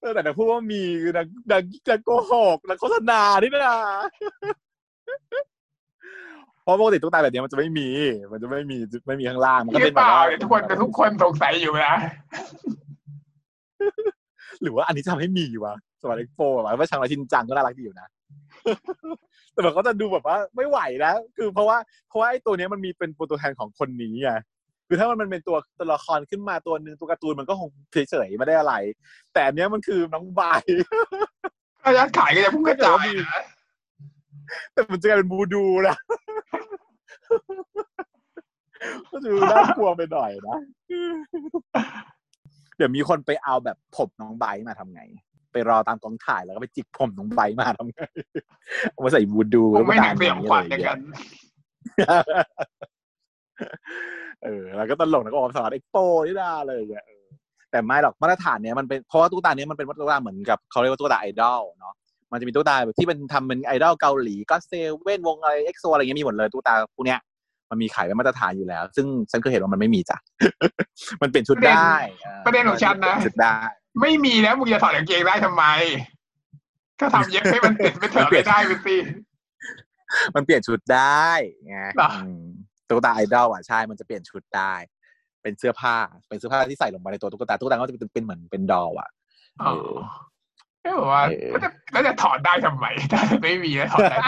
[0.00, 3.76] เออแต่นักพูดว่ามีคือนักนักนักโกหกนักโฆษณาที่นะ
[6.62, 7.88] เพราะปกติตุ๊กตาแบบเนี้ยมันจะไม่มี
[8.32, 11.94] มันจะไม่มีไม่มีข้างล่าง มันก็หรืเป็อนแบเปบล่าว่าเนี่ยทุกคนทุกคนสงสัยอยู่นะ
[14.62, 18.08] หรือว่าอันนี้จะทำให้มีวะสวัสดีโฟร์ว่าชางราชินจังก็น่ารักดีอยู่นะ
[19.52, 24.30] แต่มันก็จะดูแบบว่าไม่ไหวนะคือเพราะว่าเพราะว่าไอ้ตัวเนี้ยมันมีเป็นตัวแทนของคนนี้ไง
[24.88, 28.74] คือถ้ามันเป็นตัวตัวละครขึ้นมาตัวหนึ่งตัวการ์ตูนมันก็คงเฉยๆไม่ได้อะไร
[29.32, 30.40] แต่อันเนี้ยมันคือน้องใบ
[31.96, 33.42] ยอดขายก็จะพุ่งกระจายนะ
[34.72, 35.96] แต่มันจะกลายเป็นบูดูนะ
[39.10, 40.58] ก็จะดูน่ากลัวไปหน่อยนะ
[42.76, 45.02] เดี๋ยวมีคนไปเอาแบบผมน้องไบร์ทมาทำไง
[45.52, 48.00] ไปรอตามกองถ่ายแล้วก็ไปจิกผมน้องไบร์ทมาทำไง
[48.92, 50.98] เอามาใส่บูดูผมไม่หนักแล้วเสียงขวัญอย่างกัน
[54.44, 55.96] เออ แล้วก็ตลกนะก็ออกสารเอ็กโป
[56.26, 57.24] นี่ดาเลยอย่างเงี้ยเออ
[57.70, 61.94] แต่ไม่หรอกมาตรฐานเนี้ยมันเป็นเพราะว่าตุ๊กตาเนี้ยมันเป็นตุ๊กตาเหมือนกับเขาเรียกว่าตุ๊กตาไอดอลเนาะ
[62.32, 64.72] มันจะมีตุ๊กตาแบบที่เป็นทำเป็นไอดอลเกาหลีก็เซ
[65.02, 67.20] เว่นวงอะไรเอ็กโซอะไรเงี้ยมีหมดเลยตุ๊กตาพวกเนี้ย
[67.70, 70.16] มันมีขายเป็นมาตรฐานอยู่แล้ว ซึ่งฉันเคยเห็นว่ามันไม่มีจ้ะ
[71.22, 71.92] มันเปลี่ยนชุดได้
[72.46, 73.56] ประเด็นของฉันนะชุดได้
[74.00, 75.64] ไม่มีแล้วมึงจะถอดกางเกงได้ทำไม
[77.00, 78.96] ก็ทำเย็บให้มันติดไม่เถอะไม่ได้ไปสิ
[80.34, 81.28] มันเปลี่ยนชุดได้
[81.68, 82.42] ไงเหรออืม
[82.88, 84.74] ตุ๊กตาไอดอลอะใช่ มันจะเปลี่ยนชุดได้
[85.42, 85.96] เป็นเสื้อผ้า
[86.28, 89.08] เป็นเสื้อผ้าที่ใส่ลงไปในตัวตุ๊กตาตุ๊กตาก็จะเป็นเป็นเหมือนเป็น doll อะ
[90.86, 94.18] อ๋อไม่บอกว่าเออแล้วจะแล้วจะถอดได้ทำไมถ้าไม่มีแล้วถอดได้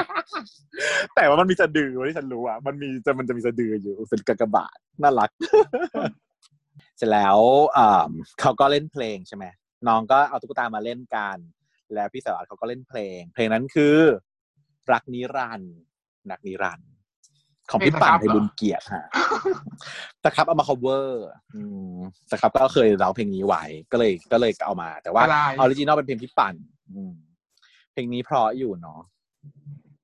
[1.14, 5.30] แต่ว่ามันมีสะดือเว้ยที่ฉันรู้อะมันมีจะมันจะมีสะดืออยู่เป็นกากบาทน่ารัก
[6.96, 7.38] เสร็จแล้ว
[7.76, 8.08] อ่า
[8.40, 9.44] เขาก็เล่นเพลงใช่ไหม
[9.88, 11.38] น้องก็เอาตุ๊กตามาเล่นกัน
[11.94, 13.96] แล้วพี่สวัสดิ์เขาก็เล่นเพลง เพลงนั้นคือ
[14.92, 15.74] รักนิรันดร์
[16.30, 16.88] รักนิรันดร์
[17.72, 19.06] ของพี่ปั่นไทยบุญเกียรติฮะ
[20.24, 21.06] สครับเอามา cover
[21.54, 21.62] อื
[21.92, 23.62] Scrubb ก็เคยร้องเพลงนี้ไว้
[23.92, 26.54] ก็เลยก็เลยเอามา แต่ว่าอะไร original เป็นเพลงพี่ปั่น
[26.94, 27.14] อืม
[27.92, 29.00] เพลงนี้เพราะอยู่เนาะ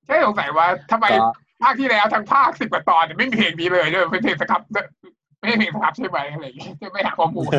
[0.06, 1.26] แค่สงสัยว่าทำไมก็
[1.62, 4.60] ภาคที่แล้วทั้งภาคสิบกว่าตอนเนี่ยไม่มีเพลงนี้เลยด้วยเป็นเพลง Scrubb
[5.38, 7.50] ไม่ใช่เพลง Scrubb ใช่ไหมอะไรอย่างเงี้ยจะไม่หาข้อมูล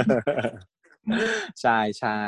[1.61, 2.19] ใช่ใช่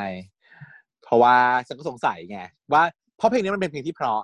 [1.04, 2.40] เพราะว่าฉันก็สงสัยไง
[2.72, 2.82] ว่า
[3.16, 4.22] เพราะเพลงนี้มันเป็นเพลงที่เพราะ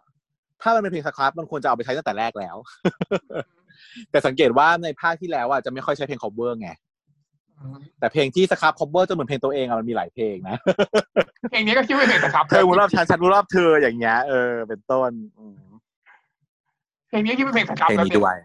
[0.62, 2.56] ถ้ามันเป็นเพลง Scrubb มันควรจะเอาไปใช้ตั้งแต่แรกแล้ว
[4.10, 6.70] แต่สังเกตว่าในภาคที่แล้วอะจะไม่ค่อยใช้เพลง cover ไง
[7.98, 10.56] แต่เพลงที่สครับ cover จะเหมือนเพลงตัวเองอะมันมีหลายเพลงนะ
[11.50, 15.60] เพลงนี้ก็คิดว่าเพลงสครับเธอวนรอบฉันฉันวนรอบเธออย่างเงี้ยเออเป็นต้นอืม
[17.08, 18.36] เพลงนี้คิดว่าเพลงสครับเพลงแล้วนี้เนี่ยด้วย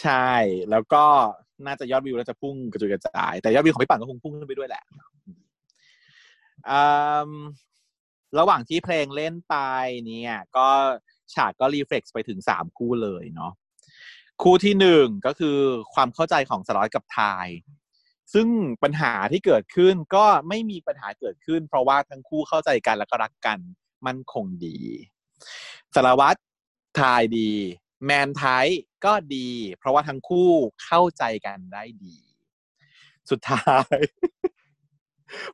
[0.00, 0.28] ใช่
[0.70, 1.04] แล้วก็
[1.66, 4.82] น่าจะยอดวิวแล้วจะพุ่งกระจุยกระจาย แต่ยอดวิวของพี่ปั่นก็คงพุ่งขึ้นไปด้วยแหละ
[6.70, 6.80] อื
[7.30, 7.32] ม
[8.38, 9.56] ระหว่างที่เพลงเล่นไป
[10.06, 10.68] เนี่ย ก็
[11.34, 13.52] ฉากก็รีเฟล็กซ์ไปถึงสามคู่เลยเนาะ
[14.42, 15.58] คู่ที่หนึ่งก็คือ
[15.94, 17.48] ความเข้าใจของสารวัตกับทาย
[18.32, 18.48] ซึ่ง
[18.82, 23.58] ปัญหาที่เกิดขึ้นก็ไม่มีปัญหาเกิดขึ้น เพราะว่าทั้งคู่เข้าใจกันแล้วก็รักกัน
[24.06, 24.78] มันคงดี
[25.94, 26.38] สารวัตร
[27.00, 27.50] ทายดี
[28.04, 28.68] แมนไทย
[29.04, 30.50] ก็ดี เพราะว่าทั้งคู่
[30.84, 32.16] เข้าใจกันได้ดี
[33.30, 33.96] สุดท้าย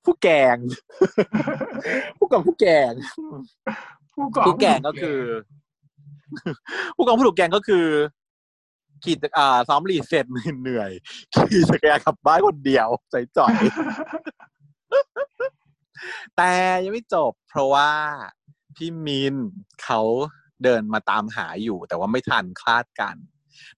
[0.05, 0.57] ผู้แกง
[2.19, 2.93] ผู้กองผู้แกง
[4.15, 5.21] ผู้กองผู้แกงก็คือ
[6.97, 7.87] ผู้กองผู้ถูกแกงก็คือ
[9.05, 10.27] ขี่จักอ่าซ้อมรีเสร็จ
[10.63, 13.55] เหนื่อยๆขี่จักรยานกลับบ้านคนเดียวใจจ่อย
[16.37, 16.51] แต่
[16.85, 17.91] ยังไม่จบ เพราะว่า
[18.77, 19.35] พี่มิน
[19.83, 20.01] เขา
[20.65, 23.17] เดินมาตามหาอยู่ แต่ว่าไม่ทันคลาดกัน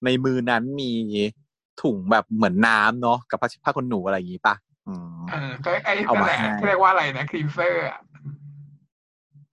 [0.05, 0.93] ในมือนั้นมี
[1.83, 4.70] ถุงแบบเหมือนน้ำเนาะกับผ้าผ้าขนหนูอะไรอย่างงี้ปะอืม
[5.31, 8.01] เออก็ไอ้เอานั่นมาแหละให้เขาเรียกว่าอะไรนะครีมเซอร์อะ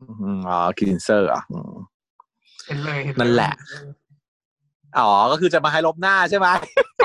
[0.01, 1.73] อืมอ๋อคลีนเซอร์อะอืม
[2.65, 3.53] เห็นเลยเห็นเลยนั่นแหละ
[4.99, 6.47] อ๋อ ก็คือจะมาให้ลบหน้าใช่ไหม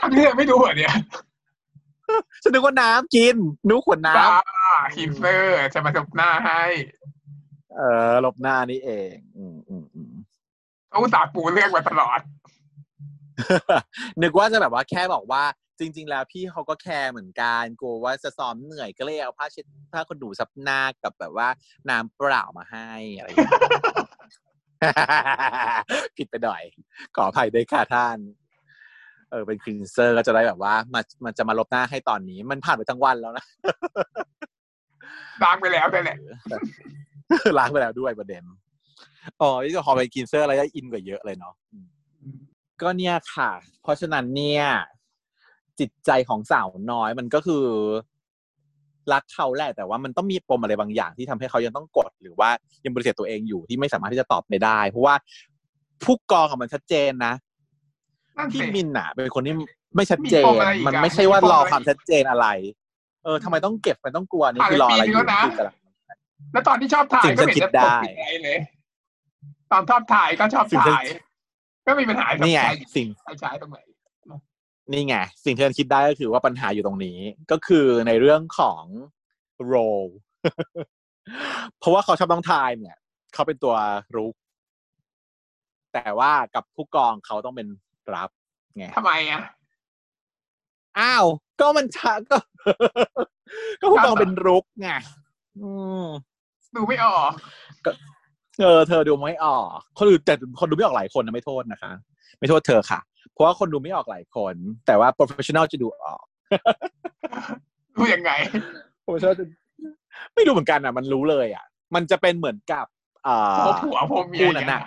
[0.03, 0.95] อันนี้ไม่ดูเหรอเนี่ย
[2.43, 4.41] ฉันนึกว่าน้ำกินนึกว่าขวดน้บ้า
[4.95, 10.13] ครีมเซอร์จะมาสบหน้าให้ำเออลบหน้านี่เอง อืมอืมอืม
[10.89, 12.21] เขาอุตส่าห์ปูเรื่องมาตลอด
[14.23, 15.43] นึกว่าจะแบบว่าแค่บอกว่า
[15.79, 21.49] จริง ๆ แล้วพี่เขาก็แคร์เหมือนกันกลัวว่าจะซ้อมเหนื่อยก็เลยเอาผ้าเช็ดผ้าขนหนูซับหน้ากับแบบว่า
[21.91, 23.53] น้ำเปล่ามาให้อะไรอย่างเงี้ย
[26.17, 26.63] ผิดไปหน่อย
[27.17, 28.19] ขออภัยด้วยค่ะท่าน
[29.31, 33.45] เออเป็นคลีนเซอร์ก็จะได้แบบว่ามันมันจะมาลบหน้าให้ตอนนี้ มันผ่านไปทั้งวันแล้วนะ
[35.45, 36.19] ล้างไปแล้วนั่นแหละ
[37.59, 38.43] ล้างไปแล้วด้วยประเด็น
[39.41, 41.87] อ๋อที่จะพอเป็นคลีนเซอร์อะไรได้อินกว่าเยอะเลยเนาะอืม
[42.83, 43.51] ก็เนี่ยค่ะ
[43.83, 44.65] เพราะฉะนั้นเนี่ย
[45.83, 47.65] จิตใจของสาวน้อยมันก็คือ
[49.13, 52.51] รักเขาแหละ แต่ว่ามันต้องมีปมอะไรบางอย่างที่ทำให้เขายังต้องกด หรือว่า
[52.85, 55.15] ยังบริเสธตัวเองอยู่ที่ไม่สามารถที่จะตอบไม่ได้ เพราะว่า
[56.03, 57.35] ผู้กองอะมันชัดเจนนะ
[58.37, 59.55] นั่นพี่สิมินอะเป็นคนที่
[59.97, 62.47] ไม่ชัดเจมีนปมอะไรอีกอะมันไม่ใช่ว่ารอมีปมอะไรความชัดเจนอะไร
[63.25, 65.75] เออทำไมต้องเก็บมันต้องกลัวนี่ผ่านคือรออะไรอยู่ไปปีนึงแล้วนะคือกำลัง
[66.53, 68.59] แล้วตอนที่ชอบถ่ายสิ่งก็ฉันไม่คิเห็ดนจะได้ตกใจเลย
[69.73, 71.05] ตอนชอบถ่ายก็ชอบสิ่งฉันถ่าย
[71.87, 73.79] ก็มีปัญหากับนี่ไงใครสิ่งใครใช้ตรงไหน
[74.91, 77.19] นี่ไง สิ่งที่ฉันคิดได้ก็คือว่าปัญหาอยู่ตรงนี้
[77.51, 78.83] ก็คือในเรื่องของ
[79.65, 79.75] โร
[81.79, 82.97] เพราะว่าเขาชอบต้องทายเนี่ย
[83.35, 83.75] เขาเป็นตัว
[84.17, 84.35] รุก
[85.93, 87.69] แต่ว่ากับผู้กองเขาต้องเป็น
[88.15, 88.31] รับ
[88.77, 89.43] ไงทำไมอะ
[90.99, 91.27] อ้าว
[91.61, 92.37] ก็มันชาก็
[93.81, 94.91] ก็ผู้กองเป็นรุกไง
[95.59, 95.71] อื
[96.05, 96.07] ม
[96.77, 97.31] ดูไม่ออก
[98.61, 101.93] เออเธอดูไม่ออกคนอื่นแต่คนดูไม่ออกหลายคนนะไม่โทษนะคะ
[102.39, 103.01] ไม่โทษเธอค่ะ
[103.31, 104.55] เพราะว่าคนดูไม่ออกหลายคน
[104.87, 106.25] แต่ว่า professional จะดูออก
[107.97, 108.31] ดูยังไง
[109.05, 109.45] professional จะ
[110.35, 111.65] ไม่รู้เหมือนกันอะ มันรู้เลยอะ
[111.95, 112.87] มันจะเป็นเหมือนกับ
[113.27, 114.85] อ่าผัวผัวผัวเมียคู่นั้นอย่างเงี้น่ะย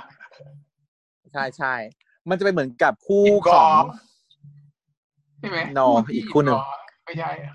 [1.34, 1.74] ใช่ใช่
[2.30, 3.84] มันจะเป็นเหมือนกับคู่อินกขออง
[5.40, 6.58] ใช่ไหม No ที่อีกคู่หนึ่ง
[7.06, 7.54] ไม่ใช่อะ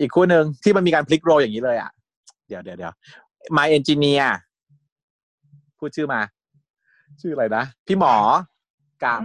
[0.00, 1.90] อีกคู่หนึ่งที่มันมีการพลิกโรลอย่างนี้เลยอะ
[2.48, 2.92] เดี๋ยวเดี๋ยวเดี๋ยว
[3.56, 4.26] My Engineer
[5.78, 6.20] พูดชื่อมา
[7.20, 8.14] ชื่ออะไรนะ พี่หมอ
[9.04, 9.20] กับ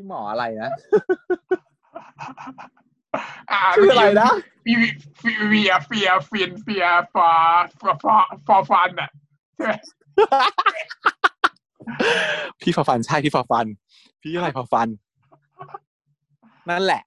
[0.00, 0.70] พี่หมออะไรนะ
[3.50, 4.30] อ่าชื่ออะไรนะ
[4.64, 4.72] ฟี
[5.20, 7.28] ฟีเฟียเฟียฟินเฟียฟอ
[7.80, 8.14] ฟอฟอ
[8.46, 9.10] ฟอฟันอะ
[9.54, 9.72] ใช่ไหม
[12.60, 13.66] พี่ฟาฟันใช่พี่ฟาฟัน
[14.22, 14.88] พี่อะไรฟาฟัน
[16.70, 17.02] นั่นแหละ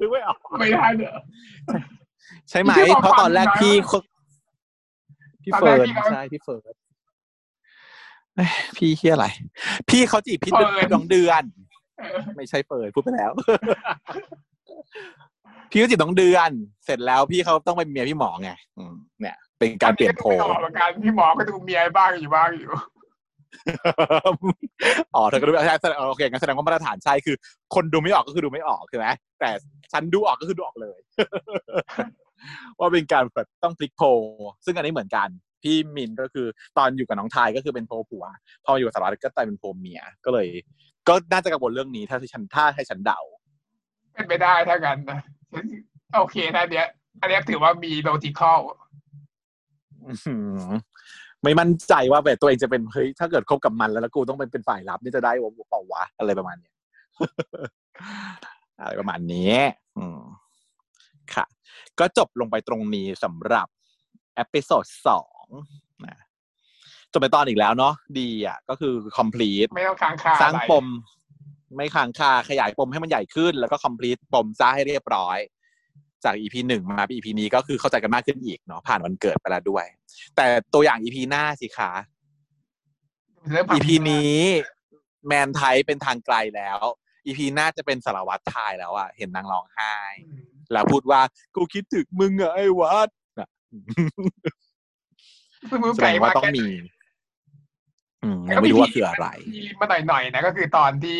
[0.00, 1.16] นึกไม่ออกไม่ได้เนอะ
[2.50, 3.98] ใช่ไหมพี่ฟาฟันเพราะตอนแรกนะพี่เขา
[5.42, 6.74] พี่ตอนเฟิแรกร์นพี่เขาใช่พี่เฟิร์น
[8.36, 9.26] เอ้ยพี่เฮียอะไร
[9.88, 11.63] พี่เขาจีบพี่เฟิร์นน้องเดือนเออ
[12.36, 13.32] ไม่ใช่เฟิร์นพูดไปแล้ว
[15.70, 16.50] พี่ก็จีบน้องเดือน
[16.84, 22.70] เสร็จแล้วพี่เขาต้องเป็นเมียพี่หมอไงอืมเนี่ย เป็นการเปลี่ยนโผอัก็ดูไม่ออกเหมือนกันพี่หมอก็ดูเมียบ้างอยู่บ้างอยู่
[25.14, 27.36] อ๋อเธอก็ดูไม่ใช่แสดงโอเคงั้นแสดงว่ามาตรฐานใช่คือ
[27.74, 29.06] คนดูไม่ออกก็คือดูไม่ออกใช่ไหม
[29.40, 29.50] แต่
[29.92, 30.98] ฉันดูออกก็คือดูออกเลย
[32.78, 34.06] ว่าเป็นการแบบต้องพลิกโพล
[34.64, 35.28] ซึ่งอันนี้เหมือนกัน
[35.64, 36.46] พี่มินก็คือ
[36.78, 38.24] ตอนอยู่กับน้องทายก็คือเป็นโพลผัว
[38.64, 40.48] พอมาอยู่กับสารวัตรก็กลายเป็นโพลเมีย ก็เลย
[41.08, 43.20] ก็น่าจะกังวลเรื่องนี้ถ้าที่ฉันถ้าให้ฉันเดา
[44.14, 45.20] เป็นไปได้ถ้ากันนะ
[46.16, 46.86] โอเคถ้าเนี้ย
[47.20, 48.60] อันเนี้ยถือว่ามี logical
[50.06, 50.70] อื้อหือ
[51.42, 56.74] ไม่มั่นใจว่าแบบตัวเองจะเป็นเฮ้ยถ้าเกิดคบกับมันแล้วแล้วกูต้องเป็นเป็นฝ่ายรับนี่จะได้วะเปล่าวะอะไรประมาณเนี้ย
[58.80, 59.54] อะไรประมาณนี้
[59.98, 60.20] อืม
[61.34, 61.44] ค่ะ
[61.98, 63.68] ก็จบลงไปตรงนี้สำหรับ
[64.34, 65.33] episode สอง
[66.06, 66.18] นะ
[67.12, 70.86] จบไปตอนอีกแล้วเนาะดีอะ ก็คือ complete ไม่ต้องค้างคาสร้างอะไรปม
[71.76, 75.38] ไม่ค้างคาขยายปมให้มันใหญ่ขึ้น แล้วก็ complete ปมซะให้เรียบร้อย
[76.24, 79.86] จาก EP หนึ่งมา EP นี้ก็คือเข้าใจกันมากขึ้นอีกเนาะผ่านวันเกิดไปแล้วด้วย
[80.36, 81.92] แต่ตัวอย่าง EP หน้าสิคะ
[83.52, 84.38] เริ่มผ่าน EP นี้
[85.26, 86.78] แมนไทยเป็นทางไกลแล้ว
[87.26, 89.94] EP หน้าจะเป็นสารวัตรไทยแล้วอะเห็นนางร้องไห้
[90.26, 91.20] อืมแล้วพูดว่า
[91.56, 93.08] กูคิดถึงมึงอะไอ้วัด
[93.38, 94.54] น่ะซึ่งมึง
[95.68, 96.66] แสดไก่งว่ามาต้องแค่มี
[98.24, 101.18] อืมยังไม่รู้ว่าคืออะไรมีมาหน่อยๆนะก็คือตอนที่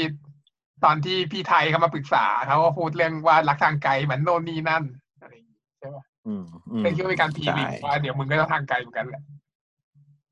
[0.84, 4.84] ตอนที่พี่ไทยเขามาปรึกษาเขาก็พูดเรื่องว่ารักทางไกลเหมือนโน่นนี่นั่น
[5.20, 9.22] อะไรอย่างงี้ใช่ป่ะอืมอืมเป็นคิดว่าเป็นการพีลิงใช่ว่าเดี๋ยวมึงก็ต้องทางไกลเหมือนกันแหละ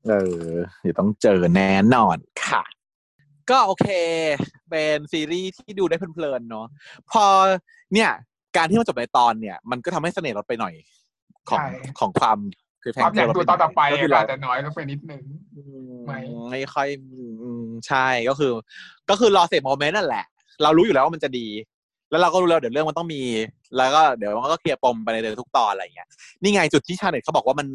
[0.07, 0.43] เออ
[0.81, 2.17] เดี๋ยวต้องเจอแน่นอน
[2.47, 2.63] ค่ะ
[3.49, 3.87] ก็โอเค
[4.69, 6.67] เป็นซีรีส์ที่ดูได้เพลินๆเนาะ
[7.11, 7.25] พอ
[7.93, 8.09] เนี่ย
[8.57, 10.73] การที่มันจบในตอนเนี่ย มันก็ทำให้เสน่ห์ลดไปหน่อย
[11.49, 11.63] ของ
[11.99, 12.37] ของความ
[12.83, 15.21] คือแพความอยากดูตอนต่อไปก็คือก็เราอาจจะน้อยลงไปนิดนึง
[15.55, 16.19] อืมไม่
[16.49, 16.87] ไม่ค่อย
[17.41, 18.51] อืมใช่ก็คือ
[19.09, 20.25] ก็คือรอเสพโมเมนต์นั่นแหละ
[20.63, 21.47] เรารู้อยู่แล้วว่ามันจะดี
[22.09, 23.23] แล้วเราก็รู้แล้วเดี๋ยวเรื่องมันต้องมี
[23.77, 26.07] แล้วก็เดี๋ยวมันก็เคลียร์ปมไปในทุกตอนอะไรอย่างเงี้ย
[26.41, 27.67] นี่ไงจุดที่ชาเน็ตเขาบอกว่ามัน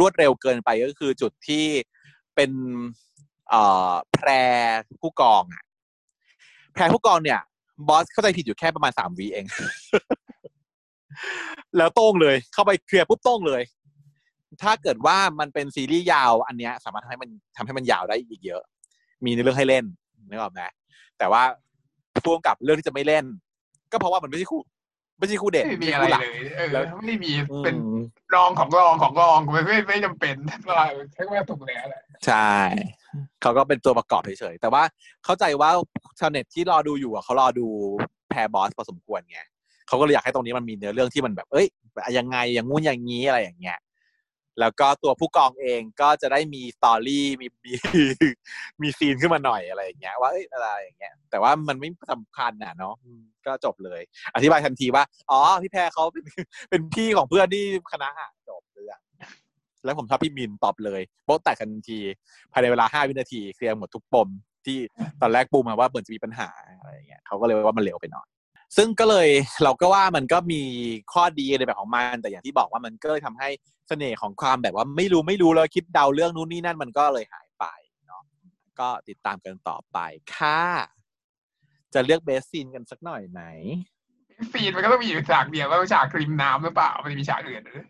[0.00, 1.64] รวดเร็วเกินไปก็คือจุดที่
[2.34, 2.50] เป็น
[3.48, 4.28] เอ่อแพร
[5.00, 5.62] ผู้กองอะ
[6.74, 7.40] แพรผู้กองเนี่ย
[7.88, 9.44] บอสเข้าใจผิดอยู่แค่ประมาณสามวีเอง
[11.76, 13.62] แล้วโต้งเลย เข้าไปเคลียร์ปุ๊บโต้งเลย
[14.62, 18.62] ถ้าเกิดว่ามันเป็นซีรีส์ยาว อันเนี้ยสามารถทำให้มันทำให้มันยาวได้อีกเยอะ
[19.24, 19.84] มีในเรื่องให้เล่น
[20.28, 20.60] นึกออกไหม
[21.18, 21.42] แต่ว่า
[22.24, 23.24] พ่วงกับเรื่องที่จะไม่เล่น
[23.92, 24.60] ก็เพราะว่ามันไม่ใช่คู่
[25.18, 27.76] ไม่ใช่คู่เด่นไม่มีใช่อะไรคู่หลักเลยเออแล้วไม่ได้มีอืมเป็น
[28.34, 30.34] รองของรองของรองไม่ไม่ไม่จำเป็น
[30.70, 32.52] ว่าใช่ว่าถูกแล้วแหละใช่
[33.42, 34.82] เขาก็เป็นตัวประกอบเฉยๆแต่ว่า
[35.24, 35.70] เข้าใจว่า
[36.18, 37.66] ชาวเน็ตที่รอดูอยู่อะเขารอดู
[38.30, 39.40] แพรบอสพอสมควรไง
[39.88, 41.66] เขาก็เลยอยากให้ตรงนี้มันมีเนื้อเรื่องที่มันแบบ เอ้ย
[42.18, 43.78] ยังไงอย่างงู้นอย่างนี้อะไรอย่างเงี้ย
[44.60, 47.72] แล้วก็ตัวผู้กองเองก็จะได้มี story มีมี
[48.82, 52.94] มี scene ขึ้นมาหน่อยอะไรอย่างเงี้ยว่าเอ้ยอะไรอย่างเงี้ย แต่ว่ามันไม่สำคัญน่ะเนาะ
[53.46, 54.00] ก็จบเลย
[54.34, 56.24] อธิบายทันทีว่า อ๋อ พี่แพรเขาเป็น
[56.70, 58.98] เป็นพี่ของเพื่อนที่คณะอะจบเรื่อง
[59.84, 61.98] แล้วผมชอบพี่มินตอบเลยโป๊ะแตกทันที
[62.52, 64.28] ภายในเวลาห้าวินาทีเคลียร์หมดทุกปม
[64.66, 64.78] ที่
[65.20, 66.48] ตอนแรกปูมาว่าเหมือนจะมีปัญหา
[66.78, 68.26] อะไรอย่างเงี้ยเขาก็เลยว่ามันเร็วไปหน่อย
[68.76, 69.28] ซึ่งก็เลย
[69.64, 70.62] เราก็ว่ามันก็มี
[71.12, 73.48] ข้อดีในแบบของมันแต่อย่างที่บอกว่ามันก็เลยทำให้
[73.88, 77.64] เสน่ห์ของความแบบว่าไม่รู้ไม่รู้แล้วคิดเดาเรื่องนู้นนี่นั่นมันก็เลยหายไป
[78.06, 78.22] เนาะ
[78.80, 79.98] ก็ติดตามกันต่อไป
[80.36, 80.62] ค่ะ
[81.94, 83.40] จะเลือกเบสซีนกันสักหน่อยไหม
[84.52, 87.84] ฟีนมันก็ต้องมีอยู่ฉากเดียวว่าฉากริมน้ำหรือเปล่ามันจะมีฉากอื่นหรือ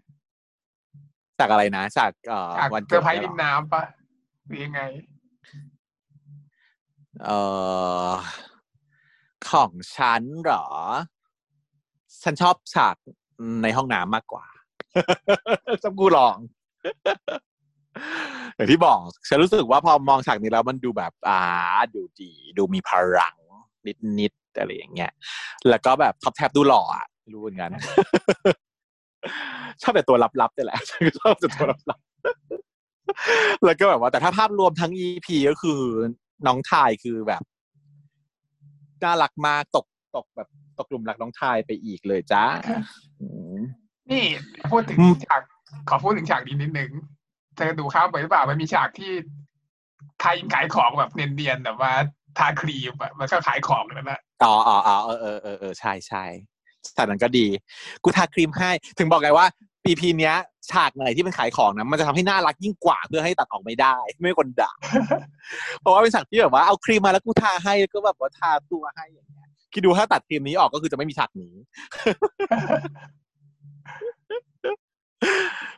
[1.39, 3.85] จากอะไรนะจากเอ่อฉากวันเซเกิอดร์ไพรส์เหรริอมน้ำปะ
[4.47, 4.81] หรือยังไง
[7.25, 7.39] เอ่
[8.09, 8.11] อ
[9.51, 10.67] ของฉันเหรอ
[12.23, 12.97] ฉันชอบฉาก
[13.63, 14.47] ในห้องน้ำมากกว่า
[15.83, 16.37] ชอบกูลอง
[18.55, 18.99] อย่างที่บอก
[19.29, 21.41] ฉันรู้สึกว่าพอมองฉากนี้แล้วมันดูแบบ อ่า
[21.95, 23.37] ดูดี ดูมีพลัง
[23.87, 25.13] นิดนิดๆอะไรอย่างเงี้ย
[25.69, 27.71] แล้วก็แบบท็อปแทบดูหล่ออะไม่รู้เหมือนกัน
[29.83, 35.81] ชอบแต่ตัวลับๆนี่แหละฉันก็ชอบแต่ตัวลับๆแล้วก็แบบว่าแต่ถ้าภาพรวมทั้ง EP ก็คือ
[36.47, 37.43] น้องทายคือแบบ
[39.05, 40.49] น่ารักมากตกตกแบบ
[40.79, 42.45] ตกหลุมรักน้องทายไปอีกเลยจ้า
[43.21, 43.27] อื
[43.59, 43.61] ม
[44.11, 44.25] นี่
[44.71, 45.43] พูดถึงอืมฉาก
[45.89, 46.91] ขอพูดถึงฉากนี้นิดนึง
[47.57, 49.13] เธอดูข้ามไปหรือเปล่ามันมีฉากที่
[50.21, 51.93] ใครขายของแบบเนียนๆแบบว่า
[52.39, 56.25] ทาครีมอะมันก็ขายของนั่นแหละอ๋ออ๋ออ๋อเออเออเออเออใช่ใช่
[56.97, 57.47] ฉากนั้นก็ดี
[58.05, 59.47] กูทาครีมให้ ถึงบอกไงว่า
[59.87, 60.37] EP เนี้ย
[60.71, 64.73] ฉากไหนที่เป็นขายของนะมันจะทำให้น่ารักยิ่งกว่าเพื่อให้ตัดออกไม่ได้ ไม่ให้คนด่า
[65.81, 71.55] เพราะว่าเป็นฉากที่แบบว่าเอาครีมมาแล้วกูทาให้แล้วก็แบบว่าทาตัวให้อย่างเงี้ยคิดดูถ้าตัดครีมนี้ออกก็คือจะไม่มีฉากนี้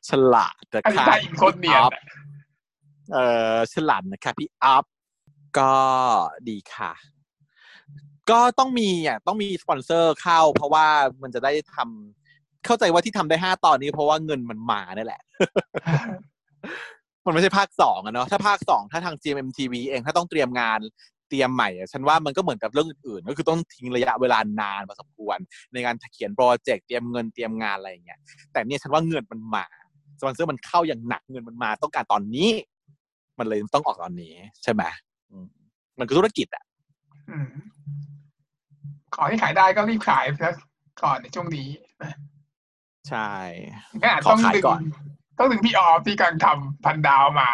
[0.08, 2.02] ฉลาดนะอันนี้คะได้อีกคนเนียนพี่อ๊อฟอะ
[3.12, 3.18] เอ
[3.54, 4.84] อฉลาดนะคะพี่อัพ
[5.58, 5.72] ก็
[6.48, 6.92] ดีค่ะ
[8.30, 10.86] ก็ต้องมีอะต้องมีสปอนเซอร์เข้า เพราะว่า
[11.22, 12.19] มันจะได้ทำ
[12.66, 15.22] เข้าใจว่าที่ทำได้ห้าตอนนี้ เพราะว่าเงินมันมาเนี่ยแหละ
[17.26, 20.80] มันไม่ใช่ภาคสองอะเนาะถ้าภาคสองถ้าทาง GMMTV เองถ้าต้องเตรียมงาน
[21.28, 25.38] เตรียมใหม่อะฉันว่ามันก็เหมือนกับเรื่องอื่นๆ ก็คือต้องทิ้งระยะเวลานานพอสมควร
[25.72, 28.18] ในการเขียนโปรเจกต์เตรียมเงินเตรียมงานอะไรอย่างเงี้ย
[28.52, 29.66] แต่เนี่ยฉันว่าเงินมันมา
[30.20, 32.50] สปอนเซอร์มันเข้าอย่างหนักเงินมันมาต้องการตอนนี้
[33.38, 34.82] มันเลยต้องออกตอนนี้ ใช่ไหม
[35.98, 36.64] มันคือธุรกิจอะ
[39.14, 40.52] ขอให้ขายได้ก็รีบขายซะ
[41.02, 41.68] ก่อนในช่วงนี้
[43.10, 43.32] ใช่
[44.02, 44.80] ก็อาจขอต้องขายดึงก่อน
[45.38, 47.50] ต้องดึงพี่ออฟที่กำลังทำพันดาวมา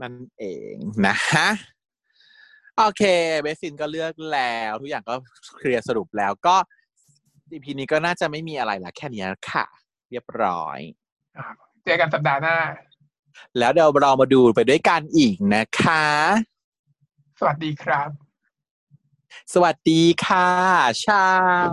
[0.00, 0.74] นั่นเอง
[1.06, 1.48] นะฮะ
[2.78, 3.02] โอเค
[3.40, 5.14] เบสซินก็เลือกแล้ว ทุกอย่างก็
[5.56, 6.56] เคลียร์สรุปแล้วก็
[7.52, 9.64] EP นี้ก็น่าจะไม่มีอะไรละแค่นี้ค่ะ
[10.10, 10.78] เรียบร้อย
[11.84, 12.56] เจอกันสัปดาห์หน้า
[13.58, 16.04] แล้วเดี๋ยวเรามาดูไปด้วยกันอีกนะคะ
[17.38, 18.10] สวัสดีครับ
[19.54, 20.48] สวัสดีค่ะ
[21.06, 21.28] ชา
[21.66, 21.68] ว